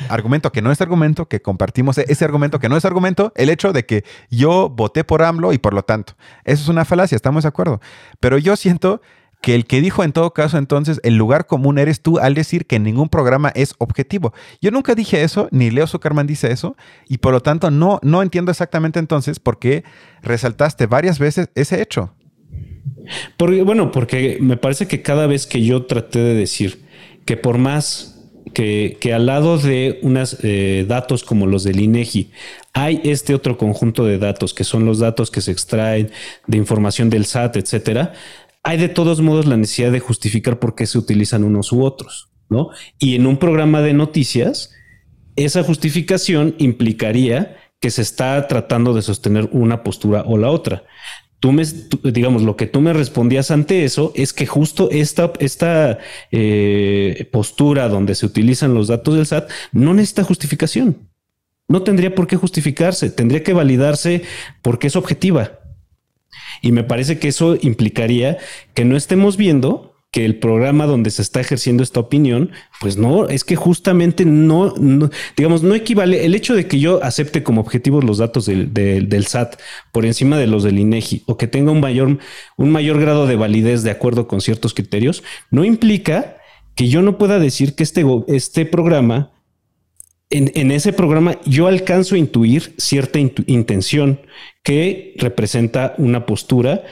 argumento 0.09 0.53
que 0.53 0.62
no 0.62 0.70
es 0.72 0.80
argumento, 0.80 1.28
que 1.28 1.43
compartimos 1.43 1.99
e, 1.99 2.05
ese 2.09 2.24
argumento 2.24 2.59
que 2.59 2.68
no 2.68 2.76
es 2.76 2.84
argumento, 2.84 3.32
el 3.36 3.51
hecho 3.51 3.72
de 3.72 3.84
que 3.84 4.05
yo 4.30 4.68
voté 4.68 5.05
por 5.05 5.22
AMLO 5.22 5.53
y 5.53 5.59
por 5.59 5.74
lo 5.74 5.82
tanto, 5.82 6.14
eso 6.45 6.62
es 6.62 6.68
una 6.68 6.84
falacia, 6.84 7.16
estamos 7.16 7.45
de 7.45 7.49
acuerdo. 7.49 7.80
Pero 8.20 8.38
yo 8.38 8.57
siento 8.57 9.01
que 9.41 9.55
el 9.55 9.64
que 9.64 9.80
dijo 9.80 10.05
en 10.05 10.12
todo 10.12 10.32
caso 10.32 10.59
entonces 10.59 11.01
el 11.03 11.16
lugar 11.16 11.47
común 11.47 11.78
eres 11.78 12.03
tú 12.03 12.18
al 12.18 12.34
decir 12.34 12.66
que 12.66 12.78
ningún 12.78 13.09
programa 13.09 13.51
es 13.55 13.74
objetivo. 13.78 14.34
Yo 14.61 14.70
nunca 14.70 14.95
dije 14.95 15.22
eso, 15.22 15.49
ni 15.51 15.70
Leo 15.70 15.86
Zuckerman 15.86 16.26
dice 16.26 16.53
eso, 16.53 16.76
y 17.09 17.18
por 17.18 17.32
lo 17.32 17.41
tanto 17.41 17.70
no, 17.70 17.99
no 18.03 18.22
entiendo 18.22 18.51
exactamente 18.51 18.99
entonces 18.99 19.41
por 19.41 19.59
qué 19.59 19.84
resaltaste 20.22 20.86
varias 20.86 21.18
veces 21.18 21.49
ese 21.55 21.80
hecho. 21.80 22.14
Porque, 23.36 23.62
bueno, 23.62 23.91
porque 23.91 24.38
me 24.41 24.57
parece 24.57 24.86
que 24.86 25.03
cada 25.03 25.26
vez 25.26 25.47
que 25.47 25.64
yo 25.64 25.86
traté 25.86 26.18
de 26.18 26.34
decir 26.34 26.84
que 27.24 27.36
por 27.36 27.59
más 27.59 28.19
que, 28.53 28.98
al 29.14 29.26
lado 29.26 29.59
de 29.59 29.98
unos 30.03 30.36
eh, 30.42 30.84
datos 30.88 31.24
como 31.24 31.46
los 31.46 31.64
del 31.64 31.80
INEGI 31.80 32.30
hay 32.72 33.01
este 33.05 33.34
otro 33.34 33.59
conjunto 33.59 34.05
de 34.05 34.18
datos 34.18 34.55
que 34.55 34.64
son 34.64 34.84
los 34.84 34.98
datos 34.98 35.30
que 35.30 35.40
se 35.40 35.51
extraen 35.51 36.11
de 36.46 36.57
información 36.57 37.11
del 37.11 37.26
SAT, 37.26 37.57
etcétera, 37.57 38.12
hay 38.62 38.78
de 38.78 38.88
todos 38.88 39.20
modos 39.20 39.46
la 39.46 39.57
necesidad 39.57 39.90
de 39.90 40.01
justificar 40.01 40.59
por 40.59 40.74
qué 40.74 40.86
se 40.86 40.98
utilizan 40.98 41.44
unos 41.44 41.72
u 41.72 41.82
otros, 41.82 42.28
¿no? 42.48 42.70
Y 42.98 43.16
en 43.16 43.26
un 43.26 43.38
programa 43.38 43.80
de 43.80 43.94
noticias, 43.94 44.72
esa 45.36 45.62
justificación 45.62 46.55
implicaría 46.59 47.57
que 47.80 47.90
se 47.90 48.03
está 48.03 48.46
tratando 48.46 48.92
de 48.92 49.03
sostener 49.03 49.48
una 49.53 49.82
postura 49.82 50.24
o 50.26 50.36
la 50.36 50.51
otra. 50.51 50.84
Tú 51.41 51.53
me, 51.53 51.64
digamos, 52.05 52.43
lo 52.43 52.57
que 52.57 52.66
tú 52.66 52.82
me 52.82 52.93
respondías 52.93 53.51
ante 53.51 53.84
eso 53.84 54.12
es 54.14 54.32
que 54.34 54.47
justo 54.47 54.91
esta, 54.91 55.32
esta 55.41 55.99
eh, 56.30 57.28
postura 57.32 57.88
donde 57.88 58.14
se 58.14 58.26
utilizan 58.26 58.74
los 58.74 58.88
datos 58.88 59.14
del 59.14 59.26
SAT 59.26 59.51
no 59.72 59.95
necesita 59.95 60.22
justificación. 60.22 61.09
No 61.66 61.82
tendría 61.82 62.14
por 62.14 62.26
qué 62.26 62.36
justificarse, 62.36 63.11
tendría 63.11 63.43
que 63.43 63.55
validarse 63.55 64.22
porque 64.61 64.88
es 64.88 64.97
objetiva. 64.97 65.61
Y 66.62 66.72
me 66.72 66.84
parece 66.84 67.18
que 67.18 67.28
eso 67.28 67.57
implicaría 67.61 68.38
que 68.74 68.84
no 68.84 68.97
estemos 68.97 69.36
viendo 69.36 69.89
que 70.11 70.24
el 70.24 70.38
programa 70.38 70.86
donde 70.86 71.11
se 71.11 71.22
está 71.22 71.40
ejerciendo 71.40 71.82
esta 71.82 72.00
opinión, 72.00 72.50
pues 72.80 72.96
no, 72.96 73.28
es 73.28 73.44
que 73.44 73.54
justamente 73.54 74.24
no, 74.24 74.74
digamos, 75.36 75.62
no 75.62 75.74
equivale 75.74 76.24
el 76.24 76.34
hecho 76.34 76.54
de 76.54 76.66
que 76.66 76.80
yo 76.80 77.02
acepte 77.04 77.44
como 77.44 77.61
objetivos 77.61 78.02
los 78.02 78.18
datos 78.18 78.46
del, 78.46 78.72
del, 78.72 79.26
SAT 79.26 79.61
por 79.92 80.04
encima 80.04 80.36
de 80.38 80.48
los 80.48 80.64
del 80.64 80.80
INEGI 80.80 81.22
o 81.26 81.36
que 81.36 81.46
tenga 81.46 81.70
un 81.70 81.80
mayor, 81.80 82.18
un 82.56 82.70
mayor 82.70 83.00
grado 83.00 83.26
de 83.26 83.36
validez 83.36 83.84
de 83.84 83.92
acuerdo 83.92 84.26
con 84.26 84.40
ciertos 84.40 84.74
criterios, 84.74 85.22
no 85.50 85.64
implica 85.64 86.38
que 86.74 86.88
yo 86.88 87.02
no 87.02 87.16
pueda 87.16 87.38
decir 87.38 87.76
que 87.76 87.84
este, 87.84 88.04
este 88.26 88.66
programa 88.66 89.30
en, 90.30 90.70
ese 90.70 90.92
programa 90.92 91.40
yo 91.44 91.66
alcanzo 91.66 92.14
a 92.14 92.18
intuir 92.18 92.74
cierta 92.78 93.18
intención 93.18 94.20
que 94.62 95.14
representa 95.16 95.94
una 95.98 96.24
postura 96.24 96.84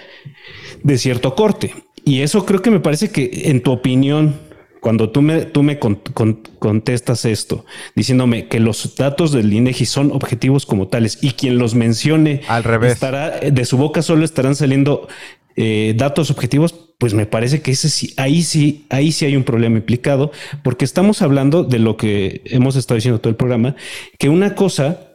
de 0.82 0.98
cierto 0.98 1.36
corte. 1.36 1.72
Y 2.08 2.22
eso 2.22 2.46
creo 2.46 2.62
que 2.62 2.70
me 2.70 2.80
parece 2.80 3.10
que 3.10 3.42
en 3.50 3.62
tu 3.62 3.70
opinión, 3.70 4.34
cuando 4.80 5.10
tú 5.10 5.20
me, 5.20 5.42
tú 5.42 5.62
me 5.62 5.78
contestas 5.78 7.26
esto, 7.26 7.66
diciéndome 7.94 8.48
que 8.48 8.60
los 8.60 8.96
datos 8.96 9.30
del 9.30 9.52
INEGI 9.52 9.84
son 9.84 10.12
objetivos 10.12 10.64
como 10.64 10.88
tales 10.88 11.18
y 11.20 11.32
quien 11.32 11.58
los 11.58 11.74
mencione 11.74 12.40
al 12.48 12.64
revés. 12.64 12.94
estará 12.94 13.40
de 13.40 13.64
su 13.66 13.76
boca 13.76 14.00
solo 14.00 14.24
estarán 14.24 14.54
saliendo 14.54 15.06
eh, 15.54 15.92
datos 15.98 16.30
objetivos, 16.30 16.74
pues 16.96 17.12
me 17.12 17.26
parece 17.26 17.60
que 17.60 17.72
ese 17.72 17.90
sí, 17.90 18.14
ahí 18.16 18.42
sí, 18.42 18.86
ahí 18.88 19.12
sí 19.12 19.26
hay 19.26 19.36
un 19.36 19.44
problema 19.44 19.76
implicado, 19.76 20.32
porque 20.62 20.86
estamos 20.86 21.20
hablando 21.20 21.62
de 21.62 21.78
lo 21.78 21.98
que 21.98 22.40
hemos 22.46 22.74
estado 22.76 22.96
diciendo 22.96 23.20
todo 23.20 23.28
el 23.28 23.36
programa, 23.36 23.76
que 24.18 24.30
una 24.30 24.54
cosa 24.54 25.07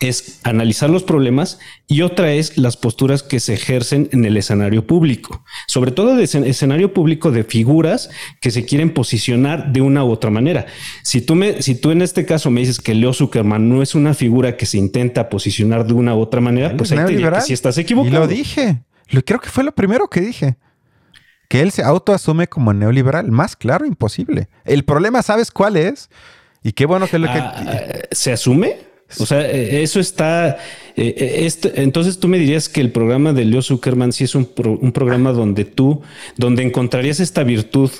es 0.00 0.40
analizar 0.44 0.90
los 0.90 1.02
problemas 1.02 1.58
y 1.86 2.02
otra 2.02 2.32
es 2.32 2.58
las 2.58 2.76
posturas 2.76 3.22
que 3.22 3.40
se 3.40 3.54
ejercen 3.54 4.08
en 4.12 4.24
el 4.24 4.36
escenario 4.36 4.86
público, 4.86 5.42
sobre 5.66 5.90
todo 5.90 6.16
de 6.16 6.24
escenario 6.24 6.92
público 6.92 7.30
de 7.30 7.44
figuras 7.44 8.10
que 8.40 8.50
se 8.50 8.66
quieren 8.66 8.92
posicionar 8.92 9.72
de 9.72 9.80
una 9.80 10.04
u 10.04 10.10
otra 10.10 10.30
manera. 10.30 10.66
Si 11.02 11.22
tú 11.22 11.34
me, 11.34 11.62
si 11.62 11.74
tú 11.74 11.90
en 11.92 12.02
este 12.02 12.26
caso 12.26 12.50
me 12.50 12.60
dices 12.60 12.78
que 12.78 12.94
Leo 12.94 13.14
Zuckerman 13.14 13.68
no 13.68 13.82
es 13.82 13.94
una 13.94 14.12
figura 14.12 14.56
que 14.56 14.66
se 14.66 14.76
intenta 14.76 15.28
posicionar 15.30 15.86
de 15.86 15.94
una 15.94 16.14
u 16.14 16.20
otra 16.20 16.40
manera, 16.40 16.76
pues 16.76 16.92
ahí 16.92 16.98
te 16.98 17.12
diría 17.12 17.30
que 17.32 17.40
si 17.40 17.52
estás 17.54 17.78
equivocado. 17.78 18.16
Y 18.16 18.18
lo 18.18 18.26
dije. 18.26 18.82
Creo 19.24 19.40
que 19.40 19.48
fue 19.48 19.64
lo 19.64 19.72
primero 19.72 20.08
que 20.08 20.20
dije. 20.20 20.56
Que 21.48 21.62
él 21.62 21.70
se 21.70 21.82
autoasume 21.84 22.48
como 22.48 22.72
neoliberal. 22.72 23.30
Más 23.30 23.54
claro, 23.54 23.86
imposible. 23.86 24.48
El 24.64 24.84
problema, 24.84 25.22
¿sabes 25.22 25.52
cuál 25.52 25.76
es? 25.76 26.10
Y 26.64 26.72
qué 26.72 26.86
bueno 26.86 27.06
que 27.06 27.20
lo 27.20 27.28
que. 27.28 27.38
Ah, 27.38 27.62
¿Se 28.10 28.32
asume? 28.32 28.95
O 29.18 29.26
sea, 29.26 29.48
eh, 29.48 29.82
eso 29.82 30.00
está. 30.00 30.58
Eh, 30.96 31.14
eh, 31.16 31.46
este, 31.46 31.82
entonces 31.82 32.18
tú 32.18 32.28
me 32.28 32.38
dirías 32.38 32.68
que 32.68 32.80
el 32.80 32.90
programa 32.90 33.32
de 33.32 33.44
Leo 33.44 33.62
Zuckerman 33.62 34.12
sí 34.12 34.24
es 34.24 34.34
un, 34.34 34.48
un, 34.56 34.92
programa 34.92 35.32
donde 35.32 35.64
tú, 35.64 36.02
donde 36.36 36.62
encontrarías 36.62 37.20
esta 37.20 37.44
virtud 37.44 37.90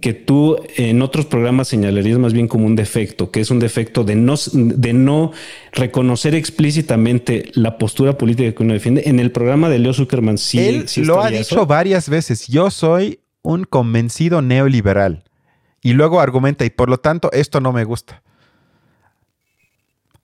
que 0.00 0.12
tú 0.12 0.58
en 0.76 1.02
otros 1.02 1.26
programas 1.26 1.68
señalarías 1.68 2.18
más 2.18 2.32
bien 2.32 2.48
como 2.48 2.66
un 2.66 2.76
defecto, 2.76 3.30
que 3.30 3.40
es 3.40 3.50
un 3.50 3.58
defecto 3.58 4.04
de 4.04 4.14
no, 4.16 4.34
de 4.52 4.92
no 4.92 5.32
reconocer 5.72 6.34
explícitamente 6.34 7.50
la 7.54 7.78
postura 7.78 8.18
política 8.18 8.52
que 8.52 8.62
uno 8.62 8.74
defiende. 8.74 9.04
En 9.06 9.20
el 9.20 9.30
programa 9.30 9.68
de 9.68 9.78
Leo 9.78 9.94
Zuckerman 9.94 10.38
sí. 10.38 10.58
Él 10.58 10.86
lo 10.98 11.22
ha 11.22 11.30
dicho 11.30 11.66
varias 11.66 12.08
veces. 12.08 12.48
Yo 12.48 12.70
soy 12.70 13.20
un 13.42 13.64
convencido 13.64 14.42
neoliberal. 14.42 15.24
Y 15.82 15.92
luego 15.92 16.20
argumenta, 16.20 16.64
y 16.64 16.70
por 16.70 16.88
lo 16.88 16.98
tanto, 16.98 17.30
esto 17.32 17.60
no 17.60 17.72
me 17.72 17.84
gusta. 17.84 18.22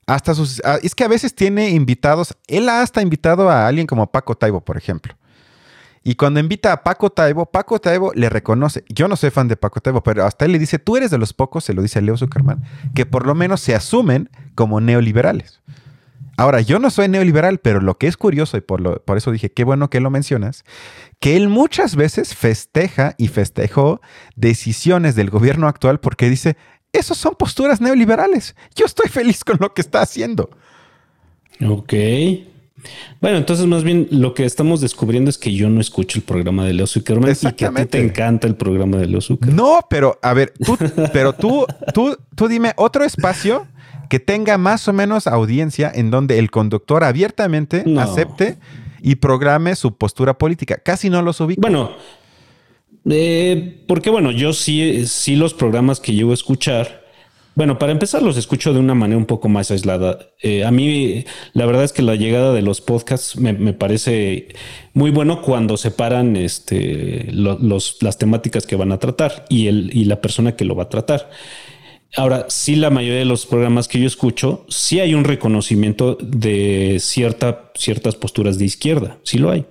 Hasta 0.07 0.33
sus, 0.33 0.61
ah, 0.65 0.79
es 0.81 0.95
que 0.95 1.03
a 1.03 1.07
veces 1.07 1.35
tiene 1.35 1.69
invitados, 1.69 2.35
él 2.47 2.67
ha 2.69 2.81
hasta 2.81 3.01
invitado 3.01 3.49
a 3.49 3.67
alguien 3.67 3.87
como 3.87 4.11
Paco 4.11 4.35
Taibo, 4.35 4.61
por 4.61 4.77
ejemplo. 4.77 5.15
Y 6.03 6.15
cuando 6.15 6.39
invita 6.39 6.73
a 6.73 6.83
Paco 6.83 7.11
Taibo, 7.11 7.45
Paco 7.45 7.79
Taibo 7.79 8.11
le 8.15 8.27
reconoce, 8.27 8.83
yo 8.89 9.07
no 9.07 9.15
soy 9.15 9.29
fan 9.29 9.47
de 9.47 9.55
Paco 9.55 9.81
Taibo, 9.81 10.01
pero 10.01 10.25
hasta 10.25 10.45
él 10.45 10.51
le 10.51 10.59
dice, 10.59 10.79
tú 10.79 10.97
eres 10.97 11.11
de 11.11 11.19
los 11.19 11.33
pocos, 11.33 11.63
se 11.63 11.73
lo 11.73 11.83
dice 11.83 11.99
a 11.99 12.01
Leo 12.01 12.17
Zuckerman, 12.17 12.63
que 12.95 13.05
por 13.05 13.27
lo 13.27 13.35
menos 13.35 13.61
se 13.61 13.75
asumen 13.75 14.29
como 14.55 14.81
neoliberales. 14.81 15.61
Ahora, 16.37 16.61
yo 16.61 16.79
no 16.79 16.89
soy 16.89 17.07
neoliberal, 17.07 17.59
pero 17.59 17.81
lo 17.81 17.99
que 17.99 18.07
es 18.07 18.17
curioso, 18.17 18.57
y 18.57 18.61
por, 18.61 19.03
por 19.03 19.17
eso 19.17 19.31
dije, 19.31 19.51
qué 19.51 19.63
bueno 19.63 19.91
que 19.91 19.99
lo 19.99 20.09
mencionas, 20.09 20.63
que 21.19 21.37
él 21.37 21.49
muchas 21.49 21.95
veces 21.95 22.33
festeja 22.33 23.13
y 23.19 23.27
festejó 23.27 24.01
decisiones 24.35 25.13
del 25.13 25.29
gobierno 25.29 25.67
actual 25.67 25.99
porque 25.99 26.31
dice, 26.31 26.57
esas 26.93 27.17
son 27.17 27.35
posturas 27.35 27.81
neoliberales. 27.81 28.55
Yo 28.75 28.85
estoy 28.85 29.09
feliz 29.11 29.43
con 29.43 29.57
lo 29.59 29.73
que 29.73 29.81
está 29.81 30.01
haciendo. 30.01 30.49
Ok. 31.65 31.93
Bueno, 33.19 33.37
entonces 33.37 33.67
más 33.67 33.83
bien 33.83 34.07
lo 34.09 34.33
que 34.33 34.45
estamos 34.45 34.81
descubriendo 34.81 35.29
es 35.29 35.37
que 35.37 35.53
yo 35.53 35.69
no 35.69 35.79
escucho 35.79 36.17
el 36.17 36.23
programa 36.23 36.65
de 36.65 36.73
Leo 36.73 36.87
Zuckerman 36.87 37.31
y 37.39 37.53
que 37.53 37.65
a 37.65 37.71
ti 37.71 37.85
te 37.85 38.03
encanta 38.03 38.47
el 38.47 38.55
programa 38.55 38.97
de 38.97 39.07
Leo 39.07 39.21
Zuckerman. 39.21 39.55
No, 39.55 39.81
pero 39.89 40.17
a 40.23 40.33
ver, 40.33 40.53
tú, 40.63 40.77
pero 41.13 41.33
tú, 41.33 41.65
tú, 41.93 42.17
tú 42.35 42.47
dime 42.47 42.73
otro 42.77 43.03
espacio 43.03 43.67
que 44.09 44.19
tenga 44.19 44.57
más 44.57 44.87
o 44.87 44.93
menos 44.93 45.27
audiencia 45.27 45.91
en 45.93 46.11
donde 46.11 46.39
el 46.39 46.49
conductor 46.51 47.03
abiertamente 47.03 47.85
acepte 47.97 48.57
y 49.01 49.15
programe 49.15 49.75
su 49.75 49.95
postura 49.95 50.37
política. 50.37 50.77
Casi 50.77 51.09
no 51.09 51.21
los 51.21 51.39
ubico. 51.39 51.61
Bueno, 51.61 51.91
eh, 53.09 53.83
porque 53.87 54.09
bueno, 54.09 54.31
yo 54.31 54.53
sí, 54.53 55.05
sí 55.07 55.35
los 55.35 55.53
programas 55.53 55.99
que 55.99 56.13
llevo 56.13 56.31
a 56.31 56.35
escuchar, 56.35 57.01
bueno, 57.53 57.77
para 57.77 57.91
empezar 57.91 58.21
los 58.21 58.37
escucho 58.37 58.73
de 58.73 58.79
una 58.79 58.95
manera 58.95 59.17
un 59.17 59.25
poco 59.25 59.49
más 59.49 59.71
aislada. 59.71 60.19
Eh, 60.41 60.63
a 60.63 60.71
mí 60.71 61.25
la 61.53 61.65
verdad 61.65 61.83
es 61.83 61.91
que 61.91 62.01
la 62.01 62.15
llegada 62.15 62.53
de 62.53 62.61
los 62.61 62.79
podcasts 62.79 63.37
me, 63.37 63.73
parece 63.73 64.55
muy 64.93 65.11
bueno 65.11 65.41
cuando 65.41 65.75
separan 65.75 66.37
este, 66.37 67.27
los, 67.31 68.01
las 68.01 68.17
temáticas 68.17 68.65
que 68.65 68.77
van 68.77 68.93
a 68.93 68.99
tratar 68.99 69.45
y, 69.49 69.67
el, 69.67 69.91
y 69.93 70.05
la 70.05 70.21
persona 70.21 70.55
que 70.55 70.63
lo 70.63 70.75
va 70.75 70.83
a 70.83 70.89
tratar. 70.89 71.29
Ahora, 72.15 72.45
sí, 72.49 72.75
la 72.75 72.89
mayoría 72.89 73.19
de 73.19 73.25
los 73.25 73.45
programas 73.45 73.87
que 73.87 73.99
yo 73.99 74.07
escucho, 74.07 74.65
sí 74.67 74.99
hay 74.99 75.13
un 75.13 75.23
reconocimiento 75.23 76.17
de 76.21 76.97
cierta, 76.99 77.71
ciertas 77.75 78.15
posturas 78.15 78.57
de 78.57 78.65
izquierda, 78.65 79.17
sí 79.23 79.37
lo 79.37 79.49
hay. 79.49 79.65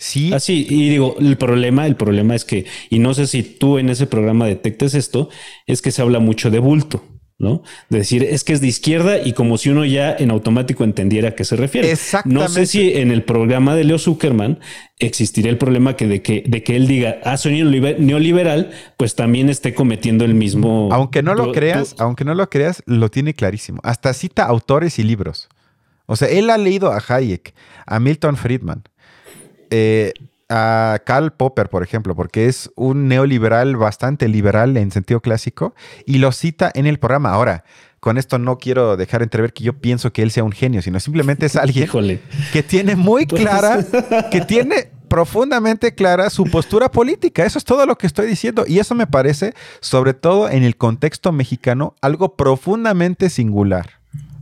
Sí. 0.00 0.32
Así, 0.32 0.66
y 0.68 0.88
digo, 0.88 1.14
el 1.20 1.36
problema, 1.36 1.86
el 1.86 1.94
problema 1.94 2.34
es 2.34 2.46
que, 2.46 2.64
y 2.88 3.00
no 3.00 3.12
sé 3.12 3.26
si 3.26 3.42
tú 3.42 3.76
en 3.76 3.90
ese 3.90 4.06
programa 4.06 4.46
detectes 4.46 4.94
esto, 4.94 5.28
es 5.66 5.82
que 5.82 5.90
se 5.90 6.00
habla 6.00 6.20
mucho 6.20 6.50
de 6.50 6.58
bulto. 6.58 7.04
¿no? 7.38 7.62
De 7.88 7.98
decir, 7.98 8.22
es 8.22 8.42
que 8.44 8.54
es 8.54 8.60
de 8.60 8.66
izquierda 8.66 9.18
y 9.18 9.32
como 9.34 9.56
si 9.58 9.70
uno 9.70 9.84
ya 9.84 10.14
en 10.14 10.30
automático 10.30 10.84
entendiera 10.84 11.30
a 11.30 11.34
qué 11.34 11.44
se 11.44 11.56
refiere. 11.56 11.90
Exactamente. 11.90 12.42
No 12.42 12.48
sé 12.48 12.66
si 12.66 12.92
en 12.94 13.10
el 13.10 13.22
programa 13.22 13.74
de 13.74 13.84
Leo 13.84 13.98
Zuckerman 13.98 14.58
existiría 14.98 15.50
el 15.50 15.58
problema 15.58 15.96
que 15.96 16.06
de 16.06 16.22
que, 16.22 16.44
de 16.46 16.62
que 16.62 16.76
él 16.76 16.86
diga, 16.86 17.18
ah, 17.24 17.36
soy 17.38 17.62
neoliberal, 17.62 18.70
pues 18.98 19.16
también 19.16 19.48
esté 19.48 19.74
cometiendo 19.74 20.24
el 20.26 20.34
mismo. 20.34 20.90
Aunque 20.92 21.22
no 21.22 21.34
lo 21.34 21.52
creas, 21.52 21.94
aunque 21.98 22.24
no 22.24 22.34
lo 22.34 22.48
creas, 22.48 22.82
lo 22.86 23.10
tiene 23.10 23.32
clarísimo. 23.32 23.80
Hasta 23.84 24.12
cita 24.12 24.44
autores 24.44 24.98
y 24.98 25.02
libros. 25.02 25.48
O 26.04 26.16
sea, 26.16 26.28
él 26.28 26.50
ha 26.50 26.58
leído 26.58 26.90
a 26.92 27.02
Hayek, 27.06 27.54
a 27.86 28.00
Milton 28.00 28.36
Friedman, 28.36 28.82
eh, 29.70 30.12
a 30.50 31.00
Karl 31.04 31.32
Popper, 31.32 31.68
por 31.68 31.82
ejemplo, 31.82 32.16
porque 32.16 32.46
es 32.46 32.70
un 32.74 33.06
neoliberal 33.08 33.76
bastante 33.76 34.28
liberal 34.28 34.76
en 34.76 34.90
sentido 34.90 35.20
clásico 35.20 35.74
y 36.04 36.18
lo 36.18 36.32
cita 36.32 36.70
en 36.74 36.86
el 36.86 36.98
programa. 36.98 37.30
Ahora, 37.30 37.64
con 38.00 38.18
esto 38.18 38.38
no 38.38 38.58
quiero 38.58 38.96
dejar 38.96 39.22
entrever 39.22 39.52
que 39.52 39.62
yo 39.62 39.74
pienso 39.74 40.12
que 40.12 40.22
él 40.22 40.32
sea 40.32 40.42
un 40.42 40.52
genio, 40.52 40.82
sino 40.82 40.98
simplemente 40.98 41.46
es 41.46 41.56
alguien 41.56 41.88
que 42.52 42.62
tiene 42.62 42.96
muy 42.96 43.26
pues. 43.26 43.42
clara, 43.42 43.84
que 44.30 44.40
tiene 44.40 44.90
profundamente 45.08 45.94
clara 45.94 46.30
su 46.30 46.44
postura 46.44 46.90
política. 46.90 47.44
Eso 47.44 47.58
es 47.58 47.64
todo 47.64 47.86
lo 47.86 47.96
que 47.96 48.06
estoy 48.06 48.26
diciendo. 48.26 48.64
Y 48.66 48.80
eso 48.80 48.94
me 48.94 49.06
parece, 49.06 49.54
sobre 49.80 50.14
todo 50.14 50.48
en 50.48 50.64
el 50.64 50.76
contexto 50.76 51.30
mexicano, 51.30 51.94
algo 52.00 52.36
profundamente 52.36 53.30
singular 53.30 53.99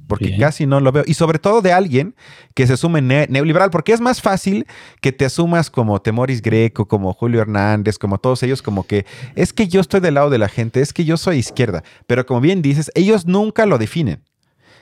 porque 0.08 0.36
casi 0.36 0.66
no 0.66 0.80
lo 0.80 0.90
veo. 0.90 1.04
Y 1.06 1.14
sobre 1.14 1.38
todo 1.38 1.60
de 1.60 1.72
alguien 1.72 2.16
que 2.54 2.66
se 2.66 2.72
asume 2.72 3.00
neoliberal, 3.00 3.70
porque 3.70 3.92
es 3.92 4.00
más 4.00 4.20
fácil 4.20 4.66
que 5.00 5.12
te 5.12 5.24
asumas 5.24 5.70
como 5.70 6.00
Temoris 6.00 6.42
Greco, 6.42 6.88
como 6.88 7.12
Julio 7.12 7.40
Hernández, 7.40 7.98
como 7.98 8.18
todos 8.18 8.42
ellos, 8.42 8.62
como 8.62 8.84
que 8.84 9.06
es 9.36 9.52
que 9.52 9.68
yo 9.68 9.80
estoy 9.80 10.00
del 10.00 10.14
lado 10.14 10.30
de 10.30 10.38
la 10.38 10.48
gente, 10.48 10.80
es 10.80 10.92
que 10.92 11.04
yo 11.04 11.16
soy 11.16 11.36
izquierda. 11.36 11.84
Pero 12.06 12.26
como 12.26 12.40
bien 12.40 12.62
dices, 12.62 12.90
ellos 12.94 13.26
nunca 13.26 13.66
lo 13.66 13.78
definen, 13.78 14.24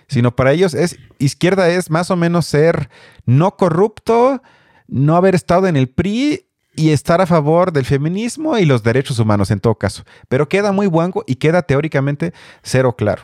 sino 0.08 0.34
para 0.34 0.52
ellos 0.52 0.72
es 0.72 0.96
izquierda 1.18 1.68
es 1.68 1.90
más 1.90 2.10
o 2.10 2.16
menos 2.16 2.46
ser 2.46 2.88
no 3.26 3.56
corrupto, 3.56 4.40
no 4.86 5.16
haber 5.16 5.34
estado 5.34 5.66
en 5.66 5.76
el 5.76 5.88
PRI 5.88 6.46
y 6.76 6.90
estar 6.90 7.20
a 7.20 7.26
favor 7.26 7.72
del 7.72 7.84
feminismo 7.84 8.56
y 8.58 8.64
los 8.64 8.82
derechos 8.82 9.18
humanos 9.18 9.50
en 9.50 9.60
todo 9.60 9.74
caso. 9.74 10.04
Pero 10.28 10.48
queda 10.48 10.70
muy 10.72 10.86
guango 10.86 11.24
y 11.26 11.36
queda 11.36 11.62
teóricamente 11.62 12.32
cero 12.62 12.94
claro. 12.96 13.22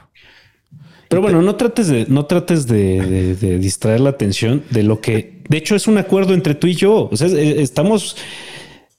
Pero 1.12 1.20
bueno, 1.20 1.42
no 1.42 1.56
trates 1.56 1.88
de, 1.88 2.06
no 2.08 2.24
trates 2.24 2.66
de, 2.66 3.34
distraer 3.58 4.00
la 4.00 4.08
atención 4.08 4.64
de 4.70 4.82
lo 4.82 5.02
que, 5.02 5.42
de 5.46 5.58
hecho, 5.58 5.76
es 5.76 5.86
un 5.86 5.98
acuerdo 5.98 6.32
entre 6.32 6.54
tú 6.54 6.68
y 6.68 6.74
yo. 6.74 7.10
O 7.12 7.16
sea, 7.18 7.26
estamos 7.28 8.16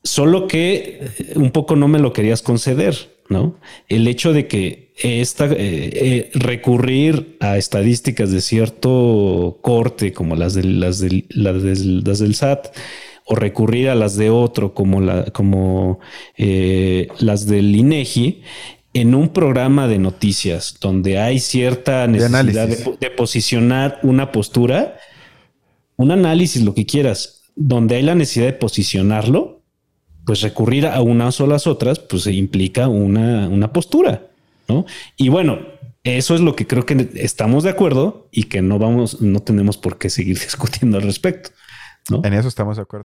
solo 0.04 0.48
que 0.48 1.00
eh, 1.02 1.34
un 1.38 1.50
poco 1.50 1.76
no 1.76 1.88
me 1.88 1.98
lo 1.98 2.14
querías 2.14 2.44
conceder, 2.44 2.96
¿no? 3.30 3.56
El 3.88 4.08
hecho 4.08 4.32
de 4.32 4.46
que 4.48 4.94
esta 5.02 5.48
eh, 5.48 5.56
eh, 5.58 6.30
recurrir 6.36 7.36
a 7.40 7.58
estadísticas 7.58 8.30
de 8.30 8.42
cierto 8.42 9.58
corte, 9.64 10.14
como 10.14 10.36
las 10.36 10.54
de 10.54 10.66
las 10.66 11.00
del, 11.00 11.26
las, 11.30 11.64
del 11.64 12.36
SAT, 12.36 12.76
o 13.26 13.34
recurrir 13.34 13.90
a 13.90 13.96
las 13.96 14.18
de 14.18 14.30
otro, 14.30 14.76
como 14.76 15.02
la, 15.02 15.32
como 15.32 16.00
las 16.38 17.48
del 17.48 17.76
INEGI, 17.76 18.44
en 18.94 19.16
un 19.16 19.30
programa 19.30 19.88
de 19.88 19.98
noticias 19.98 20.78
donde 20.80 21.20
hay 21.20 21.40
cierta 21.40 22.08
necesidad 22.08 22.68
de, 22.68 23.12
posicionar 23.12 24.00
una 24.04 24.32
postura, 24.32 24.98
un 25.96 26.12
análisis, 26.12 26.64
lo 26.64 26.74
que 26.76 26.86
quieras, 26.86 27.44
donde 27.56 27.96
hay 27.96 28.04
la 28.04 28.16
necesidad 28.16 28.46
de 28.46 28.54
posicionarlo, 28.54 29.62
pues 30.26 30.42
recurrir 30.42 30.88
a 30.88 31.02
unas 31.02 31.42
o 31.42 31.48
las 31.48 31.68
otras, 31.68 32.00
pues 32.00 32.28
implica 32.28 32.88
una, 32.88 33.50
una 33.50 33.74
postura, 33.74 34.28
¿no? 34.68 34.86
Y 35.18 35.30
bueno, 35.30 35.60
eso 36.04 36.36
es 36.36 36.42
lo 36.42 36.56
que 36.56 36.68
creo 36.68 36.86
que 36.86 37.10
estamos 37.16 37.64
de 37.64 37.72
acuerdo 37.72 38.28
y 38.32 38.44
que 38.44 38.62
no 38.62 38.78
vamos, 38.78 39.22
no 39.22 39.40
tenemos 39.40 39.78
por 39.78 39.98
qué 39.98 40.10
seguir 40.10 40.40
discutiendo 40.40 40.98
al 40.98 41.04
respecto. 41.04 41.50
¿no? 42.10 42.22
En 42.24 42.34
eso 42.34 42.48
estamos 42.48 42.76
de 42.76 42.84
acuerdo. 42.84 43.02